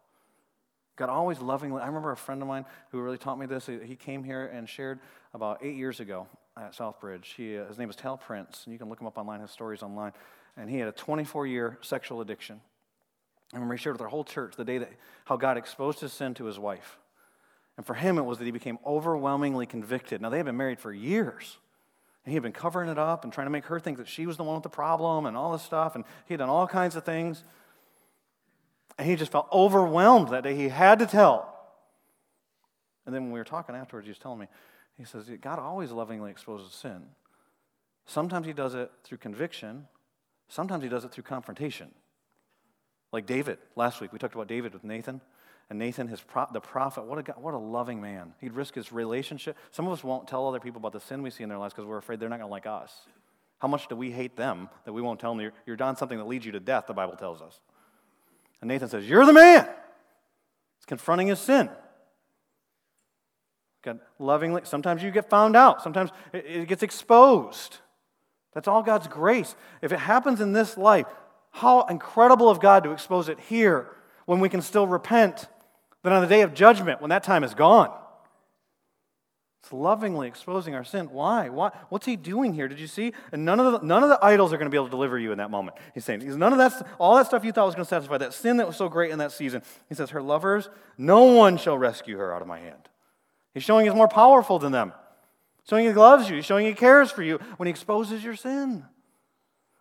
God 0.95 1.09
always 1.09 1.39
lovingly. 1.39 1.81
I 1.81 1.87
remember 1.87 2.11
a 2.11 2.17
friend 2.17 2.41
of 2.41 2.47
mine 2.47 2.65
who 2.91 3.01
really 3.01 3.17
taught 3.17 3.37
me 3.37 3.45
this. 3.45 3.65
He 3.65 3.95
came 3.95 4.23
here 4.23 4.45
and 4.45 4.69
shared 4.69 4.99
about 5.33 5.59
eight 5.61 5.75
years 5.75 5.99
ago 5.99 6.27
at 6.55 6.73
Southbridge. 6.73 7.25
He, 7.35 7.57
uh, 7.57 7.65
his 7.65 7.77
name 7.77 7.89
is 7.89 7.95
Tal 7.95 8.17
Prince, 8.17 8.61
and 8.65 8.73
you 8.73 8.79
can 8.79 8.87
look 8.87 9.01
him 9.01 9.07
up 9.07 9.17
online, 9.17 9.41
his 9.41 9.51
stories 9.51 9.83
online. 9.83 10.13
And 10.55 10.69
he 10.69 10.77
had 10.77 10.87
a 10.87 10.93
24 10.93 11.47
year 11.47 11.77
sexual 11.81 12.21
addiction. 12.21 12.61
I 13.55 13.57
remember 13.57 13.75
he 13.75 13.81
shared 13.81 13.95
with 13.95 14.01
our 14.01 14.09
whole 14.09 14.25
church 14.25 14.55
the 14.57 14.65
day 14.65 14.79
that 14.79 14.91
how 15.23 15.37
God 15.37 15.57
exposed 15.57 16.01
his 16.01 16.11
sin 16.11 16.33
to 16.33 16.43
his 16.43 16.59
wife. 16.59 16.99
And 17.77 17.85
for 17.85 17.93
him, 17.93 18.17
it 18.17 18.23
was 18.23 18.37
that 18.37 18.43
he 18.43 18.51
became 18.51 18.77
overwhelmingly 18.85 19.65
convicted. 19.65 20.21
Now, 20.21 20.29
they 20.29 20.37
had 20.37 20.45
been 20.45 20.57
married 20.57 20.77
for 20.77 20.91
years. 20.91 21.57
And 22.25 22.31
he 22.31 22.35
had 22.35 22.43
been 22.43 22.51
covering 22.51 22.89
it 22.89 22.99
up 22.99 23.23
and 23.23 23.31
trying 23.31 23.45
to 23.45 23.51
make 23.51 23.65
her 23.65 23.79
think 23.79 23.97
that 23.97 24.09
she 24.09 24.25
was 24.25 24.35
the 24.35 24.43
one 24.43 24.55
with 24.55 24.63
the 24.63 24.69
problem 24.69 25.25
and 25.25 25.37
all 25.37 25.53
this 25.53 25.61
stuff. 25.61 25.95
And 25.95 26.03
he 26.25 26.33
had 26.33 26.39
done 26.39 26.49
all 26.49 26.67
kinds 26.67 26.97
of 26.97 27.05
things. 27.05 27.45
And 28.97 29.07
he 29.07 29.15
just 29.15 29.31
felt 29.31 29.47
overwhelmed 29.53 30.29
that 30.29 30.43
day. 30.43 30.53
He 30.53 30.67
had 30.67 30.99
to 30.99 31.05
tell. 31.05 31.57
And 33.05 33.15
then 33.15 33.23
when 33.23 33.31
we 33.31 33.39
were 33.39 33.45
talking 33.45 33.73
afterwards, 33.73 34.05
he 34.05 34.11
was 34.11 34.19
telling 34.19 34.39
me, 34.39 34.47
he 34.97 35.05
says, 35.05 35.29
God 35.39 35.59
always 35.59 35.91
lovingly 35.91 36.29
exposes 36.29 36.73
sin. 36.73 37.03
Sometimes 38.05 38.47
he 38.47 38.53
does 38.53 38.75
it 38.75 38.91
through 39.05 39.19
conviction, 39.19 39.87
sometimes 40.49 40.83
he 40.83 40.89
does 40.89 41.05
it 41.05 41.11
through 41.11 41.23
confrontation. 41.23 41.91
Like 43.11 43.25
David, 43.25 43.57
last 43.75 44.01
week 44.01 44.11
we 44.11 44.19
talked 44.19 44.35
about 44.35 44.47
David 44.47 44.73
with 44.73 44.83
Nathan. 44.83 45.21
And 45.69 45.79
Nathan, 45.79 46.07
his 46.07 46.21
pro- 46.21 46.47
the 46.51 46.61
prophet, 46.61 47.05
what 47.05 47.27
a, 47.27 47.31
what 47.33 47.53
a 47.55 47.57
loving 47.57 47.99
man. 47.99 48.33
He'd 48.39 48.53
risk 48.53 48.75
his 48.75 48.91
relationship. 48.91 49.57
Some 49.71 49.87
of 49.87 49.93
us 49.93 50.03
won't 50.03 50.27
tell 50.27 50.47
other 50.47 50.59
people 50.59 50.77
about 50.77 50.93
the 50.93 50.99
sin 50.99 51.23
we 51.23 51.31
see 51.31 51.41
in 51.41 51.49
their 51.49 51.57
lives 51.57 51.73
because 51.73 51.87
we're 51.87 51.97
afraid 51.97 52.19
they're 52.19 52.29
not 52.29 52.37
going 52.37 52.47
to 52.47 52.51
like 52.51 52.67
us. 52.67 52.93
How 53.59 53.67
much 53.67 53.87
do 53.87 53.95
we 53.95 54.11
hate 54.11 54.35
them 54.35 54.69
that 54.83 54.93
we 54.93 55.01
won't 55.01 55.19
tell 55.19 55.31
them 55.31 55.41
you're, 55.41 55.53
you're 55.65 55.75
done 55.75 55.95
something 55.95 56.19
that 56.19 56.27
leads 56.27 56.45
you 56.45 56.51
to 56.51 56.59
death, 56.59 56.85
the 56.87 56.93
Bible 56.93 57.15
tells 57.15 57.41
us. 57.41 57.59
And 58.61 58.67
Nathan 58.67 58.89
says, 58.89 59.09
You're 59.09 59.25
the 59.25 59.33
man. 59.33 59.65
He's 60.77 60.85
confronting 60.85 61.27
his 61.27 61.39
sin. 61.39 61.69
God 63.81 63.99
lovingly, 64.19 64.61
sometimes 64.65 65.03
you 65.03 65.11
get 65.11 65.29
found 65.29 65.55
out, 65.55 65.81
sometimes 65.81 66.11
it 66.33 66.67
gets 66.67 66.83
exposed. 66.83 67.77
That's 68.53 68.67
all 68.67 68.81
God's 68.81 69.07
grace. 69.07 69.55
If 69.81 69.91
it 69.91 69.99
happens 69.99 70.41
in 70.41 70.53
this 70.53 70.77
life, 70.77 71.05
how 71.55 71.85
incredible 71.85 72.49
of 72.49 72.59
God 72.59 72.83
to 72.83 72.91
expose 72.91 73.29
it 73.29 73.39
here 73.39 73.87
when 74.25 74.41
we 74.41 74.49
can 74.49 74.61
still 74.61 74.85
repent 74.85 75.47
than 76.03 76.11
on 76.11 76.21
the 76.21 76.27
day 76.27 76.41
of 76.41 76.53
judgment 76.53 76.99
when 76.99 77.11
that 77.11 77.23
time 77.23 77.45
is 77.45 77.53
gone. 77.53 77.89
It's 79.63 79.71
lovingly 79.71 80.27
exposing 80.27 80.75
our 80.75 80.83
sin. 80.83 81.05
Why? 81.11 81.47
Why? 81.47 81.71
What's 81.87 82.05
he 82.05 82.17
doing 82.17 82.53
here? 82.53 82.67
Did 82.67 82.79
you 82.79 82.87
see? 82.87 83.13
And 83.31 83.45
none 83.45 83.61
of 83.61 83.71
the, 83.71 83.87
none 83.87 84.03
of 84.03 84.09
the 84.09 84.19
idols 84.21 84.51
are 84.51 84.57
going 84.57 84.65
to 84.65 84.69
be 84.69 84.75
able 84.75 84.87
to 84.87 84.91
deliver 84.91 85.17
you 85.17 85.31
in 85.31 85.37
that 85.37 85.49
moment. 85.49 85.77
He's 85.93 86.03
saying, 86.03 86.37
none 86.37 86.51
of 86.51 86.59
that, 86.59 86.85
all 86.99 87.15
that 87.15 87.27
stuff 87.27 87.45
you 87.45 87.53
thought 87.53 87.67
was 87.67 87.73
going 87.73 87.85
to 87.85 87.89
satisfy, 87.89 88.17
that 88.17 88.33
sin 88.33 88.57
that 88.57 88.67
was 88.67 88.75
so 88.75 88.89
great 88.89 89.11
in 89.11 89.19
that 89.19 89.31
season. 89.31 89.63
He 89.87 89.95
says, 89.95 90.09
her 90.09 90.21
lovers, 90.21 90.69
no 90.97 91.23
one 91.23 91.57
shall 91.57 91.77
rescue 91.77 92.17
her 92.17 92.35
out 92.35 92.41
of 92.41 92.49
my 92.49 92.59
hand. 92.59 92.89
He's 93.53 93.63
showing 93.63 93.85
he's 93.85 93.95
more 93.95 94.09
powerful 94.09 94.59
than 94.59 94.73
them. 94.73 94.91
Showing 95.69 95.85
he 95.85 95.93
loves 95.93 96.29
you. 96.29 96.35
He's 96.35 96.45
showing 96.45 96.65
he 96.65 96.73
cares 96.73 97.11
for 97.11 97.23
you 97.23 97.39
when 97.55 97.67
he 97.67 97.71
exposes 97.71 98.25
your 98.25 98.35
sin. 98.35 98.85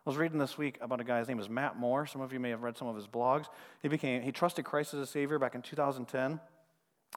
I 0.06 0.10
was 0.10 0.18
reading 0.18 0.38
this 0.38 0.58
week 0.58 0.76
about 0.82 1.00
a 1.00 1.04
guy, 1.04 1.18
his 1.18 1.28
name 1.28 1.40
is 1.40 1.48
Matt 1.48 1.78
Moore. 1.78 2.04
Some 2.04 2.20
of 2.20 2.30
you 2.30 2.38
may 2.38 2.50
have 2.50 2.62
read 2.62 2.76
some 2.76 2.88
of 2.88 2.94
his 2.94 3.06
blogs. 3.06 3.46
He 3.80 3.88
became, 3.88 4.20
he 4.20 4.32
trusted 4.32 4.66
Christ 4.66 4.92
as 4.92 5.00
a 5.00 5.06
Savior 5.06 5.38
back 5.38 5.54
in 5.54 5.62
2010. 5.62 6.40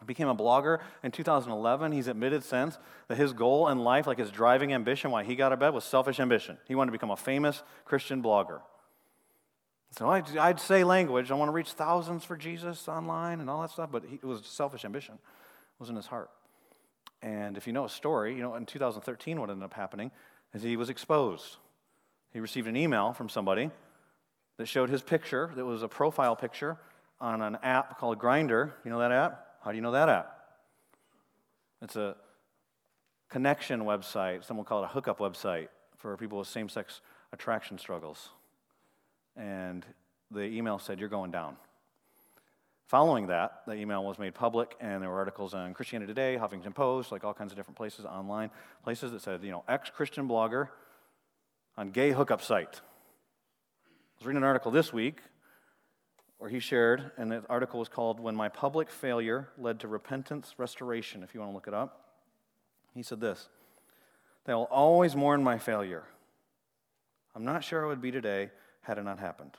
Became 0.05 0.29
a 0.29 0.35
blogger 0.35 0.79
in 1.03 1.11
2011. 1.11 1.91
He's 1.91 2.07
admitted 2.07 2.45
since 2.45 2.77
that 3.09 3.17
his 3.17 3.33
goal 3.33 3.67
in 3.67 3.79
life, 3.79 4.07
like 4.07 4.19
his 4.19 4.31
driving 4.31 4.71
ambition, 4.71 5.11
why 5.11 5.23
he 5.23 5.35
got 5.35 5.47
out 5.47 5.53
of 5.53 5.59
bed, 5.59 5.73
was 5.73 5.83
selfish 5.83 6.19
ambition. 6.19 6.57
He 6.65 6.75
wanted 6.75 6.91
to 6.91 6.91
become 6.93 7.11
a 7.11 7.17
famous 7.17 7.61
Christian 7.83 8.23
blogger. 8.23 8.61
So 9.91 10.07
I'd, 10.07 10.37
I'd 10.37 10.59
say 10.59 10.85
language. 10.85 11.29
I 11.29 11.33
want 11.33 11.49
to 11.49 11.53
reach 11.53 11.71
thousands 11.71 12.23
for 12.23 12.37
Jesus 12.37 12.87
online 12.87 13.41
and 13.41 13.49
all 13.49 13.61
that 13.63 13.71
stuff, 13.71 13.91
but 13.91 14.05
he, 14.05 14.15
it 14.15 14.23
was 14.23 14.45
selfish 14.45 14.85
ambition. 14.85 15.15
It 15.15 15.79
was 15.79 15.89
in 15.89 15.95
his 15.97 16.05
heart. 16.05 16.29
And 17.21 17.57
if 17.57 17.67
you 17.67 17.73
know 17.73 17.83
a 17.83 17.89
story, 17.89 18.33
you 18.35 18.41
know, 18.41 18.55
in 18.55 18.65
2013, 18.65 19.41
what 19.41 19.49
ended 19.49 19.65
up 19.65 19.73
happening 19.73 20.11
is 20.53 20.61
he 20.61 20.77
was 20.77 20.89
exposed 20.89 21.57
he 22.37 22.39
received 22.39 22.67
an 22.67 22.77
email 22.77 23.13
from 23.13 23.29
somebody 23.29 23.71
that 24.57 24.67
showed 24.67 24.91
his 24.91 25.01
picture, 25.01 25.49
that 25.55 25.65
was 25.65 25.81
a 25.81 25.87
profile 25.87 26.35
picture 26.35 26.77
on 27.19 27.41
an 27.41 27.57
app 27.63 27.97
called 27.97 28.19
Grindr. 28.19 28.73
You 28.85 28.91
know 28.91 28.99
that 28.99 29.11
app? 29.11 29.43
How 29.65 29.71
do 29.71 29.75
you 29.75 29.81
know 29.81 29.93
that 29.93 30.07
app? 30.07 30.39
It's 31.81 31.95
a 31.95 32.15
connection 33.27 33.79
website. 33.85 34.45
Some 34.45 34.55
will 34.55 34.65
call 34.65 34.83
it 34.83 34.85
a 34.85 34.89
hookup 34.89 35.17
website 35.17 35.69
for 35.97 36.15
people 36.15 36.37
with 36.37 36.47
same 36.47 36.69
sex 36.69 37.01
attraction 37.33 37.79
struggles. 37.79 38.29
And 39.35 39.83
the 40.29 40.43
email 40.43 40.77
said, 40.77 40.99
You're 40.99 41.09
going 41.09 41.31
down. 41.31 41.55
Following 42.85 43.25
that, 43.27 43.63
the 43.65 43.73
email 43.73 44.03
was 44.03 44.19
made 44.19 44.35
public, 44.35 44.75
and 44.79 45.01
there 45.01 45.09
were 45.09 45.17
articles 45.17 45.55
on 45.55 45.73
Christianity 45.73 46.13
Today, 46.13 46.37
Huffington 46.39 46.75
Post, 46.75 47.11
like 47.11 47.23
all 47.23 47.33
kinds 47.33 47.51
of 47.51 47.57
different 47.57 47.77
places 47.77 48.05
online, 48.05 48.51
places 48.83 49.11
that 49.11 49.23
said, 49.23 49.43
you 49.43 49.49
know, 49.49 49.63
ex 49.67 49.89
Christian 49.89 50.27
blogger 50.27 50.67
on 51.77 51.91
gay 51.91 52.11
hookup 52.11 52.41
site. 52.41 52.81
I 52.81 54.19
was 54.19 54.25
reading 54.25 54.37
an 54.37 54.43
article 54.43 54.71
this 54.71 54.91
week 54.91 55.19
where 56.39 56.49
he 56.49 56.59
shared, 56.59 57.11
and 57.17 57.31
the 57.31 57.43
article 57.49 57.79
was 57.79 57.87
called 57.87 58.19
When 58.19 58.35
My 58.35 58.49
Public 58.49 58.89
Failure 58.89 59.49
Led 59.57 59.79
to 59.81 59.87
Repentance 59.87 60.55
Restoration, 60.57 61.21
if 61.21 61.33
you 61.33 61.39
want 61.39 61.51
to 61.51 61.55
look 61.55 61.67
it 61.67 61.73
up. 61.73 62.05
He 62.95 63.03
said 63.03 63.19
this 63.19 63.47
They 64.45 64.53
will 64.53 64.63
always 64.71 65.15
mourn 65.15 65.43
my 65.43 65.59
failure. 65.59 66.03
I'm 67.35 67.45
not 67.45 67.63
sure 67.63 67.85
I 67.85 67.87
would 67.87 68.01
be 68.01 68.11
today 68.11 68.49
had 68.81 68.97
it 68.97 69.03
not 69.03 69.19
happened. 69.19 69.57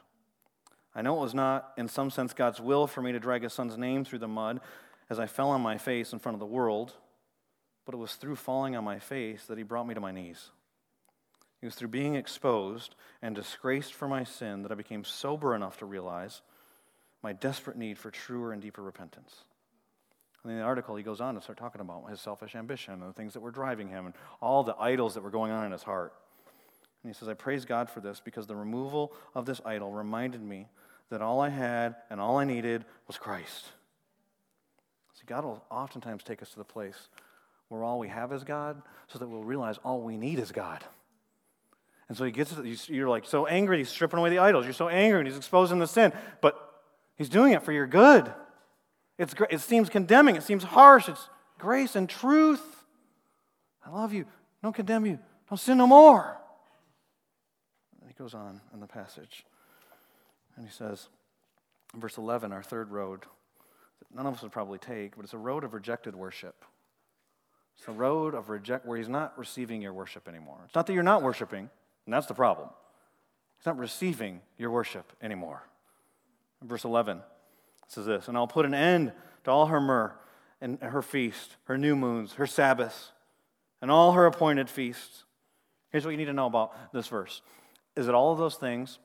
I 0.95 1.03
know 1.03 1.17
it 1.19 1.21
was 1.21 1.35
not, 1.35 1.73
in 1.77 1.87
some 1.87 2.11
sense, 2.11 2.33
God's 2.33 2.61
will 2.61 2.89
for 2.89 3.01
me 3.01 3.13
to 3.13 3.21
drag 3.21 3.45
his 3.45 3.53
son's 3.53 3.79
name 3.79 4.05
through 4.05 4.19
the 4.19 4.27
mud 4.27 4.61
as 5.09 5.21
I 5.21 5.27
fell 5.27 5.51
on 5.51 5.61
my 5.61 5.79
face 5.79 6.13
in 6.13 6.19
front 6.19 6.35
of 6.35 6.41
the 6.41 6.47
world, 6.47 6.95
but 7.85 7.95
it 7.95 7.99
was 7.99 8.15
through 8.15 8.37
falling 8.37 8.75
on 8.75 8.83
my 8.83 8.99
face 8.99 9.45
that 9.45 9.59
he 9.59 9.63
brought 9.63 9.87
me 9.87 9.95
to 9.95 10.01
my 10.01 10.11
knees. 10.11 10.51
It 11.61 11.67
was 11.67 11.75
through 11.75 11.89
being 11.89 12.15
exposed 12.15 12.95
and 13.21 13.35
disgraced 13.35 13.93
for 13.93 14.07
my 14.07 14.25
sin 14.25 14.63
that 14.63 14.73
I 14.73 14.77
became 14.77 15.05
sober 15.05 15.55
enough 15.55 15.79
to 15.79 15.87
realize 15.87 16.41
my 17.23 17.33
desperate 17.33 17.77
need 17.77 17.99
for 17.99 18.11
truer 18.11 18.53
and 18.53 18.63
deeper 18.63 18.83
repentance. 18.83 19.45
And 20.45 20.53
in 20.53 20.59
the 20.59 20.65
article, 20.65 20.95
he 20.95 21.03
goes 21.03 21.21
on 21.21 21.35
to 21.35 21.41
start 21.41 21.59
talking 21.59 21.81
about 21.81 22.09
his 22.09 22.21
selfish 22.21 22.55
ambition 22.55 22.95
and 22.95 23.03
the 23.03 23.13
things 23.13 23.35
that 23.35 23.41
were 23.41 23.51
driving 23.51 23.89
him 23.89 24.07
and 24.07 24.15
all 24.41 24.63
the 24.63 24.77
idols 24.77 25.15
that 25.15 25.23
were 25.23 25.31
going 25.31 25.51
on 25.51 25.67
in 25.67 25.73
his 25.73 25.83
heart. 25.83 26.13
And 27.03 27.13
he 27.13 27.19
says, 27.19 27.29
I 27.29 27.35
praise 27.35 27.65
God 27.65 27.91
for 27.91 28.01
this 28.01 28.21
because 28.25 28.47
the 28.47 28.57
removal 28.57 29.13
of 29.35 29.47
this 29.47 29.61
idol 29.65 29.91
reminded 29.91 30.43
me 30.43 30.69
that 31.11 31.23
all 31.23 31.41
I 31.41 31.49
had 31.49 31.97
and 32.09 32.21
all 32.21 32.39
I 32.39 32.45
needed 32.45 32.85
was 33.07 33.19
Christ. 33.19 33.67
See, 35.15 35.25
God 35.27 35.45
will 35.45 35.65
oftentimes 35.71 36.23
take 36.23 36.41
us 36.41 36.51
to 36.51 36.59
the 36.59 36.65
place 36.65 37.09
where 37.69 37.83
all 37.83 37.99
we 37.99 38.09
have 38.09 38.33
is 38.33 38.45
God 38.45 38.81
so 39.09 39.19
that 39.19 39.29
we'll 39.29 39.43
realize 39.43 39.79
all 39.85 40.01
we 40.01 40.17
need 40.17 40.39
is 40.39 40.53
God. 40.53 40.85
And 42.09 42.17
so 42.17 42.25
he 42.25 42.31
gets, 42.31 42.55
you're 42.89 43.09
like 43.09 43.27
so 43.27 43.47
angry, 43.47 43.79
he's 43.79 43.91
stripping 43.91 44.19
away 44.19 44.31
the 44.31 44.39
idols. 44.39 44.65
You're 44.65 44.73
so 44.73 44.89
angry 44.89 45.21
and 45.21 45.29
he's 45.29 45.37
exposing 45.37 45.79
the 45.79 45.87
sin, 45.87 46.13
but 46.41 46.57
he's 47.17 47.29
doing 47.29 47.53
it 47.53 47.63
for 47.63 47.73
your 47.73 47.87
good. 47.87 48.33
It's, 49.19 49.35
it 49.51 49.61
seems 49.61 49.91
condemning, 49.91 50.37
it 50.37 50.43
seems 50.43 50.65
harsh. 50.65 51.09
It's 51.09 51.29
grace 51.59 51.97
and 51.97 52.09
truth. 52.09 52.63
I 53.85 53.91
love 53.91 54.13
you. 54.13 54.27
Don't 54.63 54.75
condemn 54.75 55.05
you. 55.05 55.19
Don't 55.49 55.59
sin 55.59 55.79
no 55.79 55.87
more. 55.87 56.39
And 58.01 58.11
he 58.11 58.15
goes 58.15 58.35
on 58.35 58.61
in 58.73 58.81
the 58.81 58.87
passage. 58.87 59.45
And 60.57 60.67
he 60.67 60.73
says, 60.73 61.09
verse 61.97 62.17
11, 62.17 62.53
our 62.53 62.63
third 62.63 62.91
road, 62.91 63.21
that 63.21 64.15
none 64.15 64.27
of 64.27 64.35
us 64.35 64.43
would 64.43 64.53
probably 64.53 64.79
take, 64.79 65.17
but 65.17 65.25
it's 65.25 65.35
a 65.35 65.39
road 65.39 65.65
of 65.65 65.75
rejected 65.75 66.15
worship. 66.15 66.65
It's 67.79 67.87
a 67.87 67.93
road 67.93 68.35
of 68.35 68.49
reject 68.49 68.87
where 68.87 68.99
he's 68.99 69.09
not 69.09 69.39
receiving 69.39 69.83
your 69.83 69.93
worship 69.93 70.27
anymore. 70.27 70.59
It's 70.65 70.75
not 70.75 70.87
that 70.87 70.95
you're 70.95 71.03
not 71.03 71.23
worshiping, 71.23 71.71
and 72.09 72.15
that's 72.15 72.27
the 72.27 72.33
problem. 72.33 72.71
He's 73.59 73.67
not 73.67 73.77
receiving 73.77 74.41
your 74.57 74.71
worship 74.71 75.13
anymore. 75.21 75.63
verse 76.63 76.85
11 76.85 77.21
says 77.87 78.07
this, 78.07 78.29
and 78.29 78.37
I'll 78.39 78.47
put 78.47 78.65
an 78.65 78.73
end 78.73 79.13
to 79.45 79.51
all 79.51 79.67
her 79.67 79.79
myrrh 79.79 80.15
and 80.63 80.81
her 80.81 81.03
feast, 81.03 81.57
her 81.65 81.77
new 81.77 81.95
moons, 81.95 82.33
her 82.33 82.47
Sabbaths, 82.47 83.13
and 83.83 83.91
all 83.91 84.13
her 84.13 84.25
appointed 84.25 84.71
feasts. 84.71 85.25
Here's 85.91 86.07
what 86.07 86.13
you 86.13 86.17
need 86.17 86.25
to 86.25 86.33
know 86.33 86.47
about 86.47 86.73
this 86.95 87.09
verse 87.09 87.43
is 87.95 88.07
that 88.07 88.15
all 88.15 88.33
of 88.33 88.39
those 88.39 88.55
things 88.55 88.99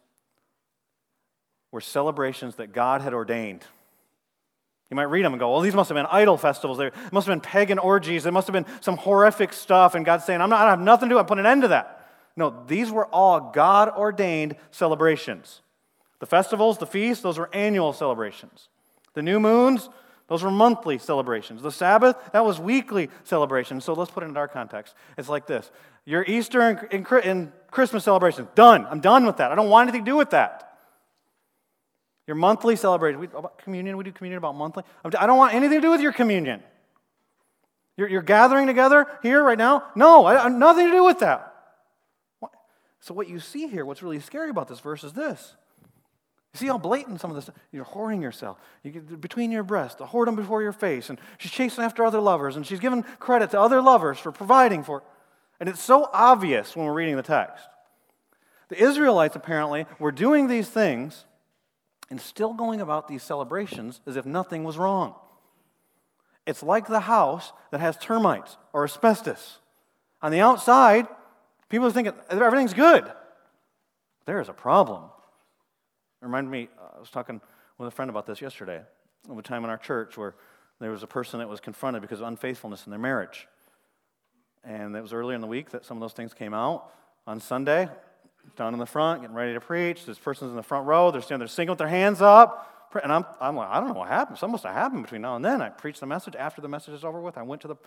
were 1.73 1.81
celebrations 1.81 2.55
that 2.55 2.71
God 2.71 3.01
had 3.01 3.13
ordained. 3.13 3.65
You 4.89 4.95
might 4.95 5.09
read 5.09 5.25
them 5.25 5.33
and 5.33 5.41
go, 5.41 5.51
well, 5.51 5.59
these 5.59 5.75
must 5.75 5.89
have 5.89 5.97
been 5.97 6.05
idol 6.05 6.37
festivals. 6.37 6.77
There 6.77 6.93
must 7.11 7.27
have 7.27 7.33
been 7.33 7.41
pagan 7.41 7.79
orgies. 7.79 8.23
There 8.23 8.31
must 8.31 8.47
have 8.47 8.53
been 8.53 8.65
some 8.79 8.95
horrific 8.95 9.51
stuff. 9.51 9.93
And 9.93 10.05
God's 10.05 10.23
saying, 10.23 10.39
I'm 10.39 10.49
not, 10.49 10.65
I 10.65 10.69
have 10.69 10.79
nothing 10.79 11.09
to 11.09 11.15
do. 11.15 11.19
I'm 11.19 11.25
putting 11.25 11.45
an 11.45 11.51
end 11.51 11.63
to 11.63 11.67
that. 11.69 11.99
No, 12.35 12.63
these 12.67 12.91
were 12.91 13.05
all 13.05 13.51
God 13.53 13.89
ordained 13.89 14.55
celebrations. 14.71 15.61
The 16.19 16.25
festivals, 16.25 16.77
the 16.77 16.87
feasts, 16.87 17.21
those 17.21 17.37
were 17.37 17.49
annual 17.53 17.93
celebrations. 17.93 18.69
The 19.13 19.21
new 19.21 19.39
moons, 19.39 19.89
those 20.27 20.41
were 20.41 20.51
monthly 20.51 20.97
celebrations. 20.97 21.61
The 21.61 21.71
Sabbath, 21.71 22.15
that 22.31 22.45
was 22.45 22.59
weekly 22.59 23.09
celebrations. 23.23 23.83
So 23.83 23.93
let's 23.93 24.09
put 24.09 24.23
it 24.23 24.27
in 24.27 24.37
our 24.37 24.47
context. 24.47 24.95
It's 25.17 25.29
like 25.29 25.47
this 25.47 25.69
Your 26.05 26.23
Easter 26.23 26.61
and, 26.61 27.51
Christmas 27.69 28.03
celebrations, 28.03 28.47
done. 28.55 28.87
I'm 28.89 28.99
done 28.99 29.25
with 29.25 29.37
that. 29.37 29.51
I 29.51 29.55
don't 29.55 29.69
want 29.69 29.89
anything 29.89 30.05
to 30.05 30.11
do 30.11 30.15
with 30.15 30.31
that. 30.31 30.77
Your 32.25 32.35
monthly 32.35 32.75
celebration. 32.75 33.27
Communion, 33.57 33.97
we 33.97 34.05
do 34.05 34.11
communion 34.11 34.37
about 34.37 34.55
monthly. 34.55 34.83
I 35.03 35.27
don't 35.27 35.37
want 35.37 35.53
anything 35.53 35.77
to 35.77 35.81
do 35.81 35.91
with 35.91 36.01
your 36.01 36.13
communion. 36.13 36.63
You're, 37.97 38.07
you're 38.07 38.21
gathering 38.21 38.65
together 38.67 39.07
here 39.21 39.43
right 39.43 39.57
now? 39.57 39.83
No, 39.95 40.25
I, 40.25 40.45
I, 40.45 40.49
nothing 40.49 40.87
to 40.87 40.91
do 40.91 41.03
with 41.03 41.19
that. 41.19 41.52
So, 43.03 43.13
what 43.13 43.27
you 43.27 43.41
see 43.41 43.67
here, 43.67 43.85
what's 43.85 44.01
really 44.01 44.21
scary 44.21 44.49
about 44.49 44.69
this 44.69 44.79
verse 44.79 45.03
is 45.03 45.11
this. 45.11 45.57
You 46.53 46.59
see 46.59 46.67
how 46.67 46.77
blatant 46.77 47.19
some 47.19 47.31
of 47.31 47.35
this, 47.35 47.53
you're 47.69 47.83
whoring 47.83 48.21
yourself. 48.21 48.57
You 48.81 48.91
get 48.91 49.19
between 49.19 49.51
your 49.51 49.63
breasts, 49.63 49.97
the 49.97 50.05
whoredom 50.05 50.37
before 50.37 50.61
your 50.63 50.71
face, 50.71 51.09
and 51.09 51.19
she's 51.37 51.51
chasing 51.51 51.83
after 51.83 52.05
other 52.05 52.21
lovers, 52.21 52.55
and 52.55 52.65
she's 52.65 52.79
giving 52.79 53.03
credit 53.19 53.51
to 53.51 53.59
other 53.59 53.81
lovers 53.81 54.19
for 54.19 54.31
providing 54.31 54.83
for. 54.83 55.03
And 55.59 55.67
it's 55.67 55.83
so 55.83 56.09
obvious 56.13 56.77
when 56.77 56.85
we're 56.85 56.93
reading 56.93 57.17
the 57.17 57.23
text. 57.23 57.65
The 58.69 58.81
Israelites 58.81 59.35
apparently 59.35 59.85
were 59.99 60.13
doing 60.13 60.47
these 60.47 60.69
things 60.69 61.25
and 62.09 62.21
still 62.21 62.53
going 62.53 62.79
about 62.79 63.09
these 63.09 63.21
celebrations 63.21 63.99
as 64.07 64.15
if 64.15 64.25
nothing 64.25 64.63
was 64.63 64.77
wrong. 64.77 65.13
It's 66.47 66.63
like 66.63 66.87
the 66.87 67.01
house 67.01 67.51
that 67.71 67.81
has 67.81 67.97
termites 67.97 68.55
or 68.71 68.85
asbestos. 68.85 69.59
On 70.21 70.31
the 70.31 70.39
outside, 70.39 71.05
people 71.73 71.87
are 71.87 71.91
thinking 71.91 72.13
everything's 72.29 72.75
good. 72.75 73.11
There 74.27 74.39
is 74.39 74.47
a 74.47 74.53
problem. 74.53 75.05
It 76.21 76.25
reminded 76.25 76.51
me, 76.51 76.69
uh, 76.79 76.97
I 76.97 76.99
was 76.99 77.09
talking 77.09 77.41
with 77.79 77.87
a 77.87 77.91
friend 77.91 78.11
about 78.11 78.27
this 78.27 78.41
yesterday, 78.41 78.79
of 79.27 79.35
a 79.39 79.41
time 79.41 79.63
in 79.63 79.71
our 79.71 79.77
church 79.79 80.15
where 80.15 80.35
there 80.79 80.91
was 80.91 81.01
a 81.01 81.07
person 81.07 81.39
that 81.39 81.49
was 81.49 81.59
confronted 81.59 82.03
because 82.03 82.19
of 82.19 82.27
unfaithfulness 82.27 82.85
in 82.85 82.91
their 82.91 82.99
marriage. 82.99 83.47
And 84.63 84.95
it 84.95 85.01
was 85.01 85.13
earlier 85.13 85.33
in 85.33 85.41
the 85.41 85.47
week 85.47 85.71
that 85.71 85.83
some 85.83 85.97
of 85.97 86.01
those 86.01 86.13
things 86.13 86.31
came 86.35 86.53
out. 86.53 86.91
On 87.25 87.39
Sunday, 87.39 87.89
down 88.55 88.73
in 88.73 88.79
the 88.79 88.85
front, 88.85 89.21
getting 89.21 89.35
ready 89.35 89.53
to 89.53 89.59
preach. 89.59 90.05
This 90.05 90.19
person's 90.19 90.51
in 90.51 90.55
the 90.55 90.61
front 90.61 90.85
row. 90.85 91.09
They're 91.09 91.21
standing 91.21 91.39
there 91.39 91.47
singing 91.47 91.69
with 91.69 91.79
their 91.79 91.87
hands 91.87 92.21
up. 92.21 92.91
And 93.01 93.11
I'm, 93.11 93.25
I'm 93.41 93.55
like, 93.55 93.69
I 93.69 93.79
don't 93.79 93.89
know 93.89 93.99
what 93.99 94.09
happened. 94.09 94.37
Something 94.37 94.51
must 94.51 94.65
have 94.65 94.75
happened 94.75 95.01
between 95.01 95.23
now 95.23 95.35
and 95.35 95.43
then. 95.43 95.59
I 95.59 95.69
preached 95.69 96.01
the 96.01 96.05
message. 96.05 96.35
After 96.35 96.61
the 96.61 96.67
message 96.67 96.93
is 96.93 97.03
over 97.03 97.19
with, 97.19 97.35
I 97.35 97.41
went 97.41 97.63
to 97.63 97.67
the 97.67 97.77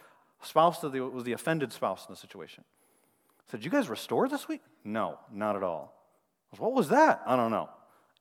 spouse 0.42 0.81
that 0.81 0.90
was 0.90 1.22
the 1.22 1.35
offended 1.35 1.72
spouse 1.72 2.05
in 2.09 2.12
the 2.12 2.16
situation. 2.16 2.64
Said, 3.51 3.65
You 3.65 3.71
guys 3.71 3.89
restored 3.89 4.31
this 4.31 4.49
week? 4.49 4.63
No, 4.85 5.19
not 5.33 5.57
at 5.57 5.63
all. 5.63 5.95
Said, 6.51 6.61
what 6.61 6.73
was 6.73 6.89
that? 6.89 7.23
I 7.27 7.37
don't 7.37 7.51
know. 7.51 7.69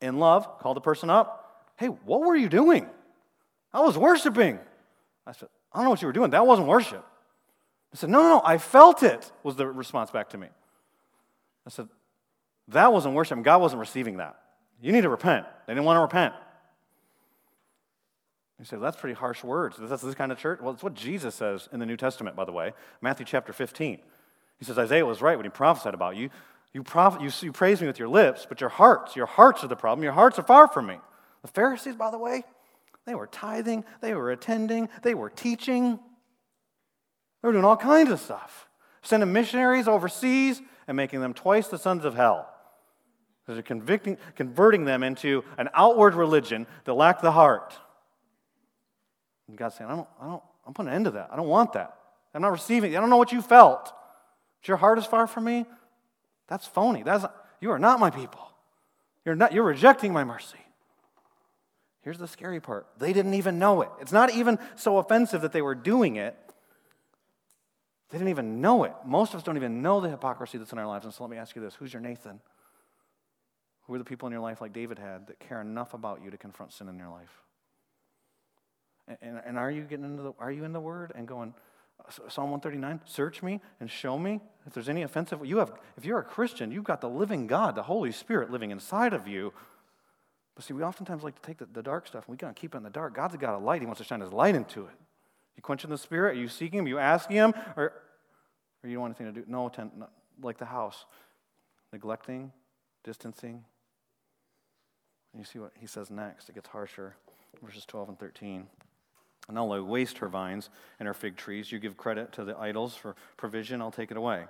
In 0.01 0.19
love, 0.19 0.59
called 0.59 0.77
the 0.77 0.81
person 0.81 1.09
up. 1.09 1.69
Hey, 1.77 1.87
what 1.87 2.21
were 2.21 2.35
you 2.35 2.49
doing? 2.49 2.87
I 3.73 3.81
was 3.81 3.97
worshiping. 3.97 4.59
I 5.25 5.31
said, 5.31 5.49
I 5.73 5.77
don't 5.77 5.85
know 5.85 5.89
what 5.89 6.01
you 6.01 6.07
were 6.07 6.13
doing. 6.13 6.31
That 6.31 6.45
wasn't 6.47 6.67
worship. 6.67 7.05
I 7.93 7.97
said, 7.97 8.09
No, 8.09 8.21
no, 8.21 8.29
no, 8.29 8.41
I 8.43 8.57
felt 8.57 9.03
it, 9.03 9.31
was 9.43 9.55
the 9.55 9.67
response 9.67 10.11
back 10.11 10.29
to 10.29 10.37
me. 10.37 10.47
I 11.65 11.69
said, 11.69 11.87
that 12.69 12.91
wasn't 12.91 13.15
worship. 13.15 13.41
God 13.43 13.61
wasn't 13.61 13.79
receiving 13.79 14.17
that. 14.17 14.39
You 14.81 14.91
need 14.91 15.01
to 15.01 15.09
repent. 15.09 15.45
They 15.67 15.73
didn't 15.73 15.85
want 15.85 15.97
to 15.97 16.01
repent. 16.01 16.33
Say, 18.63 18.77
well, 18.77 18.85
that's 18.85 18.97
pretty 18.97 19.13
harsh 19.13 19.43
words. 19.43 19.75
That's 19.79 20.01
this 20.01 20.15
kind 20.15 20.31
of 20.31 20.39
church? 20.39 20.59
Well, 20.61 20.73
it's 20.73 20.81
what 20.81 20.95
Jesus 20.95 21.35
says 21.35 21.67
in 21.71 21.79
the 21.79 21.85
New 21.85 21.97
Testament, 21.97 22.35
by 22.35 22.45
the 22.45 22.51
way. 22.51 22.73
Matthew 23.01 23.25
chapter 23.25 23.53
15. 23.53 23.99
He 24.59 24.65
says, 24.65 24.77
Isaiah 24.77 25.05
was 25.05 25.21
right 25.21 25.37
when 25.37 25.45
he 25.45 25.49
prophesied 25.49 25.93
about 25.93 26.15
you. 26.15 26.29
You, 26.73 26.83
you, 27.21 27.31
you 27.41 27.51
praise 27.51 27.81
me 27.81 27.87
with 27.87 27.99
your 27.99 28.09
lips, 28.09 28.45
but 28.47 28.59
your 28.59 28.69
hearts, 28.69 29.15
your 29.15 29.25
hearts 29.25 29.63
are 29.63 29.67
the 29.67 29.75
problem. 29.75 30.03
Your 30.03 30.13
hearts 30.13 30.37
are 30.37 30.43
far 30.43 30.67
from 30.67 30.87
me. 30.87 30.99
The 31.41 31.47
Pharisees, 31.47 31.95
by 31.95 32.11
the 32.11 32.17
way, 32.17 32.43
they 33.05 33.15
were 33.15 33.27
tithing, 33.27 33.85
they 34.01 34.13
were 34.13 34.31
attending, 34.31 34.89
they 35.03 35.13
were 35.13 35.29
teaching. 35.29 35.99
They 37.41 37.47
were 37.47 37.53
doing 37.53 37.65
all 37.65 37.77
kinds 37.77 38.11
of 38.11 38.19
stuff. 38.19 38.67
Sending 39.03 39.31
missionaries 39.31 39.87
overseas 39.87 40.61
and 40.87 40.97
making 40.97 41.21
them 41.21 41.33
twice 41.33 41.67
the 41.67 41.77
sons 41.77 42.03
of 42.03 42.15
hell. 42.15 42.49
They're 43.47 43.61
convicting, 43.61 44.17
converting 44.35 44.85
them 44.85 45.03
into 45.03 45.43
an 45.57 45.69
outward 45.75 46.15
religion 46.15 46.65
that 46.85 46.93
lacked 46.95 47.21
the 47.21 47.31
heart. 47.31 47.75
And 49.47 49.55
God's 49.55 49.75
saying, 49.75 49.89
I 49.89 49.95
don't, 49.95 50.07
I 50.19 50.25
don't, 50.25 50.43
I'm 50.65 50.73
putting 50.73 50.89
an 50.89 50.95
end 50.95 51.05
to 51.05 51.11
that. 51.11 51.29
I 51.31 51.35
don't 51.35 51.47
want 51.47 51.73
that. 51.73 51.95
I'm 52.33 52.41
not 52.41 52.51
receiving 52.51 52.91
it. 52.91 52.97
I 52.97 52.99
don't 52.99 53.11
know 53.11 53.17
what 53.17 53.31
you 53.31 53.41
felt. 53.41 53.93
Your 54.67 54.77
heart 54.77 54.97
is 54.97 55.05
far 55.05 55.27
from 55.27 55.45
me. 55.45 55.65
That's 56.47 56.65
phony. 56.65 57.03
That's, 57.03 57.25
you 57.59 57.71
are 57.71 57.79
not 57.79 57.99
my 57.99 58.09
people. 58.09 58.41
You're, 59.25 59.35
not, 59.35 59.53
you're 59.53 59.63
rejecting 59.63 60.13
my 60.13 60.23
mercy. 60.23 60.57
Here's 62.01 62.19
the 62.19 62.27
scary 62.27 62.59
part 62.59 62.85
they 62.99 63.13
didn't 63.13 63.33
even 63.33 63.57
know 63.57 63.81
it. 63.81 63.89
It's 63.99 64.11
not 64.11 64.31
even 64.31 64.59
so 64.75 64.99
offensive 64.99 65.41
that 65.41 65.51
they 65.51 65.61
were 65.61 65.75
doing 65.75 66.17
it. 66.17 66.37
They 68.11 68.19
didn't 68.19 68.29
even 68.29 68.61
know 68.61 68.83
it. 68.83 68.93
Most 69.03 69.33
of 69.33 69.39
us 69.39 69.43
don't 69.43 69.57
even 69.57 69.81
know 69.81 69.99
the 69.99 70.09
hypocrisy 70.09 70.59
that's 70.59 70.71
in 70.71 70.77
our 70.77 70.85
lives. 70.85 71.05
And 71.05 71.13
so 71.13 71.23
let 71.23 71.31
me 71.31 71.37
ask 71.37 71.55
you 71.55 71.61
this 71.61 71.73
who's 71.75 71.91
your 71.91 72.01
Nathan? 72.01 72.39
Who 73.87 73.93
are 73.95 73.97
the 73.97 74.03
people 74.03 74.27
in 74.27 74.31
your 74.31 74.41
life 74.41 74.61
like 74.61 74.73
David 74.73 74.99
had 74.99 75.27
that 75.27 75.39
care 75.39 75.61
enough 75.61 75.93
about 75.93 76.23
you 76.23 76.31
to 76.31 76.37
confront 76.37 76.73
sin 76.73 76.87
in 76.87 76.97
your 76.97 77.09
life? 77.09 77.41
And, 79.07 79.17
and, 79.21 79.41
and 79.45 79.57
are 79.57 79.69
you 79.69 79.81
getting 79.81 80.05
into 80.05 80.23
the, 80.23 80.33
are 80.39 80.51
you 80.51 80.63
in 80.63 80.73
the 80.73 80.79
word 80.79 81.11
and 81.15 81.27
going, 81.27 81.53
Psalm 82.09 82.51
139, 82.51 83.01
search 83.05 83.41
me 83.41 83.61
and 83.79 83.89
show 83.89 84.17
me 84.17 84.39
if 84.65 84.73
there's 84.73 84.89
any 84.89 85.03
offensive. 85.03 85.45
You 85.45 85.57
have, 85.57 85.73
if 85.97 86.05
you're 86.05 86.19
a 86.19 86.23
Christian, 86.23 86.71
you've 86.71 86.83
got 86.83 87.01
the 87.01 87.09
living 87.09 87.47
God, 87.47 87.75
the 87.75 87.83
Holy 87.83 88.11
Spirit 88.11 88.51
living 88.51 88.71
inside 88.71 89.13
of 89.13 89.27
you. 89.27 89.53
But 90.55 90.63
see, 90.63 90.73
we 90.73 90.83
oftentimes 90.83 91.23
like 91.23 91.35
to 91.35 91.41
take 91.41 91.57
the, 91.57 91.65
the 91.65 91.83
dark 91.83 92.07
stuff 92.07 92.25
and 92.27 92.33
we 92.33 92.37
got 92.37 92.55
to 92.55 92.59
keep 92.59 92.73
it 92.73 92.77
in 92.77 92.83
the 92.83 92.89
dark. 92.89 93.13
God's 93.13 93.35
got 93.35 93.55
a 93.55 93.57
light. 93.57 93.81
He 93.81 93.85
wants 93.85 93.99
to 93.99 94.05
shine 94.05 94.21
his 94.21 94.31
light 94.31 94.55
into 94.55 94.81
it. 94.81 94.93
You 95.55 95.61
quenching 95.61 95.89
the 95.89 95.97
Spirit? 95.97 96.37
Are 96.37 96.39
you 96.39 96.47
seeking 96.47 96.79
Him? 96.79 96.85
Are 96.85 96.89
you 96.89 96.99
asking 96.99 97.37
Him? 97.37 97.53
Or, 97.75 97.93
or 98.83 98.89
you 98.89 98.93
don't 98.93 99.01
want 99.01 99.19
anything 99.19 99.33
to 99.33 99.41
do? 99.41 99.45
No, 99.49 99.67
attent, 99.67 99.91
like 100.41 100.57
the 100.57 100.65
house. 100.65 101.05
Neglecting, 101.93 102.51
distancing, 103.03 103.63
and 105.35 105.41
you 105.41 105.45
see 105.45 105.59
what 105.59 105.71
he 105.77 105.85
says 105.85 106.09
next. 106.09 106.47
It 106.47 106.55
gets 106.55 106.69
harsher. 106.69 107.15
Verses 107.61 107.85
12 107.85 108.09
and 108.09 108.19
13. 108.19 108.67
And 109.47 109.57
I'll 109.57 109.83
waste 109.85 110.17
her 110.19 110.27
vines 110.27 110.69
and 110.99 111.07
her 111.07 111.13
fig 111.13 111.35
trees. 111.35 111.71
You 111.71 111.79
give 111.79 111.97
credit 111.97 112.31
to 112.33 112.43
the 112.43 112.57
idols 112.57 112.95
for 112.95 113.15
provision, 113.37 113.81
I'll 113.81 113.91
take 113.91 114.11
it 114.11 114.17
away. 114.17 114.45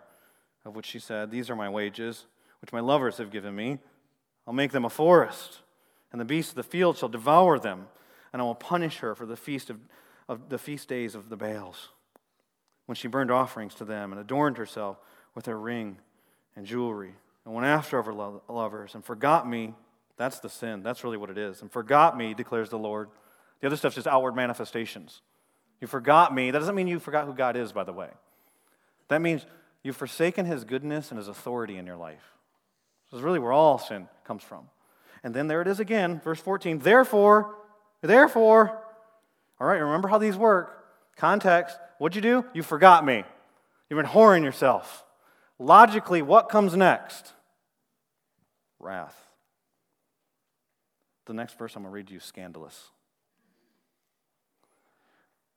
Of 0.64 0.76
which 0.76 0.86
she 0.86 1.00
said, 1.00 1.32
These 1.32 1.50
are 1.50 1.56
my 1.56 1.70
wages, 1.70 2.26
which 2.62 2.72
my 2.72 2.80
lovers 2.80 3.18
have 3.18 3.32
given 3.32 3.56
me. 3.56 3.80
I'll 4.48 4.54
make 4.54 4.72
them 4.72 4.86
a 4.86 4.90
forest, 4.90 5.60
and 6.12 6.22
the 6.22 6.26
beasts 6.26 6.52
of 6.52 6.56
the 6.56 6.64
field 6.64 6.98
shall 6.98 7.10
devour 7.10 7.60
them, 7.60 7.88
and 8.32 8.42
I 8.42 8.46
will 8.46 8.56
punish 8.56 8.98
her 9.00 9.16
for 9.16 9.26
the 9.26 9.36
feast 9.36 9.70
of, 9.70 9.80
of 10.30 10.50
the 10.50 10.58
feast 10.58 10.88
days 10.88 11.16
of 11.16 11.30
the 11.30 11.38
Baals, 11.38 11.90
when 12.86 12.96
she 12.96 13.08
burned 13.08 13.32
offerings 13.32 13.76
to 13.76 13.86
them 13.86 14.12
and 14.12 14.22
adorned 14.22 14.58
herself 14.58 14.98
with 15.34 15.48
her 15.48 15.60
ring 15.60 15.98
and 16.56 16.66
jewelry, 16.66 17.16
and 17.44 17.54
went 17.54 17.66
after 17.66 18.02
her 18.02 18.14
lovers, 18.48 18.96
and 18.96 19.04
forgot 19.04 19.48
me 19.48 19.74
that's 20.18 20.40
the 20.40 20.50
sin. 20.50 20.82
That's 20.82 21.04
really 21.04 21.18
what 21.18 21.30
it 21.30 21.38
is. 21.38 21.62
And 21.62 21.72
forgot 21.72 22.18
me, 22.18 22.34
declares 22.34 22.70
the 22.70 22.80
Lord. 22.80 23.10
The 23.62 23.68
other 23.68 23.78
stuff's 23.78 23.96
just 23.96 24.08
outward 24.08 24.36
manifestations. 24.36 25.22
You 25.82 25.88
forgot 25.88 26.34
me. 26.34 26.52
That 26.52 26.60
doesn't 26.60 26.76
mean 26.76 26.88
you 26.88 27.00
forgot 27.00 27.26
who 27.26 27.34
God 27.34 27.56
is, 27.56 27.72
by 27.72 27.84
the 27.84 27.94
way. 27.94 28.10
That 29.08 29.22
means 29.22 29.46
you've 29.84 29.98
forsaken 29.98 30.46
his 30.46 30.64
goodness 30.64 31.12
and 31.12 31.18
his 31.18 31.28
authority 31.28 31.78
in 31.78 31.86
your 31.86 31.98
life. 31.98 32.24
This 33.12 33.20
is 33.20 33.24
really 33.24 33.40
where 33.40 33.52
all 33.52 33.78
sin 33.78 34.08
comes 34.24 34.44
from. 34.44 34.70
And 35.24 35.34
then 35.34 35.48
there 35.48 35.62
it 35.62 35.68
is 35.68 35.80
again, 35.80 36.22
verse 36.24 36.40
14. 36.40 36.80
Therefore, 36.80 37.56
therefore, 38.02 38.82
all 39.60 39.68
right, 39.68 39.78
remember 39.78 40.08
how 40.08 40.18
these 40.18 40.38
work. 40.38 40.86
Context. 41.16 41.78
What'd 41.98 42.16
you 42.16 42.22
do? 42.22 42.46
You 42.54 42.62
forgot 42.62 43.06
me. 43.06 43.24
You've 43.90 43.98
been 43.98 44.06
whoring 44.06 44.44
yourself. 44.44 45.04
Logically, 45.60 46.22
what 46.22 46.50
comes 46.50 46.76
next? 46.76 47.34
Wrath. 48.80 49.16
The 51.26 51.34
next 51.34 51.58
verse 51.58 51.76
I'm 51.76 51.84
going 51.84 51.92
to 51.92 51.96
read 51.96 52.08
to 52.08 52.14
you 52.14 52.20
scandalous. 52.20 52.90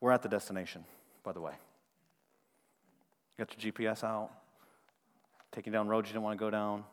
We're 0.01 0.13
at 0.13 0.23
the 0.23 0.29
destination, 0.29 0.85
by 1.25 1.33
the 1.33 1.41
way. 1.41 1.53
You 3.37 3.45
got 3.45 3.63
your 3.63 3.73
GPS 3.73 4.05
out, 4.05 4.31
taking 5.53 5.73
down 5.73 5.89
roads 5.89 6.09
you 6.09 6.13
didn't 6.13 6.25
want 6.25 6.39
to 6.39 6.45
go 6.45 6.51
down. 6.51 6.85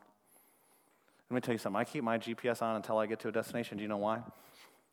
Let 1.30 1.34
me 1.34 1.40
tell 1.40 1.54
you 1.54 1.58
something. 1.58 1.78
I 1.78 1.84
keep 1.84 2.04
my 2.04 2.18
GPS 2.18 2.62
on 2.62 2.76
until 2.76 2.98
I 2.98 3.06
get 3.06 3.20
to 3.20 3.28
a 3.28 3.32
destination. 3.32 3.78
Do 3.78 3.82
you 3.82 3.88
know 3.88 3.96
why? 3.96 4.20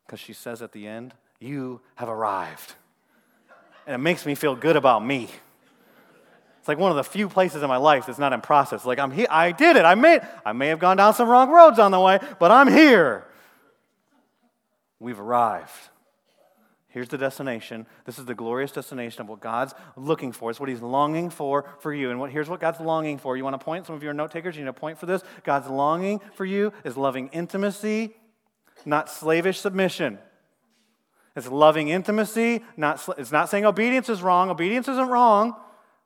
Because 0.06 0.20
she 0.20 0.32
says 0.32 0.62
at 0.62 0.72
the 0.72 0.86
end, 0.86 1.14
You 1.40 1.80
have 1.96 2.08
arrived. 2.08 2.74
And 3.86 3.94
it 3.94 3.98
makes 3.98 4.24
me 4.24 4.34
feel 4.34 4.56
good 4.56 4.76
about 4.76 5.04
me. 5.04 5.28
It's 6.58 6.68
like 6.68 6.78
one 6.78 6.90
of 6.90 6.96
the 6.96 7.04
few 7.04 7.28
places 7.28 7.62
in 7.62 7.68
my 7.68 7.76
life 7.76 8.06
that's 8.06 8.18
not 8.18 8.32
in 8.32 8.40
process. 8.40 8.86
Like 8.86 8.98
I'm 8.98 9.10
here, 9.10 9.26
I 9.28 9.52
did 9.52 9.76
it. 9.76 9.84
I 9.84 9.94
made 9.94 10.22
I 10.46 10.54
may 10.54 10.68
have 10.68 10.78
gone 10.78 10.96
down 10.96 11.12
some 11.12 11.28
wrong 11.28 11.50
roads 11.50 11.78
on 11.78 11.90
the 11.90 12.00
way, 12.00 12.18
but 12.38 12.50
I'm 12.50 12.68
here. 12.68 13.26
We've 14.98 15.20
arrived. 15.20 15.70
Here's 16.94 17.08
the 17.08 17.18
destination. 17.18 17.88
This 18.04 18.20
is 18.20 18.24
the 18.24 18.36
glorious 18.36 18.70
destination 18.70 19.22
of 19.22 19.28
what 19.28 19.40
God's 19.40 19.74
looking 19.96 20.30
for. 20.30 20.48
It's 20.48 20.60
what 20.60 20.68
He's 20.68 20.80
longing 20.80 21.28
for 21.28 21.64
for 21.80 21.92
you. 21.92 22.12
And 22.12 22.20
what, 22.20 22.30
here's 22.30 22.48
what 22.48 22.60
God's 22.60 22.78
longing 22.78 23.18
for. 23.18 23.36
You 23.36 23.42
want 23.42 23.58
to 23.58 23.64
point? 23.64 23.84
Some 23.84 23.96
of 23.96 24.04
you 24.04 24.10
are 24.10 24.14
note 24.14 24.30
takers. 24.30 24.54
You 24.54 24.62
need 24.62 24.68
a 24.68 24.72
point 24.72 25.00
for 25.00 25.06
this. 25.06 25.20
God's 25.42 25.66
longing 25.66 26.20
for 26.34 26.44
you 26.44 26.72
is 26.84 26.96
loving 26.96 27.30
intimacy, 27.32 28.14
not 28.86 29.10
slavish 29.10 29.58
submission. 29.58 30.20
It's 31.34 31.48
loving 31.48 31.88
intimacy. 31.88 32.62
Not, 32.76 33.04
it's 33.18 33.32
not 33.32 33.48
saying 33.48 33.64
obedience 33.64 34.08
is 34.08 34.22
wrong. 34.22 34.48
Obedience 34.48 34.86
isn't 34.86 35.08
wrong, 35.08 35.56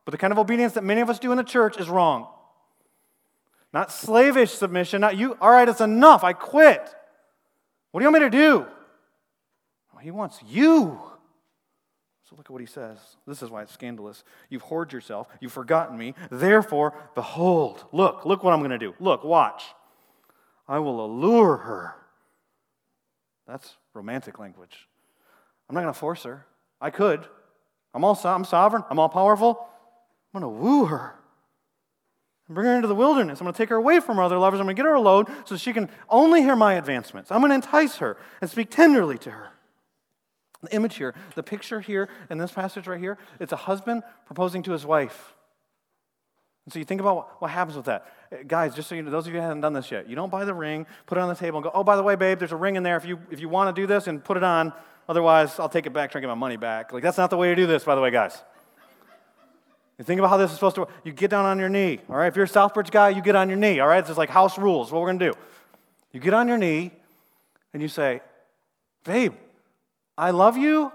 but 0.07 0.13
the 0.13 0.19
kind 0.19 0.33
of 0.33 0.39
obedience 0.39 0.73
that 0.73 0.85
many 0.85 1.03
of 1.03 1.11
us 1.11 1.19
do 1.19 1.33
in 1.33 1.37
the 1.37 1.45
church 1.45 1.79
is 1.79 1.91
wrong. 1.91 2.29
Not 3.75 3.93
slavish 3.93 4.53
submission. 4.53 5.03
Not 5.03 5.19
you. 5.19 5.37
All 5.39 5.51
right, 5.51 5.69
it's 5.69 5.83
enough. 5.83 6.25
I 6.25 6.33
quit. 6.33 6.81
What 7.91 8.01
do 8.01 8.05
you 8.07 8.11
want 8.11 8.23
me 8.23 8.31
to 8.31 8.31
do? 8.31 8.67
He 9.99 10.11
wants 10.11 10.41
you. 10.47 11.01
So 12.29 12.37
look 12.37 12.47
at 12.47 12.51
what 12.51 12.61
he 12.61 12.67
says. 12.67 12.99
This 13.27 13.43
is 13.43 13.51
why 13.51 13.63
it's 13.63 13.73
scandalous. 13.73 14.23
You've 14.51 14.65
whored 14.65 14.93
yourself. 14.93 15.29
You've 15.41 15.53
forgotten 15.53 15.97
me. 15.97 16.15
Therefore, 16.31 16.95
behold, 17.15 17.85
look, 17.93 18.27
look 18.27 18.45
what 18.45 18.53
I'm 18.53 18.61
going 18.61 18.71
to 18.71 18.79
do. 18.79 18.95
Look, 19.01 19.25
watch. 19.25 19.63
I 20.67 20.79
will 20.79 21.05
allure 21.05 21.57
her. 21.57 21.95
That's 23.47 23.77
romantic 23.95 24.39
language. 24.39 24.89
I'm 25.69 25.75
not 25.75 25.83
going 25.83 25.95
to 25.95 25.99
force 25.99 26.25
her. 26.25 26.45
I 26.81 26.91
could. 26.91 27.27
I'm 27.95 28.05
all 28.05 28.21
I'm 28.25 28.45
sovereign. 28.45 28.85
I'm 28.91 28.99
all 28.99 29.09
powerful. 29.09 29.67
I'm 30.35 30.41
going 30.41 30.55
to 30.55 30.61
woo 30.61 30.85
her 30.85 31.15
and 32.49 32.55
bring 32.55 32.67
her 32.67 32.77
into 32.77 32.89
the 32.89 32.95
wilderness. 32.95 33.41
I'm 33.41 33.45
going 33.45 33.55
to 33.55 33.59
take 33.59 33.69
her 33.69 33.77
away 33.77 34.01
from 34.01 34.17
her 34.17 34.23
other 34.23 34.39
lovers. 34.39 34.61
I'm 34.61 34.67
going 34.67 34.77
to 34.77 34.83
get 34.83 34.87
her 34.87 34.95
alone 34.95 35.27
so 35.45 35.57
she 35.57 35.73
can 35.73 35.89
only 36.09 36.43
hear 36.43 36.57
my 36.57 36.75
advancements. 36.75 37.31
I'm 37.31 37.41
going 37.41 37.51
to 37.51 37.55
entice 37.55 37.97
her 37.97 38.17
and 38.41 38.51
speak 38.51 38.71
tenderly 38.71 39.19
to 39.19 39.31
her. 39.31 39.51
The 40.63 40.75
image 40.75 40.97
here, 40.97 41.15
the 41.35 41.43
picture 41.43 41.81
here 41.81 42.09
in 42.31 42.39
this 42.39 42.51
passage 42.51 42.87
right 42.87 42.99
here, 42.99 43.17
it's 43.39 43.53
a 43.53 43.57
husband 43.57 44.03
proposing 44.27 44.63
to 44.65 44.73
his 44.73 44.85
wife. 44.85 45.35
And 46.67 46.73
so 46.73 46.79
you 46.79 46.85
think 46.85 47.01
about 47.01 47.41
what, 47.41 47.51
happens 47.51 47.77
with 47.77 47.87
that. 47.87 48.13
Uh, 48.31 48.37
guys, 48.47 48.75
just 48.75 48.89
so 48.89 48.95
you 48.95 49.03
know, 49.03 49.11
those 49.11 49.27
of 49.27 49.33
you 49.33 49.39
who 49.39 49.43
haven't 49.43 49.63
done 49.63 49.73
this 49.73 49.91
yet, 49.91 50.07
you 50.07 50.15
don't 50.15 50.31
buy 50.31 50.45
the 50.45 50.53
ring, 50.53 50.85
put 51.07 51.17
it 51.17 51.21
on 51.23 51.29
the 51.29 51.35
table, 51.35 51.59
and 51.59 51.65
go, 51.65 51.71
oh, 51.73 51.83
by 51.83 51.97
the 51.97 52.03
way, 52.03 52.15
babe, 52.15 52.39
there's 52.39 52.53
a 52.53 52.57
ring 52.57 52.77
in 52.77 52.83
there 52.83 52.99
if 52.99 53.07
you, 53.07 53.19
if 53.31 53.41
you 53.41 53.49
want 53.49 53.75
to 53.75 53.81
do 53.81 53.87
this 53.87 54.07
and 54.07 54.23
put 54.23 54.37
it 54.37 54.43
on. 54.43 54.73
Otherwise, 55.09 55.59
I'll 55.59 55.71
take 55.71 55.87
it 55.87 55.95
back, 55.95 56.11
try 56.11 56.21
to 56.21 56.27
get 56.27 56.29
my 56.29 56.35
money 56.35 56.59
back. 56.59 56.93
Like, 56.93 57.03
that's 57.03 57.17
not 57.17 57.31
the 57.31 57.39
way 57.39 57.49
to 57.49 57.55
do 57.55 57.67
this, 57.67 57.85
by 57.85 57.95
the 57.95 58.03
way, 58.03 58.11
guys. 58.11 58.43
You 59.97 60.05
think 60.05 60.19
about 60.19 60.29
how 60.29 60.37
this 60.37 60.51
is 60.51 60.57
supposed 60.57 60.75
to 60.75 60.83
work. 60.83 60.91
You 61.05 61.13
get 61.13 61.31
down 61.31 61.47
on 61.47 61.59
your 61.59 61.71
knee, 61.71 62.01
all 62.09 62.17
right? 62.17 62.27
If 62.29 62.37
you're 62.37 62.45
a 62.45 62.49
Southbridge 62.49 62.91
guy, 62.91 63.09
you 63.09 63.23
get 63.23 63.35
on 63.35 63.49
your 63.49 63.57
knee, 63.57 63.81
all 63.81 63.89
right? 63.89 64.07
It's 64.07 64.19
like 64.19 64.29
house 64.29 64.59
rules, 64.59 64.93
what 64.93 65.01
we're 65.01 65.09
going 65.09 65.21
to 65.21 65.33
do. 65.33 65.39
You 66.13 66.21
get 66.21 66.35
on 66.35 66.49
your 66.49 66.59
knee, 66.59 66.93
and 67.73 67.81
you 67.81 67.89
say, 67.89 68.21
babe, 69.05 69.33
I 70.19 70.33
love 70.33 70.57
you. 70.57 70.93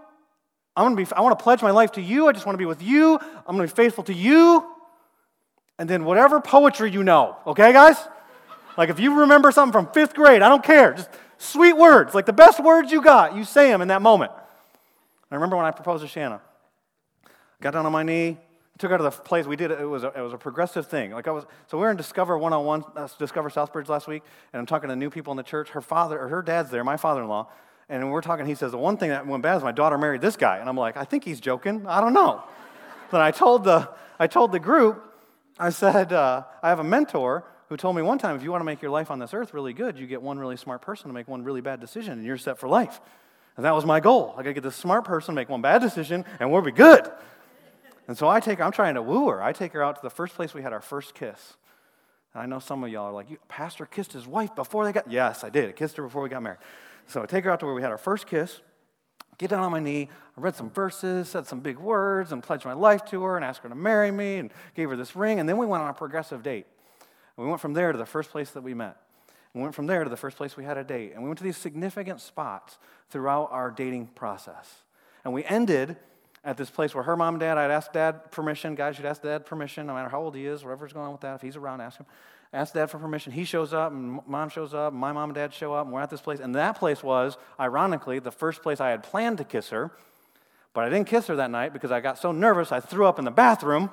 I'm 0.76 0.86
gonna 0.86 0.96
be, 0.96 1.08
I 1.16 1.22
want 1.22 1.38
to 1.38 1.42
pledge 1.42 1.62
my 1.62 1.72
life 1.72 1.94
to 1.94 2.02
you. 2.02 2.28
I 2.28 2.34
just 2.34 2.46
want 2.46 2.56
to 2.56 2.58
be 2.58 2.66
with 2.66 2.82
you. 2.82 3.18
I'm 3.18 3.56
going 3.56 3.68
to 3.68 3.74
be 3.74 3.84
faithful 3.84 4.04
to 4.06 4.14
you. 4.14 4.68
And 5.80 5.90
then 5.90 6.04
whatever 6.04 6.42
poetry 6.42 6.92
you 6.92 7.04
know, 7.04 7.38
okay, 7.48 7.72
guys? 7.74 7.98
Like 8.78 8.90
if 8.90 9.00
you 9.00 9.22
remember 9.22 9.52
something 9.52 9.72
from 9.72 9.94
fifth 9.94 10.14
grade, 10.14 10.42
I 10.42 10.50
don't 10.50 10.64
care. 10.64 10.94
Just 10.94 11.10
sweet 11.38 11.74
words, 11.74 12.14
like 12.14 12.26
the 12.26 12.34
best 12.34 12.64
words 12.64 12.92
you 12.92 13.02
got, 13.02 13.36
you 13.36 13.44
say 13.44 13.70
them 13.70 13.82
in 13.82 13.88
that 13.88 14.02
moment. 14.02 14.32
I 15.32 15.36
remember 15.36 15.56
when 15.58 15.66
I 15.66 15.72
proposed 15.72 16.04
to 16.04 16.08
Shanna. 16.08 16.42
Got 17.62 17.74
down 17.74 17.86
on 17.86 17.92
my 17.92 18.04
knee, 18.04 18.38
took 18.78 18.92
her 18.92 18.98
to 18.98 19.04
the 19.04 19.12
place 19.12 19.46
we 19.46 19.56
did 19.56 19.72
it. 19.72 19.80
It 19.80 19.86
was 19.86 20.04
a, 20.04 20.12
it 20.16 20.22
was 20.22 20.34
a 20.34 20.38
progressive 20.38 20.88
thing. 20.88 21.12
Like 21.12 21.28
I 21.28 21.32
was, 21.32 21.46
so 21.68 21.78
we 21.78 21.84
were 21.84 21.92
in 21.92 21.98
Discover 21.98 22.38
101, 22.38 22.84
uh, 22.96 23.08
Discover 23.18 23.50
Southbridge 23.50 23.90
last 23.90 24.08
week, 24.08 24.24
and 24.52 24.60
I'm 24.60 24.66
talking 24.66 24.90
to 24.90 24.96
new 24.96 25.10
people 25.10 25.32
in 25.32 25.38
the 25.38 25.44
church. 25.44 25.70
Her 25.70 25.82
father, 25.82 26.20
or 26.20 26.28
her 26.28 26.42
dad's 26.42 26.70
there, 26.72 26.84
my 26.84 26.98
father-in-law, 26.98 27.48
and 27.94 28.12
we're 28.12 28.22
talking, 28.22 28.48
he 28.48 28.56
says, 28.56 28.72
the 28.72 28.78
one 28.78 28.98
thing 28.98 29.10
that 29.10 29.28
went 29.28 29.44
bad 29.44 29.58
is 29.58 29.64
my 29.64 29.72
daughter 29.72 30.00
married 30.00 30.20
this 30.20 30.36
guy. 30.36 30.58
And 30.58 30.68
I'm 30.68 30.76
like, 30.76 30.98
I 30.98 31.04
think 31.04 31.24
he's 31.24 31.40
joking. 31.40 31.86
I 31.86 32.02
don't 32.02 32.14
know. 32.14 32.44
then 33.12 33.22
I 33.22 33.30
told 33.30 33.64
the, 33.64 33.88
I 34.18 34.26
told 34.26 34.52
the 34.52 34.60
group, 34.60 35.04
I 35.60 35.70
said, 35.70 36.12
uh, 36.12 36.44
I 36.64 36.70
have 36.70 36.80
a 36.80 36.84
mentor 36.84 37.46
who 37.70 37.78
told 37.78 37.96
me 37.96 38.02
one 38.02 38.18
time, 38.18 38.36
if 38.36 38.42
you 38.42 38.50
want 38.50 38.62
to 38.62 38.66
make 38.66 38.82
your 38.82 38.90
life 38.90 39.12
on 39.12 39.20
this 39.20 39.32
earth 39.34 39.54
really 39.54 39.74
good, 39.74 40.00
you 40.00 40.08
get 40.08 40.24
one 40.24 40.40
really 40.40 40.58
smart 40.58 40.82
person 40.82 41.08
to 41.08 41.14
make 41.14 41.28
one 41.28 41.44
really 41.44 41.62
bad 41.62 41.80
decision, 41.80 42.14
and 42.14 42.26
you're 42.26 42.38
set 42.38 42.58
for 42.58 42.68
life. 42.68 43.00
And 43.56 43.66
that 43.66 43.76
was 43.76 43.86
my 43.86 44.00
goal. 44.00 44.34
I 44.36 44.38
got 44.38 44.50
to 44.50 44.54
get 44.54 44.64
this 44.64 44.76
smart 44.76 45.06
person, 45.06 45.36
make 45.36 45.50
one 45.50 45.62
bad 45.62 45.82
decision, 45.82 46.26
and 46.40 46.52
we'll 46.52 46.64
be 46.64 46.72
good. 46.72 47.08
And 48.08 48.18
so 48.18 48.28
I 48.28 48.40
take, 48.40 48.58
her, 48.58 48.64
I'm 48.64 48.72
trying 48.72 48.96
to 48.96 49.02
woo 49.02 49.30
her. 49.30 49.42
I 49.42 49.54
take 49.54 49.74
her 49.74 49.84
out 49.84 49.98
to 49.98 50.02
the 50.02 50.10
first 50.10 50.34
place 50.34 50.54
we 50.54 50.64
had 50.64 50.74
our 50.74 50.82
first 50.82 51.14
kiss. 51.14 51.58
And 52.34 52.42
I 52.42 52.46
know 52.48 52.60
some 52.60 52.84
of 52.84 52.90
y'all 52.90 53.06
are 53.06 53.14
like, 53.14 53.28
Pastor 53.48 53.86
kissed 53.86 54.14
his 54.14 54.28
wife 54.28 54.56
before 54.56 54.86
they 54.86 54.92
got. 54.92 55.10
Yes, 55.12 55.44
I 55.44 55.50
did. 55.50 55.70
I 55.70 55.72
kissed 55.74 55.98
her 55.98 56.04
before 56.04 56.24
we 56.24 56.30
got 56.30 56.42
married. 56.42 56.60
So 57.08 57.22
I 57.22 57.26
take 57.26 57.44
her 57.44 57.52
out 57.52 57.60
to 57.60 57.66
where 57.66 57.76
we 57.76 57.82
had 57.82 57.92
our 57.92 57.98
first 57.98 58.28
kiss, 58.28 58.62
get 59.38 59.50
down 59.50 59.64
on 59.64 59.72
my 59.72 59.80
knee, 59.80 60.10
I 60.38 60.42
read 60.42 60.56
some 60.56 60.70
verses, 60.70 61.30
said 61.30 61.46
some 61.46 61.60
big 61.60 61.78
words, 61.78 62.32
and 62.32 62.42
pledged 62.42 62.66
my 62.66 62.74
life 62.74 63.06
to 63.06 63.24
her 63.24 63.36
and 63.36 63.46
asked 63.46 63.62
her 63.62 63.70
to 63.70 63.76
marry 63.76 64.12
me 64.12 64.38
and 64.38 64.52
gave 64.76 64.90
her 64.90 64.96
this 64.96 65.16
ring. 65.16 65.40
And 65.40 65.48
then 65.48 65.58
we 65.58 65.66
went 65.66 65.84
on 65.84 65.90
a 65.90 65.94
progressive 65.94 66.42
date. 66.42 66.66
And 67.38 67.46
we 67.46 67.50
went 67.50 67.62
from 67.62 67.74
there 67.74 67.92
to 67.92 67.98
the 67.98 68.06
first 68.06 68.32
place 68.32 68.52
that 68.52 68.64
we 68.64 68.74
met. 68.74 68.98
We 69.54 69.62
went 69.62 69.76
from 69.76 69.86
there 69.86 70.04
to 70.04 70.10
the 70.10 70.18
first 70.18 70.38
place 70.38 70.58
we 70.58 70.64
had 70.64 70.78
a 70.78 70.84
date. 70.84 71.14
And 71.14 71.22
we 71.22 71.30
went 71.30 71.38
to 71.38 71.44
these 71.44 71.58
significant 71.58 72.20
spots 72.20 72.80
throughout 73.12 73.50
our 73.52 73.70
dating 73.70 74.08
process. 74.08 74.82
And 75.24 75.34
we 75.34 75.44
ended 75.46 75.98
at 76.44 76.58
this 76.58 76.70
place 76.70 76.96
where 76.96 77.04
her 77.04 77.16
mom 77.16 77.36
and 77.36 77.40
dad, 77.40 77.58
I'd 77.58 77.72
ask 77.72 77.94
dad 77.94 78.32
permission. 78.32 78.74
Guys, 78.76 78.98
you'd 78.98 79.06
ask 79.06 79.22
dad 79.22 79.46
permission, 79.46 79.86
no 79.86 79.94
matter 79.94 80.10
how 80.10 80.22
old 80.22 80.36
he 80.36 80.48
is, 80.48 80.64
whatever's 80.64 80.94
going 80.94 81.06
on 81.06 81.12
with 81.12 81.22
that. 81.22 81.36
If 81.36 81.42
he's 81.42 81.56
around, 81.56 81.82
ask 81.82 82.00
him 82.00 82.08
ask 82.54 82.74
dad 82.74 82.86
for 82.86 83.00
permission. 83.00 83.34
He 83.34 83.44
shows 83.44 83.74
up, 83.74 83.92
and 83.92 84.20
mom 84.28 84.50
shows 84.50 84.74
up, 84.74 84.92
and 84.92 85.02
my 85.02 85.12
mom 85.12 85.30
and 85.30 85.36
dad 85.36 85.54
show 85.54 85.74
up, 85.74 85.86
and 85.86 85.94
we're 85.94 86.02
at 86.02 86.10
this 86.10 86.22
place. 86.22 86.40
And 86.40 86.54
that 86.56 86.78
place 86.78 87.02
was, 87.04 87.38
ironically, 87.60 88.20
the 88.20 88.32
first 88.32 88.62
place 88.62 88.80
I 88.80 88.92
had 88.92 89.04
planned 89.04 89.40
to 89.40 89.44
kiss 89.44 89.70
her. 89.70 89.92
But 90.74 90.86
I 90.86 90.90
didn't 90.90 91.08
kiss 91.08 91.28
her 91.28 91.36
that 91.36 91.52
night 91.52 91.74
because 91.74 91.92
I 91.92 92.00
got 92.00 92.18
so 92.18 92.32
nervous 92.32 92.72
I 92.72 92.80
threw 92.80 93.06
up 93.06 93.20
in 93.20 93.26
the 93.26 93.32
bathroom. 93.32 93.90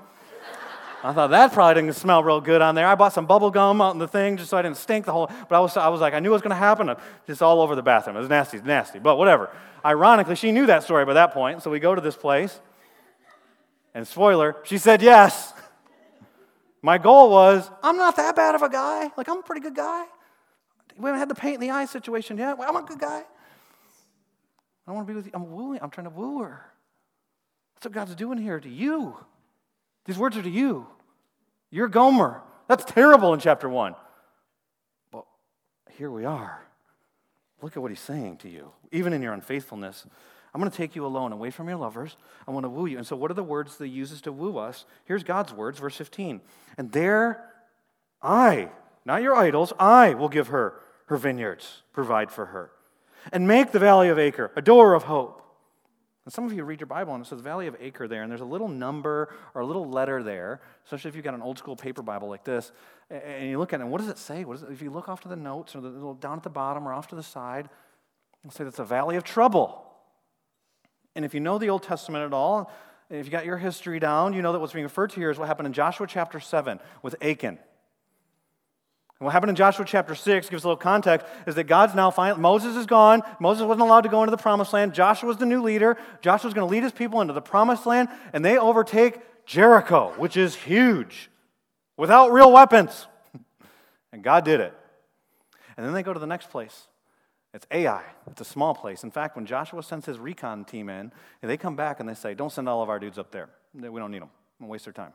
I 1.04 1.12
thought 1.12 1.30
that 1.30 1.52
probably 1.52 1.82
didn't 1.82 1.96
smell 1.96 2.22
real 2.22 2.40
good 2.40 2.60
on 2.60 2.74
there. 2.74 2.86
I 2.86 2.94
bought 2.94 3.14
some 3.14 3.26
bubble 3.26 3.50
gum 3.50 3.80
out 3.80 3.92
in 3.92 3.98
the 3.98 4.08
thing 4.08 4.36
just 4.36 4.50
so 4.50 4.56
I 4.56 4.62
didn't 4.62 4.76
stink 4.76 5.06
the 5.06 5.12
whole. 5.12 5.30
But 5.48 5.56
I 5.56 5.60
was, 5.60 5.76
I 5.76 5.88
was 5.88 6.00
like, 6.00 6.12
I 6.12 6.20
knew 6.20 6.30
it 6.30 6.32
was 6.32 6.42
going 6.42 6.50
to 6.50 6.56
happen. 6.56 6.94
Just 7.26 7.42
all 7.42 7.60
over 7.60 7.74
the 7.74 7.82
bathroom. 7.82 8.16
It 8.16 8.20
was 8.20 8.28
nasty, 8.28 8.60
nasty. 8.60 8.98
But 8.98 9.16
whatever. 9.16 9.50
Ironically, 9.84 10.36
she 10.36 10.52
knew 10.52 10.66
that 10.66 10.82
story 10.82 11.06
by 11.06 11.14
that 11.14 11.32
point. 11.32 11.62
So 11.62 11.70
we 11.70 11.80
go 11.80 11.94
to 11.94 12.00
this 12.00 12.16
place, 12.16 12.60
and 13.94 14.06
spoiler, 14.06 14.56
she 14.64 14.76
said 14.76 15.00
yes. 15.00 15.54
My 16.82 16.98
goal 16.98 17.30
was, 17.30 17.70
I'm 17.82 17.96
not 17.96 18.16
that 18.16 18.34
bad 18.36 18.54
of 18.54 18.62
a 18.62 18.68
guy. 18.68 19.10
Like, 19.16 19.28
I'm 19.28 19.38
a 19.38 19.42
pretty 19.42 19.60
good 19.60 19.74
guy. 19.74 20.04
We 20.96 21.06
haven't 21.06 21.20
had 21.20 21.28
the 21.28 21.34
paint 21.34 21.56
in 21.56 21.60
the 21.60 21.70
eye 21.70 21.84
situation 21.84 22.38
yet. 22.38 22.56
I'm 22.60 22.76
a 22.76 22.82
good 22.82 22.98
guy. 22.98 23.22
I 24.86 24.92
want 24.92 25.06
to 25.06 25.12
be 25.12 25.16
with 25.16 25.26
you. 25.26 25.32
I'm 25.34 25.50
wooing. 25.50 25.78
I'm 25.82 25.90
trying 25.90 26.06
to 26.06 26.10
woo 26.10 26.42
her. 26.42 26.64
That's 27.74 27.86
what 27.86 27.92
God's 27.92 28.14
doing 28.14 28.38
here 28.38 28.58
to 28.58 28.68
you. 28.68 29.16
These 30.04 30.18
words 30.18 30.36
are 30.36 30.42
to 30.42 30.50
you. 30.50 30.86
You're 31.70 31.88
Gomer. 31.88 32.42
That's 32.66 32.84
terrible 32.84 33.32
in 33.34 33.40
chapter 33.40 33.68
one. 33.68 33.94
But 35.12 35.24
here 35.96 36.10
we 36.10 36.24
are. 36.24 36.66
Look 37.62 37.76
at 37.76 37.82
what 37.82 37.90
he's 37.90 38.00
saying 38.00 38.38
to 38.38 38.48
you. 38.48 38.72
Even 38.90 39.12
in 39.12 39.22
your 39.22 39.32
unfaithfulness, 39.32 40.06
I'm 40.52 40.60
going 40.60 40.70
to 40.70 40.76
take 40.76 40.96
you 40.96 41.06
alone, 41.06 41.32
away 41.32 41.50
from 41.50 41.68
your 41.68 41.78
lovers. 41.78 42.16
I 42.46 42.50
want 42.50 42.64
to 42.64 42.70
woo 42.70 42.86
you. 42.86 42.98
And 42.98 43.06
so, 43.06 43.16
what 43.16 43.30
are 43.30 43.34
the 43.34 43.42
words 43.42 43.76
that 43.76 43.86
he 43.86 43.92
uses 43.92 44.20
to 44.22 44.32
woo 44.32 44.58
us? 44.58 44.84
Here's 45.04 45.22
God's 45.22 45.52
words, 45.52 45.78
verse 45.78 45.96
15. 45.96 46.40
And 46.76 46.90
there, 46.92 47.44
I, 48.22 48.70
not 49.04 49.22
your 49.22 49.36
idols, 49.36 49.72
I 49.78 50.14
will 50.14 50.28
give 50.28 50.48
her 50.48 50.80
her 51.06 51.16
vineyards, 51.16 51.82
provide 51.92 52.30
for 52.30 52.46
her, 52.46 52.70
and 53.32 53.46
make 53.46 53.72
the 53.72 53.78
valley 53.78 54.08
of 54.08 54.18
Achor 54.18 54.52
a 54.56 54.62
door 54.62 54.94
of 54.94 55.04
hope. 55.04 55.40
And 56.24 56.32
some 56.32 56.44
of 56.44 56.52
you 56.52 56.62
read 56.64 56.80
your 56.80 56.86
Bible 56.86 57.14
and 57.14 57.24
it 57.24 57.28
says 57.28 57.40
Valley 57.40 57.66
of 57.66 57.76
Achor 57.80 58.06
there, 58.06 58.22
and 58.22 58.30
there's 58.30 58.40
a 58.40 58.44
little 58.44 58.68
number 58.68 59.34
or 59.54 59.62
a 59.62 59.66
little 59.66 59.88
letter 59.88 60.22
there, 60.22 60.60
especially 60.84 61.08
if 61.08 61.16
you've 61.16 61.24
got 61.24 61.34
an 61.34 61.42
old 61.42 61.58
school 61.58 61.74
paper 61.74 62.02
Bible 62.02 62.28
like 62.28 62.44
this, 62.44 62.70
and 63.10 63.50
you 63.50 63.58
look 63.58 63.72
at 63.72 63.80
it, 63.80 63.82
and 63.82 63.90
what 63.90 64.00
does 64.00 64.08
it 64.08 64.18
say? 64.18 64.44
What 64.44 64.58
is 64.58 64.62
it? 64.62 64.70
If 64.70 64.82
you 64.82 64.90
look 64.90 65.08
off 65.08 65.22
to 65.22 65.28
the 65.28 65.36
notes 65.36 65.74
or 65.74 65.80
the 65.80 65.88
little 65.88 66.14
down 66.14 66.36
at 66.36 66.44
the 66.44 66.50
bottom 66.50 66.86
or 66.86 66.92
off 66.92 67.08
to 67.08 67.16
the 67.16 67.22
side, 67.22 67.68
it'll 68.44 68.52
say 68.52 68.64
it's 68.64 68.78
a 68.78 68.84
valley 68.84 69.16
of 69.16 69.24
trouble. 69.24 69.89
And 71.16 71.24
if 71.24 71.34
you 71.34 71.40
know 71.40 71.58
the 71.58 71.70
Old 71.70 71.82
Testament 71.82 72.24
at 72.24 72.32
all, 72.32 72.70
if 73.10 73.26
you 73.26 73.32
got 73.32 73.44
your 73.44 73.58
history 73.58 73.98
down, 73.98 74.32
you 74.32 74.42
know 74.42 74.52
that 74.52 74.60
what's 74.60 74.72
being 74.72 74.84
referred 74.84 75.10
to 75.10 75.16
here 75.16 75.30
is 75.30 75.38
what 75.38 75.48
happened 75.48 75.66
in 75.66 75.72
Joshua 75.72 76.06
chapter 76.06 76.38
7 76.38 76.78
with 77.02 77.16
Achan. 77.20 77.58
And 79.20 79.26
what 79.26 79.32
happened 79.32 79.50
in 79.50 79.56
Joshua 79.56 79.84
chapter 79.84 80.14
6, 80.14 80.48
gives 80.48 80.64
a 80.64 80.66
little 80.66 80.80
context, 80.80 81.26
is 81.46 81.54
that 81.56 81.64
God's 81.64 81.94
now 81.94 82.10
finally, 82.10 82.40
Moses 82.40 82.76
is 82.76 82.86
gone. 82.86 83.22
Moses 83.40 83.64
wasn't 83.64 83.82
allowed 83.82 84.02
to 84.02 84.08
go 84.08 84.22
into 84.22 84.30
the 84.30 84.38
promised 84.38 84.72
land. 84.72 84.94
Joshua 84.94 85.26
was 85.26 85.36
the 85.36 85.44
new 85.44 85.60
leader. 85.60 85.98
Joshua's 86.22 86.54
going 86.54 86.66
to 86.66 86.70
lead 86.70 86.84
his 86.84 86.92
people 86.92 87.20
into 87.20 87.34
the 87.34 87.42
promised 87.42 87.84
land, 87.84 88.08
and 88.32 88.44
they 88.44 88.56
overtake 88.56 89.18
Jericho, 89.44 90.14
which 90.16 90.36
is 90.36 90.54
huge, 90.54 91.30
without 91.96 92.32
real 92.32 92.52
weapons. 92.52 93.08
and 94.12 94.22
God 94.22 94.44
did 94.44 94.60
it. 94.60 94.72
And 95.76 95.84
then 95.84 95.92
they 95.92 96.02
go 96.02 96.14
to 96.14 96.20
the 96.20 96.26
next 96.26 96.48
place. 96.50 96.86
It's 97.52 97.66
Ai. 97.70 98.02
It's 98.30 98.40
a 98.40 98.44
small 98.44 98.74
place. 98.74 99.02
In 99.02 99.10
fact, 99.10 99.34
when 99.36 99.44
Joshua 99.44 99.82
sends 99.82 100.06
his 100.06 100.18
recon 100.18 100.64
team 100.64 100.88
in, 100.88 101.12
they 101.42 101.56
come 101.56 101.74
back 101.74 102.00
and 102.00 102.08
they 102.08 102.14
say, 102.14 102.34
Don't 102.34 102.52
send 102.52 102.68
all 102.68 102.82
of 102.82 102.88
our 102.88 102.98
dudes 102.98 103.18
up 103.18 103.32
there. 103.32 103.48
We 103.74 104.00
don't 104.00 104.10
need 104.10 104.22
them. 104.22 104.30
Don't 104.60 104.68
waste 104.68 104.84
their 104.84 104.92
time. 104.92 105.12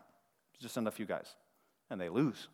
Just 0.59 0.73
send 0.73 0.88
a 0.88 0.91
few 0.91 1.05
guys. 1.05 1.36
And 1.89 1.99
they 1.99 2.09
lose. 2.09 2.47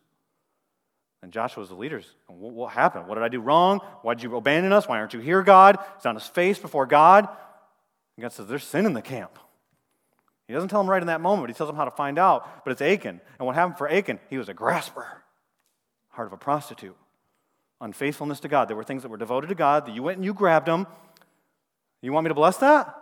And 1.23 1.31
Joshua's 1.31 1.69
the 1.69 1.75
leaders. 1.75 2.05
What 2.27 2.73
happened? 2.73 3.07
What 3.07 3.15
did 3.15 3.23
I 3.23 3.27
do 3.27 3.39
wrong? 3.39 3.79
Why 4.01 4.13
did 4.15 4.23
you 4.23 4.35
abandon 4.35 4.73
us? 4.73 4.87
Why 4.87 4.99
aren't 4.99 5.13
you 5.13 5.19
here, 5.19 5.43
God? 5.43 5.77
He's 5.97 6.05
on 6.05 6.15
his 6.15 6.27
face 6.27 6.57
before 6.59 6.85
God. 6.85 7.27
And 8.17 8.21
God 8.21 8.31
says, 8.33 8.47
There's 8.47 8.63
sin 8.63 8.85
in 8.85 8.93
the 8.93 9.01
camp. 9.01 9.37
He 10.47 10.53
doesn't 10.53 10.69
tell 10.69 10.81
him 10.81 10.89
right 10.89 11.01
in 11.01 11.07
that 11.07 11.21
moment, 11.21 11.43
but 11.43 11.49
he 11.49 11.57
tells 11.57 11.69
him 11.69 11.75
how 11.75 11.85
to 11.85 11.91
find 11.91 12.19
out. 12.19 12.65
But 12.65 12.71
it's 12.71 12.81
Achan. 12.81 13.21
And 13.39 13.45
what 13.45 13.55
happened 13.55 13.77
for 13.77 13.89
Achan? 13.89 14.19
He 14.29 14.37
was 14.37 14.49
a 14.49 14.53
grasper, 14.53 15.23
heart 16.09 16.27
of 16.27 16.33
a 16.33 16.37
prostitute, 16.37 16.97
unfaithfulness 17.81 18.39
to 18.41 18.47
God. 18.47 18.69
There 18.69 18.77
were 18.77 18.83
things 18.83 19.01
that 19.01 19.09
were 19.09 19.17
devoted 19.17 19.47
to 19.47 19.55
God 19.55 19.85
that 19.85 19.93
you 19.93 20.03
went 20.03 20.17
and 20.17 20.25
you 20.25 20.33
grabbed 20.33 20.67
them. 20.67 20.87
You 22.01 22.13
want 22.13 22.23
me 22.23 22.29
to 22.29 22.35
bless 22.35 22.57
that? 22.57 22.95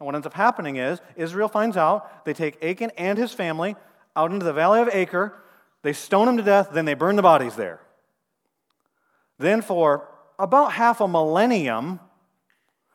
And 0.00 0.06
what 0.06 0.14
ends 0.14 0.26
up 0.26 0.34
happening 0.34 0.76
is 0.76 1.00
Israel 1.16 1.48
finds 1.48 1.76
out. 1.76 2.24
They 2.24 2.32
take 2.32 2.62
Achan 2.64 2.92
and 2.96 3.18
his 3.18 3.32
family 3.32 3.76
out 4.16 4.32
into 4.32 4.44
the 4.44 4.52
valley 4.52 4.80
of 4.80 4.88
Achor 4.88 5.34
they 5.82 5.92
stone 5.92 6.28
him 6.28 6.36
to 6.36 6.42
death, 6.42 6.70
then 6.72 6.84
they 6.84 6.94
burn 6.94 7.16
the 7.16 7.22
bodies 7.22 7.54
there. 7.54 7.80
Then, 9.38 9.62
for 9.62 10.08
about 10.38 10.72
half 10.72 11.00
a 11.00 11.08
millennium, 11.08 12.00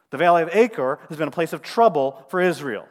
the 0.09 0.17
Valley 0.17 0.43
of 0.43 0.49
Achor 0.53 0.99
has 1.07 1.17
been 1.17 1.27
a 1.27 1.31
place 1.31 1.53
of 1.53 1.61
trouble 1.61 2.25
for 2.29 2.41
Israel. 2.41 2.87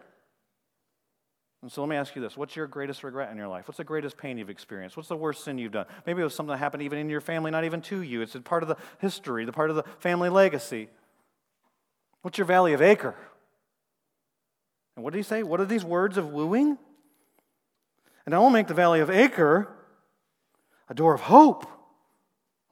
And 1.62 1.70
so 1.70 1.80
let 1.80 1.88
me 1.88 1.96
ask 1.96 2.14
you 2.16 2.22
this 2.22 2.36
What's 2.36 2.56
your 2.56 2.66
greatest 2.66 3.04
regret 3.04 3.30
in 3.30 3.36
your 3.36 3.48
life? 3.48 3.68
What's 3.68 3.78
the 3.78 3.84
greatest 3.84 4.16
pain 4.16 4.36
you've 4.36 4.50
experienced? 4.50 4.96
What's 4.96 5.08
the 5.08 5.16
worst 5.16 5.44
sin 5.44 5.58
you've 5.58 5.72
done? 5.72 5.86
Maybe 6.06 6.20
it 6.20 6.24
was 6.24 6.34
something 6.34 6.52
that 6.52 6.58
happened 6.58 6.82
even 6.82 6.98
in 6.98 7.08
your 7.08 7.20
family, 7.20 7.50
not 7.50 7.64
even 7.64 7.80
to 7.82 8.02
you. 8.02 8.20
It's 8.20 8.34
a 8.34 8.40
part 8.40 8.62
of 8.62 8.68
the 8.68 8.76
history, 8.98 9.44
the 9.44 9.52
part 9.52 9.70
of 9.70 9.76
the 9.76 9.84
family 10.00 10.28
legacy. 10.28 10.88
What's 12.22 12.38
your 12.38 12.46
Valley 12.46 12.72
of 12.72 12.82
Achor? 12.82 13.14
And 14.96 15.04
what 15.04 15.12
did 15.12 15.18
he 15.18 15.22
say? 15.22 15.42
What 15.42 15.60
are 15.60 15.64
these 15.64 15.84
words 15.84 16.16
of 16.16 16.28
wooing? 16.32 16.78
And 18.26 18.34
I 18.34 18.38
will 18.38 18.50
make 18.50 18.66
the 18.66 18.74
Valley 18.74 19.00
of 19.00 19.10
Achor 19.10 19.68
a 20.88 20.94
door 20.94 21.14
of 21.14 21.22
hope. 21.22 21.66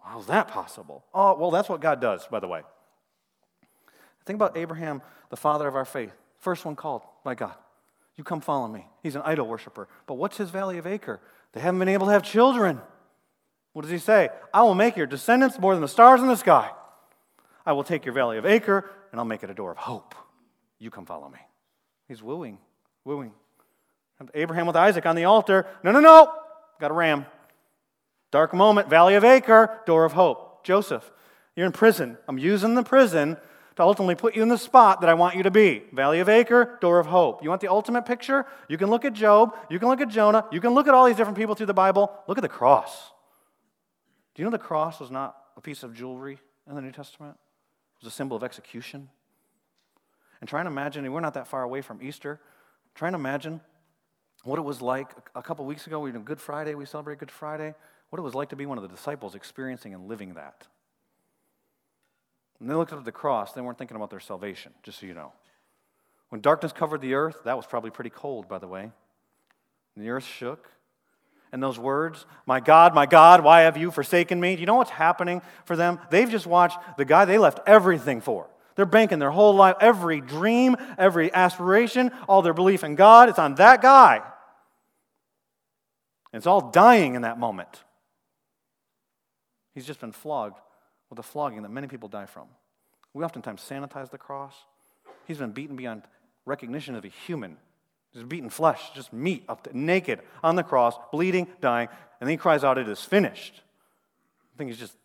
How's 0.03 0.27
that 0.27 0.49
possible? 0.49 1.05
Oh, 1.15 1.37
well, 1.39 1.51
that's 1.51 1.69
what 1.69 1.81
God 1.81 2.01
does, 2.01 2.27
by 2.27 2.41
the 2.41 2.49
way. 2.49 2.63
Think 4.27 4.37
about 4.37 4.57
Abraham, 4.57 5.03
the 5.31 5.37
father 5.37 5.67
of 5.67 5.77
our 5.77 5.85
faith, 5.85 6.13
first 6.39 6.65
one 6.65 6.77
called 6.77 7.03
by 7.25 7.35
God. 7.35 7.55
You 8.17 8.25
come 8.25 8.41
follow 8.41 8.69
me. 8.69 8.87
He's 9.03 9.17
an 9.17 9.23
idol 9.25 9.47
worshiper. 9.47 9.89
But 10.07 10.15
what's 10.15 10.37
his 10.37 10.51
valley 10.51 10.79
of 10.79 10.87
Achor? 10.87 11.21
They 11.53 11.61
haven't 11.61 11.79
been 11.79 11.89
able 11.89 12.07
to 12.07 12.13
have 12.13 12.23
children. 12.23 12.81
What 13.73 13.83
does 13.83 13.91
he 13.91 13.99
say? 13.99 14.31
I 14.53 14.63
will 14.63 14.75
make 14.75 14.97
your 14.97 15.07
descendants 15.07 15.59
more 15.59 15.75
than 15.75 15.83
the 15.83 15.89
stars 15.89 16.21
in 16.21 16.27
the 16.27 16.37
sky. 16.37 16.71
I 17.65 17.73
will 17.73 17.85
take 17.85 18.05
your 18.05 18.15
valley 18.15 18.37
of 18.37 18.45
Achor 18.47 18.91
and 19.11 19.21
I'll 19.21 19.25
make 19.25 19.43
it 19.43 19.51
a 19.51 19.55
door 19.55 19.71
of 19.71 19.79
hope. 19.79 20.15
You 20.79 20.91
come 20.91 21.07
follow 21.07 21.29
me. 21.29 21.39
He's 22.09 22.23
wooing, 22.23 22.59
wooing. 23.05 23.33
Abraham 24.35 24.67
with 24.67 24.77
Isaac 24.77 25.07
on 25.07 25.17
the 25.17 25.25
altar. 25.25 25.67
No, 25.83 25.93
no, 25.93 26.01
no. 26.01 26.33
Got 26.81 26.91
a 26.91 26.95
ram. 26.95 27.27
Dark 28.31 28.55
moment, 28.55 28.89
Valley 28.89 29.15
of 29.15 29.25
Achor, 29.25 29.81
door 29.87 30.05
of 30.05 30.13
hope. 30.13 30.65
Joseph, 30.65 31.11
you're 31.57 31.67
in 31.67 31.73
prison. 31.73 32.17
I'm 32.29 32.39
using 32.39 32.75
the 32.75 32.83
prison 32.83 33.37
to 33.77 33.83
ultimately 33.83 34.15
put 34.15 34.37
you 34.37 34.43
in 34.43 34.49
the 34.49 34.59
spot 34.59 35.01
that 35.01 35.09
I 35.11 35.15
want 35.15 35.37
you 35.37 35.43
to 35.45 35.51
be. 35.51 35.83
Valley 35.93 36.21
of 36.21 36.29
Achor, 36.29 36.79
door 36.81 36.99
of 36.99 37.07
hope. 37.07 37.43
You 37.43 37.49
want 37.49 37.61
the 37.61 37.71
ultimate 37.71 38.05
picture? 38.05 38.47
You 38.69 38.77
can 38.77 38.91
look 38.91 39.05
at 39.05 39.13
Job, 39.13 39.57
you 39.71 39.79
can 39.79 39.89
look 39.89 40.01
at 40.01 40.09
Jonah, 40.09 40.45
you 40.51 40.61
can 40.61 40.71
look 40.71 40.89
at 40.89 40.95
all 40.95 41.07
these 41.07 41.17
different 41.17 41.39
people 41.39 41.55
through 41.55 41.67
the 41.67 41.75
Bible. 41.75 42.13
Look 42.27 42.39
at 42.39 42.43
the 42.43 42.49
cross. 42.49 43.11
Do 44.35 44.43
you 44.43 44.45
know 44.45 44.51
the 44.51 44.59
cross 44.59 45.01
was 45.01 45.11
not 45.11 45.37
a 45.57 45.61
piece 45.61 45.83
of 45.83 45.95
jewelry 45.95 46.39
in 46.69 46.75
the 46.75 46.83
New 46.83 46.93
Testament? 46.93 47.37
It 47.99 48.05
was 48.05 48.13
a 48.13 48.17
symbol 48.17 48.37
of 48.37 48.43
execution. 48.43 49.09
And 50.41 50.49
try 50.49 50.61
and 50.61 50.67
imagine, 50.67 51.11
we're 51.13 51.21
not 51.21 51.35
that 51.35 51.47
far 51.47 51.63
away 51.63 51.83
from 51.83 52.03
Easter, 52.03 52.41
try 52.95 53.09
and 53.09 53.15
imagine 53.15 53.61
what 54.45 54.59
it 54.59 54.63
was 54.63 54.81
like 54.81 55.11
a 55.35 55.43
couple 55.43 55.67
weeks 55.67 55.87
ago. 55.87 56.01
We 56.01 56.13
did 56.13 56.25
Good 56.25 56.41
Friday, 56.41 56.75
we 56.75 56.87
celebrate 56.87 57.19
Good 57.19 57.31
Friday 57.31 57.75
what 58.11 58.19
it 58.19 58.23
was 58.23 58.35
like 58.35 58.51
to 58.51 58.57
be 58.57 58.67
one 58.67 58.77
of 58.77 58.83
the 58.83 58.89
disciples 58.89 59.35
experiencing 59.35 59.95
and 59.95 60.09
living 60.09 60.35
that. 60.35 60.67
When 62.61 62.69
they 62.69 62.75
looked 62.75 62.93
up 62.93 62.99
at 62.99 63.05
the 63.07 63.13
cross, 63.13 63.53
they 63.53 63.63
weren't 63.63 63.79
thinking 63.79 63.97
about 63.97 64.11
their 64.11 64.21
salvation, 64.21 64.73
just 64.83 65.01
so 65.01 65.07
you 65.07 65.15
know. 65.15 65.33
When 66.29 66.43
darkness 66.43 66.73
covered 66.73 67.01
the 67.01 67.15
earth, 67.15 67.39
that 67.45 67.57
was 67.57 67.67
probably 67.67 67.91
pretty 67.91 68.11
cold, 68.11 68.49
by 68.49 68.59
the 68.59 68.69
way. 68.69 68.83
And 68.83 70.05
the 70.05 70.11
earth 70.11 70.25
shook. 70.25 70.69
And 71.53 71.63
those 71.63 71.79
words, 71.79 72.27
My 72.47 72.61
God, 72.61 72.95
my 72.95 73.07
God, 73.07 73.43
why 73.43 73.63
have 73.63 73.79
you 73.79 73.91
forsaken 73.91 74.39
me? 74.39 74.55
Do 74.55 74.61
you 74.61 74.67
know 74.67 74.77
what's 74.77 74.91
happening 74.91 75.41
for 75.65 75.75
them? 75.75 75.99
They've 76.11 76.31
just 76.31 76.47
watched 76.47 76.79
the 76.99 77.07
guy 77.07 77.25
they 77.25 77.39
left 77.39 77.61
everything 77.67 78.21
for. 78.21 78.47
They're 78.77 78.87
banking 78.87 79.19
their 79.19 79.31
whole 79.31 79.55
life, 79.55 79.77
every 79.81 80.21
dream, 80.21 80.77
every 80.99 81.33
aspiration, 81.33 82.13
all 82.29 82.43
their 82.43 82.55
belief 82.55 82.85
in 82.85 82.95
God, 82.95 83.31
it's 83.31 83.39
on 83.39 83.55
that 83.57 83.81
guy. 83.81 84.17
And 86.33 86.39
it's 86.39 86.47
all 86.47 86.71
dying 86.71 87.15
in 87.15 87.23
that 87.23 87.39
moment. 87.39 87.83
He's 89.75 89.87
just 89.87 90.01
been 90.01 90.13
flogged 90.13 90.61
with 91.11 91.19
a 91.19 91.23
flogging 91.23 91.63
that 91.63 91.71
many 91.71 91.89
people 91.89 92.09
die 92.09 92.27
from. 92.27 92.47
We 93.13 93.25
oftentimes 93.25 93.61
sanitize 93.61 94.11
the 94.11 94.19
cross. 94.19 94.55
He's 95.27 95.39
been 95.39 95.51
beaten 95.51 95.77
beyond 95.77 96.05
recognition 96.47 96.95
of 96.95 97.05
a 97.05 97.09
human. 97.09 97.57
He's 98.13 98.23
beaten 98.23 98.51
flesh, 98.51 98.91
just 98.95 99.13
meat, 99.13 99.45
up 99.49 99.65
to, 99.65 99.77
naked 99.77 100.21
on 100.43 100.57
the 100.57 100.63
cross, 100.63 100.95
bleeding, 101.13 101.49
dying, 101.61 101.89
and 102.21 102.29
then 102.29 102.33
he 102.33 102.37
cries 102.37 102.65
out, 102.65 102.79
It 102.79 102.89
is 102.89 103.03
finished. 103.03 103.63
I 104.55 104.59
think 104.59 104.71
he's 104.71 104.79
just 104.79 104.97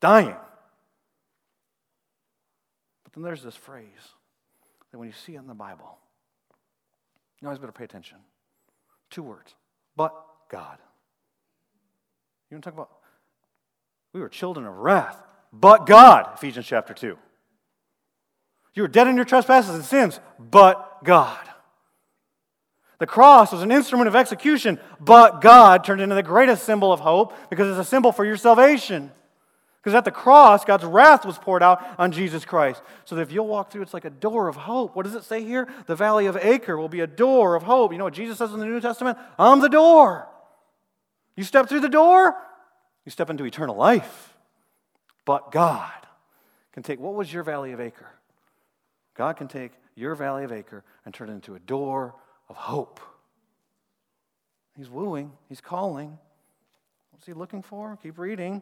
dying. 0.00 0.36
But 3.04 3.12
then 3.12 3.22
there's 3.22 3.42
this 3.42 3.56
phrase 3.56 3.86
that 4.90 4.98
when 4.98 5.08
you 5.08 5.14
see 5.26 5.34
it 5.34 5.38
in 5.38 5.46
the 5.46 5.54
Bible, 5.54 5.98
you 7.40 7.48
always 7.48 7.58
better 7.58 7.72
pay 7.72 7.84
attention. 7.84 8.18
Two 9.10 9.22
words, 9.22 9.54
but 9.96 10.14
God. 10.50 10.78
You 12.50 12.56
want 12.56 12.64
to 12.64 12.70
talk 12.70 12.74
about 12.74 12.90
we 14.12 14.20
were 14.20 14.28
children 14.28 14.64
of 14.64 14.76
wrath, 14.76 15.20
but 15.60 15.86
God, 15.86 16.28
Ephesians 16.34 16.66
chapter 16.66 16.92
2. 16.92 17.16
You 18.74 18.82
were 18.82 18.88
dead 18.88 19.06
in 19.06 19.16
your 19.16 19.24
trespasses 19.24 19.74
and 19.74 19.84
sins, 19.84 20.20
but 20.38 21.04
God. 21.04 21.38
The 22.98 23.06
cross 23.06 23.52
was 23.52 23.62
an 23.62 23.70
instrument 23.70 24.08
of 24.08 24.16
execution, 24.16 24.80
but 25.00 25.40
God 25.40 25.84
turned 25.84 26.00
into 26.00 26.14
the 26.14 26.22
greatest 26.22 26.64
symbol 26.64 26.92
of 26.92 27.00
hope 27.00 27.34
because 27.50 27.68
it's 27.68 27.86
a 27.86 27.88
symbol 27.88 28.12
for 28.12 28.24
your 28.24 28.36
salvation. 28.36 29.12
Because 29.80 29.94
at 29.94 30.04
the 30.04 30.10
cross, 30.10 30.64
God's 30.64 30.84
wrath 30.84 31.26
was 31.26 31.36
poured 31.36 31.62
out 31.62 31.84
on 31.98 32.10
Jesus 32.10 32.44
Christ. 32.44 32.82
So 33.04 33.14
that 33.14 33.22
if 33.22 33.32
you'll 33.32 33.46
walk 33.46 33.70
through, 33.70 33.82
it's 33.82 33.92
like 33.92 34.06
a 34.06 34.10
door 34.10 34.48
of 34.48 34.56
hope. 34.56 34.96
What 34.96 35.04
does 35.04 35.14
it 35.14 35.24
say 35.24 35.44
here? 35.44 35.68
The 35.86 35.94
valley 35.94 36.26
of 36.26 36.36
Achor 36.38 36.78
will 36.78 36.88
be 36.88 37.00
a 37.00 37.06
door 37.06 37.54
of 37.54 37.64
hope. 37.64 37.92
You 37.92 37.98
know 37.98 38.04
what 38.04 38.14
Jesus 38.14 38.38
says 38.38 38.52
in 38.52 38.60
the 38.60 38.66
New 38.66 38.80
Testament? 38.80 39.18
I'm 39.38 39.60
the 39.60 39.68
door. 39.68 40.26
You 41.36 41.44
step 41.44 41.68
through 41.68 41.80
the 41.80 41.88
door, 41.88 42.34
you 43.04 43.10
step 43.10 43.28
into 43.28 43.44
eternal 43.44 43.76
life. 43.76 44.33
But 45.24 45.50
God 45.50 45.90
can 46.72 46.82
take 46.82 47.00
what 47.00 47.14
was 47.14 47.32
your 47.32 47.42
valley 47.42 47.72
of 47.72 47.80
Achor? 47.80 48.10
God 49.14 49.36
can 49.36 49.48
take 49.48 49.72
your 49.94 50.14
valley 50.14 50.44
of 50.44 50.52
Achor 50.52 50.82
and 51.04 51.14
turn 51.14 51.30
it 51.30 51.32
into 51.32 51.54
a 51.54 51.60
door 51.60 52.14
of 52.48 52.56
hope. 52.56 53.00
He's 54.76 54.90
wooing, 54.90 55.32
he's 55.48 55.60
calling. 55.60 56.18
What's 57.12 57.26
he 57.26 57.32
looking 57.32 57.62
for? 57.62 57.96
Keep 58.02 58.18
reading. 58.18 58.60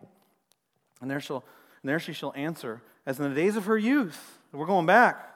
And 1.00 1.10
there, 1.10 1.20
shall, 1.20 1.42
and 1.82 1.88
there 1.88 1.98
she 1.98 2.12
shall 2.12 2.32
answer, 2.36 2.82
as 3.06 3.18
in 3.18 3.28
the 3.28 3.34
days 3.34 3.56
of 3.56 3.64
her 3.64 3.78
youth. 3.78 4.38
We're 4.52 4.66
going 4.66 4.86
back. 4.86 5.30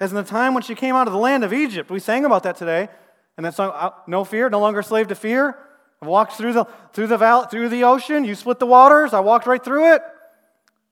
As 0.00 0.10
in 0.10 0.16
the 0.16 0.24
time 0.24 0.52
when 0.52 0.62
she 0.62 0.74
came 0.74 0.94
out 0.94 1.06
of 1.06 1.12
the 1.12 1.18
land 1.18 1.44
of 1.44 1.52
Egypt. 1.52 1.90
We 1.90 2.00
sang 2.00 2.24
about 2.24 2.42
that 2.42 2.56
today. 2.56 2.88
And 3.36 3.46
that 3.46 3.54
song, 3.54 3.92
No 4.06 4.24
Fear, 4.24 4.50
No 4.50 4.60
Longer 4.60 4.82
Slave 4.82 5.08
to 5.08 5.14
Fear. 5.14 5.56
I 6.02 6.06
walked 6.06 6.32
through 6.32 6.52
the, 6.52 6.66
through, 6.92 7.06
the 7.06 7.48
through 7.50 7.68
the 7.68 7.84
ocean. 7.84 8.24
You 8.24 8.34
split 8.34 8.58
the 8.58 8.66
waters. 8.66 9.14
I 9.14 9.20
walked 9.20 9.46
right 9.46 9.62
through 9.62 9.94
it. 9.94 10.02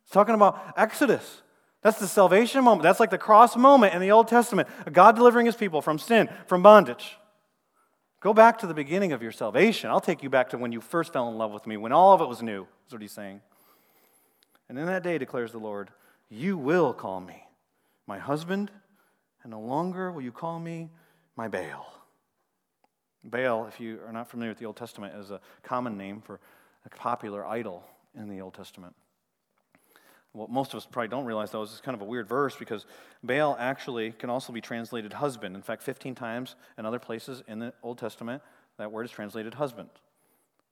It's 0.04 0.12
talking 0.12 0.34
about 0.34 0.74
Exodus. 0.76 1.42
That's 1.82 1.98
the 1.98 2.08
salvation 2.08 2.64
moment. 2.64 2.82
That's 2.82 3.00
like 3.00 3.10
the 3.10 3.18
cross 3.18 3.56
moment 3.56 3.94
in 3.94 4.00
the 4.00 4.10
Old 4.10 4.28
Testament. 4.28 4.68
God 4.90 5.16
delivering 5.16 5.46
his 5.46 5.56
people 5.56 5.82
from 5.82 5.98
sin, 5.98 6.30
from 6.46 6.62
bondage. 6.62 7.18
Go 8.20 8.32
back 8.32 8.58
to 8.60 8.66
the 8.66 8.72
beginning 8.72 9.12
of 9.12 9.22
your 9.22 9.32
salvation. 9.32 9.90
I'll 9.90 10.00
take 10.00 10.22
you 10.22 10.30
back 10.30 10.48
to 10.50 10.58
when 10.58 10.72
you 10.72 10.80
first 10.80 11.12
fell 11.12 11.28
in 11.28 11.36
love 11.36 11.52
with 11.52 11.66
me, 11.66 11.76
when 11.76 11.92
all 11.92 12.14
of 12.14 12.22
it 12.22 12.26
was 12.26 12.42
new. 12.42 12.66
is 12.86 12.92
what 12.92 13.02
he's 13.02 13.12
saying. 13.12 13.42
And 14.70 14.78
in 14.78 14.86
that 14.86 15.02
day, 15.02 15.18
declares 15.18 15.52
the 15.52 15.58
Lord, 15.58 15.90
you 16.30 16.56
will 16.56 16.94
call 16.94 17.20
me 17.20 17.44
my 18.06 18.18
husband, 18.18 18.70
and 19.42 19.50
no 19.50 19.60
longer 19.60 20.10
will 20.10 20.22
you 20.22 20.32
call 20.32 20.58
me 20.58 20.88
my 21.36 21.48
Baal. 21.48 21.86
Baal, 23.22 23.66
if 23.66 23.78
you 23.78 24.00
are 24.06 24.12
not 24.12 24.30
familiar 24.30 24.52
with 24.52 24.58
the 24.58 24.64
Old 24.64 24.76
Testament, 24.76 25.14
is 25.16 25.30
a 25.30 25.40
common 25.62 25.98
name 25.98 26.22
for 26.22 26.40
a 26.86 26.88
popular 26.88 27.44
idol 27.44 27.84
in 28.16 28.30
the 28.30 28.40
Old 28.40 28.54
Testament. 28.54 28.94
What 30.34 30.50
most 30.50 30.72
of 30.72 30.78
us 30.78 30.86
probably 30.90 31.08
don't 31.08 31.26
realize, 31.26 31.52
though, 31.52 31.62
is 31.62 31.70
it's 31.70 31.80
kind 31.80 31.94
of 31.94 32.02
a 32.02 32.04
weird 32.04 32.28
verse 32.28 32.56
because 32.56 32.86
Baal 33.22 33.56
actually 33.56 34.10
can 34.10 34.30
also 34.30 34.52
be 34.52 34.60
translated 34.60 35.12
husband. 35.12 35.54
In 35.54 35.62
fact, 35.62 35.84
15 35.84 36.16
times 36.16 36.56
in 36.76 36.84
other 36.84 36.98
places 36.98 37.44
in 37.46 37.60
the 37.60 37.72
Old 37.84 37.98
Testament, 37.98 38.42
that 38.76 38.90
word 38.90 39.04
is 39.04 39.12
translated 39.12 39.54
husband. 39.54 39.90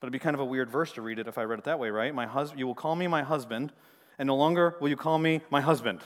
But 0.01 0.07
it'd 0.07 0.13
be 0.13 0.19
kind 0.19 0.35
of 0.35 0.41
a 0.41 0.45
weird 0.45 0.69
verse 0.69 0.91
to 0.95 1.03
read 1.03 1.21
it 1.21 1.29
if 1.29 1.39
I 1.39 1.45
read 1.45 1.61
it 1.61 1.65
that 1.67 1.79
way, 1.79 1.91
right? 1.91 2.13
My 2.13 2.27
hus- 2.27 2.53
you 2.57 2.67
will 2.67 2.75
call 2.75 2.97
me 2.97 3.07
my 3.07 3.23
husband, 3.23 3.73
and 4.19 4.27
no 4.27 4.35
longer 4.35 4.75
will 4.81 4.89
you 4.89 4.97
call 4.97 5.17
me 5.17 5.43
my 5.49 5.61
husband. 5.61 6.01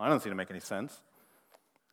I 0.00 0.08
don't 0.08 0.20
seem 0.20 0.32
to 0.32 0.36
make 0.36 0.50
any 0.50 0.58
sense. 0.58 1.00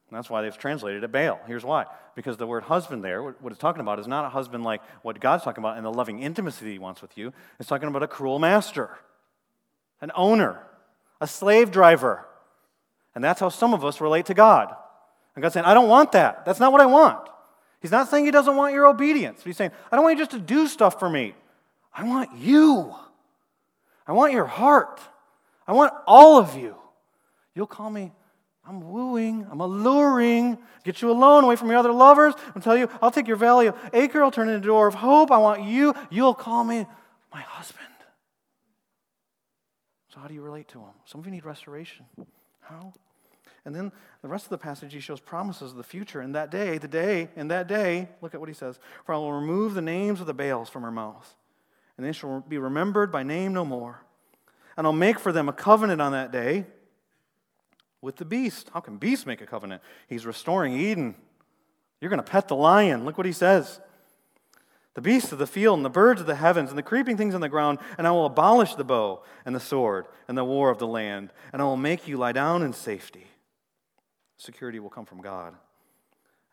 And 0.09 0.17
that's 0.17 0.32
why 0.32 0.41
they've 0.41 0.57
translated 0.57 1.03
it 1.03 1.11
Baal. 1.11 1.39
Here's 1.45 1.63
why. 1.63 1.86
Because 2.15 2.38
the 2.38 2.47
word 2.47 2.63
husband 2.63 3.03
there, 3.03 3.21
what 3.21 3.51
it's 3.51 3.61
talking 3.61 3.82
about, 3.82 3.99
is 3.99 4.07
not 4.07 4.26
a 4.26 4.30
husband 4.30 4.63
like 4.63 4.82
what 5.03 5.19
God's 5.19 5.43
talking 5.43 5.63
about 5.63 5.78
and 5.78 5.86
the 5.86 5.93
loving 5.93 6.24
intimacy 6.24 6.71
he 6.71 6.80
wants 6.80 7.03
with 7.03 7.15
you. 7.15 7.32
It's 7.59 7.69
talking 7.69 7.88
about 7.88 8.01
a 8.01 8.07
cruel 8.07 8.39
master 8.39 8.97
an 10.02 10.12
owner, 10.16 10.60
a 11.22 11.28
slave 11.28 11.72
driver. 11.72 12.26
And 13.16 13.24
that's 13.24 13.39
how 13.39 13.50
some 13.50 13.74
of 13.74 13.86
us 13.86 14.02
relate 14.02 14.26
to 14.28 14.34
God. 14.34 14.74
And 15.36 15.41
God's 15.41 15.54
saying, 15.54 15.66
I 15.66 15.74
don't 15.74 15.89
want 15.89 16.12
that. 16.14 16.46
That's 16.46 16.60
not 16.60 16.72
what 16.72 16.82
I 16.82 16.86
want. 16.86 17.30
He's 17.82 17.91
not 17.91 18.10
saying 18.10 18.26
He 18.26 18.32
doesn't 18.32 18.56
want 18.56 18.74
your 18.74 18.88
obedience. 18.88 19.44
He's 19.44 19.58
saying, 19.58 19.72
I 19.91 19.96
don't 19.96 20.04
want 20.04 20.18
you 20.18 20.22
just 20.22 20.32
to 20.32 20.39
do 20.39 20.68
stuff 20.68 21.00
for 21.00 21.10
me. 21.10 21.36
I 21.94 22.04
want 22.04 22.36
you. 22.38 22.94
I 24.08 24.14
want 24.14 24.34
your 24.34 24.46
heart. 24.46 25.00
I 25.68 25.74
want 25.74 25.94
all 26.08 26.38
of 26.39 26.56
you. 26.56 26.76
You'll 27.56 27.68
call 27.68 27.89
me, 27.89 28.12
I'm 28.68 28.91
wooing, 28.91 29.46
I'm 29.52 29.60
alluring, 29.60 30.58
get 30.84 31.02
you 31.02 31.12
alone 31.12 31.44
away 31.44 31.56
from 31.56 31.70
your 31.70 31.78
other 31.78 31.91
lovers. 31.91 32.34
I'll 32.56 32.62
tell 32.62 32.78
you, 32.78 32.89
I'll 33.02 33.12
take 33.12 33.28
your 33.28 33.38
valley 33.38 33.68
of 33.68 33.78
Achor, 33.94 34.24
I'll 34.24 34.32
turn 34.32 34.50
it 34.50 34.54
into 34.54 34.70
a 34.70 34.72
door 34.72 34.88
of 34.88 34.96
hope. 34.96 35.32
I 35.32 35.38
want 35.38 35.64
you. 35.64 35.94
You'll 36.10 36.34
call 36.34 36.64
me 36.64 36.86
my 37.34 37.41
husband. 37.41 37.93
So, 40.14 40.20
how 40.20 40.28
do 40.28 40.34
you 40.36 40.41
relate 40.41 40.68
to 40.70 40.80
him? 40.80 40.93
Some 41.05 41.22
of 41.22 41.26
you 41.26 41.32
need 41.32 41.43
restoration. 41.43 42.05
How? 42.61 42.93
And 43.66 43.74
then 43.74 43.91
the 44.22 44.28
rest 44.28 44.45
of 44.45 44.49
the 44.49 44.59
passage, 44.59 44.93
he 44.93 44.99
shows 44.99 45.20
promises 45.20 45.72
of 45.72 45.78
the 45.78 45.84
future. 45.84 46.22
In 46.22 46.34
that 46.34 46.51
day, 46.51 46.78
the 46.78 46.88
day, 46.88 47.30
in 47.36 47.47
that 47.47 47.68
day, 47.68 48.09
look 48.22 48.36
at 48.36 48.39
what 48.39 48.49
he 48.49 48.53
says 48.53 48.80
For 49.05 49.16
I 49.16 49.18
will 49.18 49.34
remove 49.34 49.74
the 49.74 49.82
names 49.82 50.22
of 50.22 50.28
the 50.28 50.34
Baals 50.34 50.70
from 50.70 50.84
her 50.84 50.91
mouth, 50.91 51.36
and 51.97 52.05
they 52.05 52.11
shall 52.11 52.41
be 52.41 52.59
remembered 52.59 53.11
by 53.11 53.24
name 53.24 53.53
no 53.53 53.66
more. 53.66 54.01
And 54.78 54.86
I'll 54.86 54.93
make 54.93 55.20
for 55.20 55.32
them 55.32 55.49
a 55.49 55.53
covenant 55.53 56.01
on 56.01 56.11
that 56.11 56.32
day 56.32 56.66
with 58.01 58.18
the 58.18 58.26
beast. 58.26 58.70
How 58.74 58.82
can 58.82 58.97
beast 58.97 59.26
make 59.26 59.41
a 59.41 59.47
covenant? 59.47 59.82
He's 60.07 60.26
restoring 60.28 60.74
Eden. 60.74 61.16
You're 62.01 62.09
going 62.09 62.24
to 62.24 62.32
pet 62.32 62.49
the 62.49 62.55
lion. 62.55 63.05
Look 63.05 63.18
what 63.18 63.26
he 63.26 63.34
says 63.34 63.80
the 64.94 65.02
beasts 65.02 65.32
of 65.32 65.39
the 65.39 65.48
field 65.48 65.80
and 65.80 65.86
the 65.86 65.89
birds 65.89 66.22
of 66.22 66.28
the 66.28 66.36
heavens 66.36 66.70
and 66.70 66.78
the 66.78 66.84
creeping 66.84 67.18
things 67.18 67.34
on 67.34 67.41
the 67.41 67.50
ground, 67.50 67.80
and 67.98 68.06
I 68.06 68.12
will 68.12 68.26
abolish 68.26 68.76
the 68.76 68.84
bow 68.84 69.24
and 69.46 69.56
the 69.56 69.60
sword 69.60 70.06
and 70.28 70.38
the 70.38 70.44
war 70.44 70.70
of 70.70 70.78
the 70.78 70.88
land, 70.88 71.32
and 71.52 71.62
I 71.62 71.66
will 71.66 71.78
make 71.78 72.08
you 72.08 72.18
lie 72.18 72.32
down 72.32 72.62
in 72.62 72.74
safety. 72.74 73.28
Security 74.38 74.80
will 74.80 74.89
come 74.89 75.06
from 75.06 75.22
God. 75.22 75.56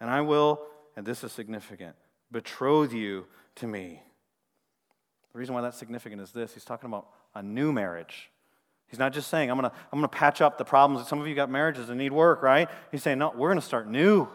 And 0.01 0.09
I 0.09 0.23
will, 0.23 0.61
and 0.97 1.05
this 1.05 1.23
is 1.23 1.33
significant, 1.33 1.95
betroth 2.33 2.93
you 2.93 3.27
to 3.57 3.67
me. 3.67 4.03
The 5.33 5.39
reason 5.39 5.55
why 5.55 5.61
that's 5.61 5.77
significant 5.77 6.23
is 6.23 6.33
this 6.33 6.55
He's 6.55 6.65
talking 6.65 6.89
about 6.89 7.09
a 7.35 7.43
new 7.43 7.73
marriage. 7.73 8.31
He's 8.89 8.99
not 8.99 9.13
just 9.13 9.29
saying, 9.29 9.51
I'm 9.51 9.59
going 9.59 9.71
to 9.71 9.77
I'm 9.93 10.01
going 10.01 10.09
to 10.11 10.17
patch 10.17 10.41
up 10.41 10.59
the 10.59 10.65
problems. 10.65 11.05
that 11.05 11.09
Some 11.09 11.21
of 11.21 11.29
you 11.29 11.35
got 11.35 11.51
marriages 11.51 11.87
that 11.89 11.95
need 11.95 12.13
work, 12.13 12.43
right? 12.43 12.69
He's 12.91 13.03
saying, 13.03 13.19
no, 13.19 13.31
we're 13.31 13.49
going 13.49 13.61
to 13.61 13.65
start 13.65 13.89
new. 13.89 14.29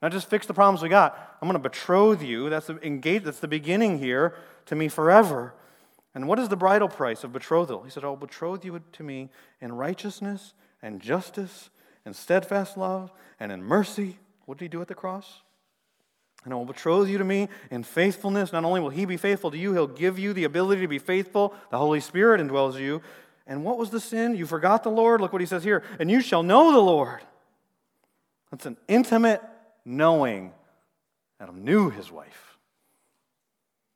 Not 0.00 0.12
just 0.12 0.30
fix 0.30 0.46
the 0.46 0.54
problems 0.54 0.82
we 0.82 0.88
got. 0.88 1.36
I'm 1.40 1.48
going 1.48 1.60
to 1.60 1.68
betroth 1.68 2.22
you. 2.22 2.48
That's 2.50 2.68
the, 2.68 2.78
engage, 2.86 3.24
that's 3.24 3.40
the 3.40 3.48
beginning 3.48 3.98
here 3.98 4.34
to 4.66 4.76
me 4.76 4.88
forever. 4.88 5.54
And 6.14 6.28
what 6.28 6.38
is 6.38 6.48
the 6.48 6.56
bridal 6.56 6.88
price 6.88 7.24
of 7.24 7.32
betrothal? 7.32 7.82
He 7.82 7.90
said, 7.90 8.04
I'll 8.04 8.16
betroth 8.16 8.64
you 8.64 8.80
to 8.92 9.02
me 9.02 9.30
in 9.60 9.72
righteousness 9.72 10.54
and 10.82 11.00
justice 11.00 11.70
and 12.04 12.14
steadfast 12.14 12.76
love 12.76 13.12
and 13.40 13.52
in 13.52 13.62
mercy. 13.62 14.18
What 14.46 14.58
did 14.58 14.64
he 14.64 14.68
do 14.68 14.80
at 14.80 14.88
the 14.88 14.94
cross? 14.94 15.42
And 16.44 16.54
I 16.54 16.56
will 16.56 16.64
betroth 16.64 17.08
you 17.08 17.18
to 17.18 17.24
me 17.24 17.48
in 17.70 17.82
faithfulness. 17.82 18.52
Not 18.52 18.64
only 18.64 18.80
will 18.80 18.90
he 18.90 19.04
be 19.04 19.16
faithful 19.16 19.50
to 19.50 19.58
you, 19.58 19.72
he'll 19.72 19.86
give 19.86 20.18
you 20.18 20.32
the 20.32 20.44
ability 20.44 20.80
to 20.82 20.88
be 20.88 20.98
faithful. 20.98 21.52
The 21.70 21.78
Holy 21.78 22.00
Spirit 22.00 22.40
indwells 22.40 22.80
you. 22.80 23.02
And 23.46 23.64
what 23.64 23.78
was 23.78 23.90
the 23.90 24.00
sin? 24.00 24.36
You 24.36 24.46
forgot 24.46 24.82
the 24.82 24.90
Lord. 24.90 25.20
Look 25.20 25.32
what 25.32 25.42
he 25.42 25.46
says 25.46 25.64
here. 25.64 25.82
And 25.98 26.10
you 26.10 26.20
shall 26.20 26.42
know 26.42 26.72
the 26.72 26.78
Lord. 26.78 27.20
That's 28.50 28.66
an 28.66 28.76
intimate 28.86 29.42
knowing 29.84 30.52
Adam 31.40 31.64
knew 31.64 31.90
his 31.90 32.10
wife. 32.10 32.58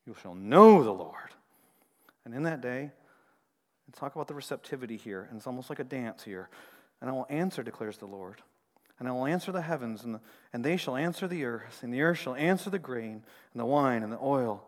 You 0.06 0.16
shall 0.22 0.34
know 0.34 0.82
the 0.82 0.92
Lord. 0.92 1.16
And 2.24 2.34
in 2.34 2.44
that 2.44 2.60
day, 2.60 2.90
and 3.86 3.94
talk 3.94 4.14
about 4.14 4.28
the 4.28 4.34
receptivity 4.34 4.96
here, 4.96 5.26
and 5.28 5.38
it's 5.38 5.46
almost 5.46 5.70
like 5.70 5.80
a 5.80 5.84
dance 5.84 6.22
here. 6.22 6.48
And 7.00 7.10
I 7.10 7.12
will 7.12 7.26
answer, 7.28 7.62
declares 7.62 7.98
the 7.98 8.06
Lord. 8.06 8.42
And 8.98 9.08
I 9.08 9.12
will 9.12 9.26
answer 9.26 9.50
the 9.50 9.62
heavens, 9.62 10.04
and, 10.04 10.14
the, 10.14 10.20
and 10.52 10.64
they 10.64 10.76
shall 10.76 10.96
answer 10.96 11.26
the 11.26 11.44
earth, 11.44 11.80
and 11.82 11.92
the 11.92 12.02
earth 12.02 12.18
shall 12.18 12.36
answer 12.36 12.70
the 12.70 12.78
grain, 12.78 13.24
and 13.52 13.60
the 13.60 13.66
wine, 13.66 14.02
and 14.02 14.12
the 14.12 14.18
oil. 14.22 14.62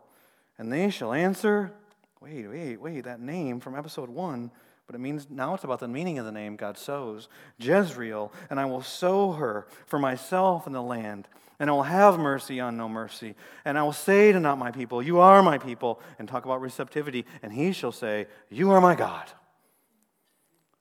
And 0.57 0.71
they 0.71 0.89
shall 0.89 1.13
answer, 1.13 1.71
wait, 2.19 2.47
wait, 2.47 2.81
wait, 2.81 3.03
that 3.05 3.21
name 3.21 3.59
from 3.59 3.75
episode 3.75 4.09
one 4.09 4.51
but 4.87 4.95
it 4.95 4.99
means 4.99 5.27
now 5.29 5.53
it's 5.55 5.63
about 5.63 5.79
the 5.79 5.87
meaning 5.87 6.19
of 6.19 6.25
the 6.25 6.31
name 6.31 6.55
God 6.55 6.77
sows 6.77 7.27
Jezreel, 7.57 8.31
and 8.49 8.59
I 8.59 8.65
will 8.65 8.81
sow 8.81 9.33
her 9.33 9.67
for 9.87 9.97
myself 9.97 10.67
in 10.67 10.73
the 10.73 10.81
land, 10.81 11.27
and 11.59 11.69
I 11.69 11.73
will 11.73 11.83
have 11.83 12.19
mercy 12.19 12.59
on 12.59 12.77
no 12.77 12.87
mercy. 12.87 13.35
And 13.63 13.77
I 13.77 13.83
will 13.83 13.93
say 13.93 14.31
to 14.31 14.39
not 14.39 14.57
my 14.57 14.71
people, 14.71 15.01
You 15.01 15.19
are 15.19 15.41
my 15.41 15.57
people, 15.57 15.99
and 16.19 16.27
talk 16.27 16.45
about 16.45 16.61
receptivity, 16.61 17.25
and 17.41 17.51
he 17.51 17.71
shall 17.71 17.91
say, 17.91 18.27
You 18.49 18.71
are 18.71 18.81
my 18.81 18.95
God. 18.95 19.25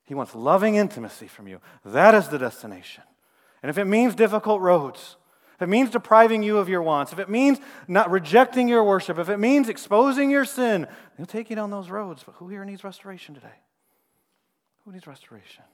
He 0.04 0.14
wants 0.14 0.34
loving 0.34 0.74
intimacy 0.74 1.28
from 1.28 1.48
you. 1.48 1.60
That 1.84 2.14
is 2.14 2.28
the 2.28 2.38
destination. 2.38 3.04
And 3.62 3.70
if 3.70 3.78
it 3.78 3.86
means 3.86 4.14
difficult 4.14 4.60
roads, 4.60 5.16
if 5.54 5.62
it 5.62 5.68
means 5.68 5.88
depriving 5.88 6.42
you 6.42 6.58
of 6.58 6.68
your 6.68 6.82
wants, 6.82 7.12
if 7.14 7.18
it 7.18 7.30
means 7.30 7.58
not 7.88 8.10
rejecting 8.10 8.68
your 8.68 8.84
worship, 8.84 9.18
if 9.18 9.30
it 9.30 9.38
means 9.38 9.70
exposing 9.70 10.28
your 10.28 10.44
sin, 10.44 10.86
he'll 11.16 11.24
take 11.24 11.48
you 11.48 11.56
down 11.56 11.70
those 11.70 11.88
roads. 11.88 12.22
But 12.22 12.34
who 12.34 12.48
here 12.48 12.64
needs 12.66 12.84
restoration 12.84 13.34
today? 13.34 13.54
Who 14.84 14.92
needs 14.92 15.06
restoration? 15.06 15.64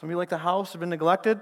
Some 0.00 0.08
of 0.08 0.10
you, 0.10 0.16
like 0.16 0.28
the 0.28 0.38
house, 0.38 0.72
have 0.72 0.80
been 0.80 0.90
neglected. 0.90 1.40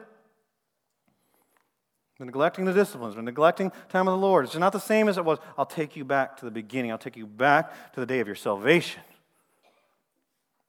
Been 2.18 2.26
neglecting 2.26 2.64
the 2.64 2.72
disciplines, 2.72 3.16
been 3.16 3.24
neglecting 3.24 3.72
time 3.88 4.06
of 4.06 4.12
the 4.12 4.24
Lord. 4.24 4.44
It's 4.44 4.54
not 4.54 4.72
the 4.72 4.78
same 4.78 5.08
as 5.08 5.18
it 5.18 5.24
was. 5.24 5.38
I'll 5.58 5.66
take 5.66 5.96
you 5.96 6.04
back 6.04 6.36
to 6.38 6.44
the 6.44 6.50
beginning. 6.50 6.92
I'll 6.92 6.98
take 6.98 7.16
you 7.16 7.26
back 7.26 7.92
to 7.94 8.00
the 8.00 8.06
day 8.06 8.20
of 8.20 8.28
your 8.28 8.36
salvation. 8.36 9.02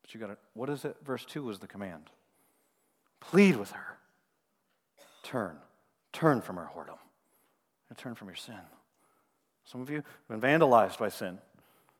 But 0.01 0.13
you 0.13 0.19
got 0.19 0.27
to, 0.27 0.37
what 0.53 0.69
is 0.69 0.85
it? 0.85 0.95
Verse 1.05 1.23
2 1.25 1.43
was 1.43 1.59
the 1.59 1.67
command. 1.67 2.09
Plead 3.19 3.57
with 3.57 3.71
her. 3.71 3.97
Turn. 5.21 5.57
Turn 6.13 6.41
from 6.41 6.55
her 6.55 6.69
whoredom. 6.75 6.97
And 7.89 7.97
turn 7.97 8.15
from 8.15 8.27
your 8.27 8.35
sin. 8.35 8.55
Some 9.65 9.81
of 9.81 9.89
you 9.89 9.97
have 9.97 10.41
been 10.41 10.41
vandalized 10.41 10.97
by 10.97 11.09
sin. 11.09 11.37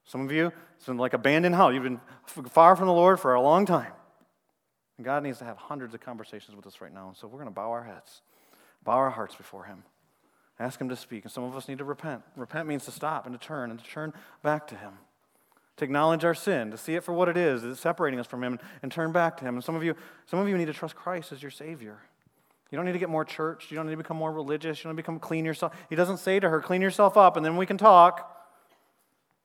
Some 0.06 0.22
of 0.22 0.32
you, 0.32 0.52
it's 0.78 0.86
been 0.86 0.98
like 0.98 1.14
abandoned 1.14 1.56
hell. 1.56 1.74
You've 1.74 1.84
been 1.84 2.00
far 2.50 2.76
from 2.76 2.88
the 2.88 2.94
Lord 2.94 3.20
for 3.20 3.34
a 3.34 3.42
long 3.42 3.66
time. 3.66 3.92
And 4.98 5.06
God 5.06 5.24
needs 5.24 5.40
to 5.40 5.46
have 5.46 5.58
hundreds 5.58 5.94
of 5.94 6.02
conversations 6.02 6.56
with 6.56 6.66
us 6.68 6.80
right 6.80 6.94
now. 6.94 7.08
And 7.08 7.18
so 7.18 7.28
we're 7.28 7.40
going 7.40 7.48
to 7.48 7.52
bow 7.52 7.72
our 7.72 7.84
heads, 7.84 8.22
bow 8.84 8.94
our 8.94 9.10
hearts 9.10 9.36
before 9.36 9.66
Him, 9.66 9.84
ask 10.60 10.80
Him 10.80 10.90
to 10.90 10.96
speak. 10.96 11.24
And 11.24 11.32
some 11.32 11.44
of 11.44 11.56
us 11.56 11.68
need 11.68 11.80
to 11.80 11.84
repent. 11.84 12.22
Repent 12.36 12.68
means 12.68 12.86
to 12.86 12.92
stop 12.92 13.26
and 13.26 13.38
to 13.38 13.46
turn 13.46 13.72
and 13.72 13.80
to 13.80 13.86
turn 13.86 14.14
back 14.44 14.68
to 14.68 14.76
Him, 14.76 14.94
to 15.78 15.84
acknowledge 15.84 16.24
our 16.24 16.36
sin, 16.36 16.72
to 16.72 16.78
see 16.78 16.96
it 16.96 17.04
for 17.04 17.14
what 17.14 17.28
it 17.28 17.36
is, 17.36 17.64
it's 17.64 17.82
separating 17.82 18.20
us 18.20 18.28
from 18.28 18.44
Him, 18.44 18.60
and 18.84 18.92
turn 18.92 19.12
back 19.12 19.38
to 19.38 19.46
Him. 19.46 19.56
And 19.56 19.64
some 19.64 19.76
of 19.76 19.84
you, 19.84 19.96
some 20.28 20.40
of 20.40 20.48
you 20.48 20.58
need 20.58 20.68
to 20.68 20.74
trust 20.74 20.96
Christ 20.96 21.32
as 21.32 21.42
your 21.42 21.52
Savior. 21.52 21.98
You 22.72 22.78
don't 22.78 22.86
need 22.86 22.94
to 22.94 23.00
get 23.00 23.10
more 23.10 23.26
church. 23.26 23.68
You 23.70 23.76
don't 23.76 23.86
need 23.86 23.94
to 23.94 23.98
become 23.98 24.18
more 24.18 24.32
religious. 24.32 24.84
You 24.84 24.90
don't 24.90 24.96
become 24.96 25.20
clean 25.20 25.46
yourself. 25.46 25.74
He 25.90 25.96
doesn't 25.96 26.18
say 26.18 26.40
to 26.40 26.50
her, 26.50 26.62
clean 26.62 26.82
yourself 26.82 27.18
up, 27.18 27.38
and 27.38 27.46
then 27.46 27.58
we 27.58 27.66
can 27.66 27.78
talk. 27.78 28.32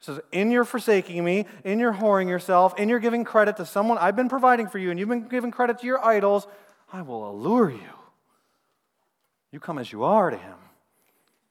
Says, 0.00 0.20
In 0.32 0.50
your 0.50 0.64
forsaking 0.64 1.22
me, 1.24 1.46
in 1.62 1.78
your 1.78 1.92
whoring 1.92 2.28
yourself, 2.28 2.78
in 2.78 2.88
your 2.88 2.98
giving 2.98 3.24
credit 3.24 3.56
to 3.58 3.66
someone 3.66 3.98
I've 3.98 4.16
been 4.16 4.28
providing 4.28 4.66
for 4.66 4.78
you, 4.78 4.90
and 4.90 4.98
you've 4.98 5.08
been 5.08 5.28
giving 5.28 5.50
credit 5.50 5.78
to 5.80 5.86
your 5.86 6.04
idols, 6.04 6.46
I 6.92 7.02
will 7.02 7.30
allure 7.30 7.70
you. 7.70 7.80
You 9.52 9.60
come 9.60 9.78
as 9.78 9.92
you 9.92 10.04
are 10.04 10.30
to 10.30 10.36
him, 10.36 10.56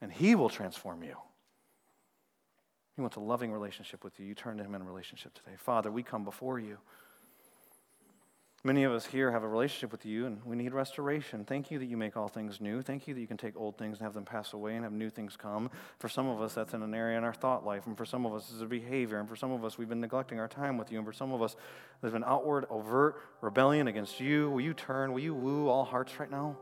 and 0.02 0.12
he 0.12 0.36
will 0.36 0.50
transform 0.50 1.04
you. 1.04 1.16
He 2.96 3.02
wants 3.02 3.18
a 3.18 3.22
loving 3.22 3.52
relationship 3.52 4.04
with 4.04 4.20
you. 4.20 4.26
You 4.26 4.34
turn 4.34 4.58
to 4.58 4.64
him 4.64 4.76
in 4.76 4.84
relationship 4.84 5.34
today. 5.34 5.56
Father, 5.58 5.92
we 5.92 6.04
come 6.04 6.24
before 6.24 6.60
you. 6.60 6.80
Many 8.62 8.84
of 8.84 8.92
us 8.92 9.06
here 9.06 9.32
have 9.32 9.44
a 9.44 9.48
relationship 9.48 9.90
with 9.90 10.06
you 10.06 10.26
and 10.26 10.44
we 10.44 10.58
need 10.58 10.74
restoration. 10.74 11.46
Thank 11.46 11.72
you 11.72 11.80
that 11.80 11.86
you 11.86 11.96
make 11.96 12.18
all 12.18 12.28
things 12.28 12.60
new. 12.60 12.82
Thank 12.82 13.08
you 13.08 13.14
that 13.14 13.22
you 13.22 13.28
can 13.28 13.38
take 13.38 13.56
old 13.56 13.78
things 13.78 13.98
and 13.98 14.04
have 14.04 14.14
them 14.14 14.26
pass 14.26 14.52
away 14.52 14.76
and 14.76 14.84
have 14.84 14.92
new 14.92 15.10
things 15.10 15.38
come. 15.38 15.72
For 15.98 16.10
some 16.10 16.28
of 16.28 16.42
us, 16.42 16.56
that's 16.56 16.74
in 16.74 16.84
an 16.84 16.94
area 16.94 17.18
in 17.18 17.24
our 17.24 17.34
thought 17.34 17.66
life. 17.66 17.88
And 17.88 17.96
for 17.96 18.04
some 18.04 18.26
of 18.26 18.34
us, 18.34 18.52
it's 18.52 18.62
a 18.62 18.66
behavior. 18.66 19.18
And 19.18 19.30
for 19.30 19.38
some 19.38 19.52
of 19.52 19.64
us, 19.64 19.78
we've 19.78 19.88
been 19.88 20.02
neglecting 20.02 20.42
our 20.42 20.50
time 20.50 20.78
with 20.78 20.92
you. 20.92 20.98
And 20.98 21.08
for 21.08 21.14
some 21.14 21.32
of 21.32 21.42
us, 21.42 21.56
there's 22.02 22.12
been 22.12 22.26
outward, 22.26 22.66
overt 22.70 23.16
rebellion 23.40 23.88
against 23.88 24.20
you. 24.20 24.50
Will 24.50 24.62
you 24.62 24.74
turn? 24.74 25.14
Will 25.14 25.22
you 25.22 25.34
woo 25.34 25.70
all 25.70 25.86
hearts 25.86 26.20
right 26.20 26.30
now? 26.30 26.58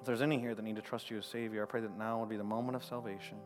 If 0.00 0.06
there's 0.06 0.22
any 0.22 0.40
here 0.40 0.54
that 0.56 0.62
need 0.62 0.76
to 0.76 0.82
trust 0.82 1.10
you 1.12 1.18
as 1.18 1.26
Savior, 1.26 1.62
I 1.62 1.66
pray 1.66 1.82
that 1.82 1.96
now 1.96 2.18
would 2.18 2.28
be 2.28 2.36
the 2.36 2.42
moment 2.42 2.74
of 2.74 2.82
salvation. 2.82 3.36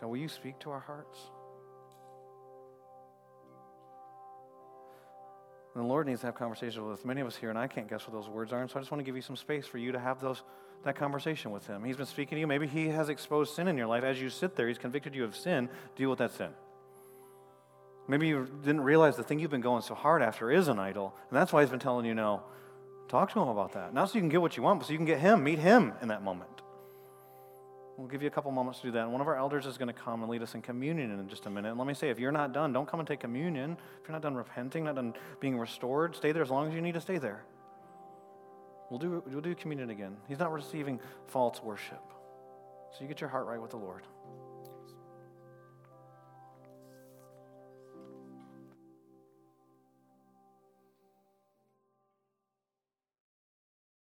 God, 0.00 0.06
will 0.06 0.16
you 0.16 0.28
speak 0.28 0.60
to 0.60 0.70
our 0.70 0.80
hearts? 0.80 1.18
And 5.74 5.82
the 5.82 5.88
Lord 5.88 6.06
needs 6.06 6.20
to 6.20 6.26
have 6.26 6.34
conversations 6.34 6.84
with 6.84 7.04
many 7.04 7.20
of 7.22 7.26
us 7.26 7.36
here, 7.36 7.48
and 7.48 7.58
I 7.58 7.66
can't 7.66 7.88
guess 7.88 8.06
what 8.06 8.12
those 8.12 8.28
words 8.28 8.52
are. 8.52 8.60
And 8.60 8.70
so 8.70 8.78
I 8.78 8.82
just 8.82 8.90
want 8.90 9.00
to 9.00 9.04
give 9.04 9.16
you 9.16 9.22
some 9.22 9.36
space 9.36 9.66
for 9.66 9.78
you 9.78 9.92
to 9.92 9.98
have 9.98 10.20
those, 10.20 10.42
that 10.84 10.96
conversation 10.96 11.50
with 11.50 11.66
Him. 11.66 11.82
He's 11.82 11.96
been 11.96 12.06
speaking 12.06 12.36
to 12.36 12.40
you. 12.40 12.46
Maybe 12.46 12.66
He 12.66 12.88
has 12.88 13.08
exposed 13.08 13.54
sin 13.54 13.68
in 13.68 13.78
your 13.78 13.86
life. 13.86 14.04
As 14.04 14.20
you 14.20 14.28
sit 14.28 14.54
there, 14.54 14.68
He's 14.68 14.78
convicted 14.78 15.14
you 15.14 15.24
of 15.24 15.34
sin. 15.34 15.70
Deal 15.96 16.10
with 16.10 16.18
that 16.18 16.32
sin. 16.32 16.50
Maybe 18.06 18.28
you 18.28 18.48
didn't 18.62 18.82
realize 18.82 19.16
the 19.16 19.22
thing 19.22 19.38
you've 19.38 19.50
been 19.50 19.62
going 19.62 19.82
so 19.82 19.94
hard 19.94 20.22
after 20.22 20.50
is 20.50 20.68
an 20.68 20.78
idol, 20.78 21.14
and 21.30 21.36
that's 21.36 21.52
why 21.52 21.62
He's 21.62 21.70
been 21.70 21.80
telling 21.80 22.04
you 22.04 22.14
no. 22.14 22.42
Talk 23.08 23.32
to 23.32 23.40
Him 23.40 23.48
about 23.48 23.72
that. 23.72 23.94
Not 23.94 24.10
so 24.10 24.16
you 24.16 24.20
can 24.20 24.28
get 24.28 24.42
what 24.42 24.56
you 24.56 24.62
want, 24.62 24.80
but 24.80 24.86
so 24.86 24.92
you 24.92 24.98
can 24.98 25.06
get 25.06 25.20
Him, 25.20 25.42
meet 25.42 25.58
Him 25.58 25.94
in 26.02 26.08
that 26.08 26.22
moment. 26.22 26.51
We'll 28.02 28.10
give 28.10 28.20
you 28.20 28.26
a 28.26 28.32
couple 28.32 28.50
moments 28.50 28.80
to 28.80 28.88
do 28.88 28.92
that. 28.94 29.04
And 29.04 29.12
one 29.12 29.20
of 29.20 29.28
our 29.28 29.36
elders 29.36 29.64
is 29.64 29.78
going 29.78 29.86
to 29.86 29.94
come 29.94 30.22
and 30.22 30.28
lead 30.28 30.42
us 30.42 30.56
in 30.56 30.60
communion 30.60 31.12
in 31.12 31.28
just 31.28 31.46
a 31.46 31.50
minute. 31.50 31.68
And 31.68 31.78
let 31.78 31.86
me 31.86 31.94
say, 31.94 32.10
if 32.10 32.18
you're 32.18 32.32
not 32.32 32.52
done, 32.52 32.72
don't 32.72 32.88
come 32.88 32.98
and 32.98 33.06
take 33.06 33.20
communion. 33.20 33.76
If 34.00 34.08
you're 34.08 34.12
not 34.12 34.22
done 34.22 34.34
repenting, 34.34 34.82
not 34.82 34.96
done 34.96 35.14
being 35.38 35.56
restored, 35.56 36.16
stay 36.16 36.32
there 36.32 36.42
as 36.42 36.50
long 36.50 36.66
as 36.66 36.74
you 36.74 36.80
need 36.80 36.94
to 36.94 37.00
stay 37.00 37.18
there. 37.18 37.44
We'll 38.90 38.98
do, 38.98 39.22
we'll 39.24 39.40
do 39.40 39.54
communion 39.54 39.90
again. 39.90 40.16
He's 40.26 40.40
not 40.40 40.52
receiving 40.52 40.98
false 41.28 41.62
worship. 41.62 42.02
So 42.90 43.02
you 43.02 43.06
get 43.06 43.20
your 43.20 43.30
heart 43.30 43.46
right 43.46 43.62
with 43.62 43.70
the 43.70 43.76
Lord. 43.76 44.02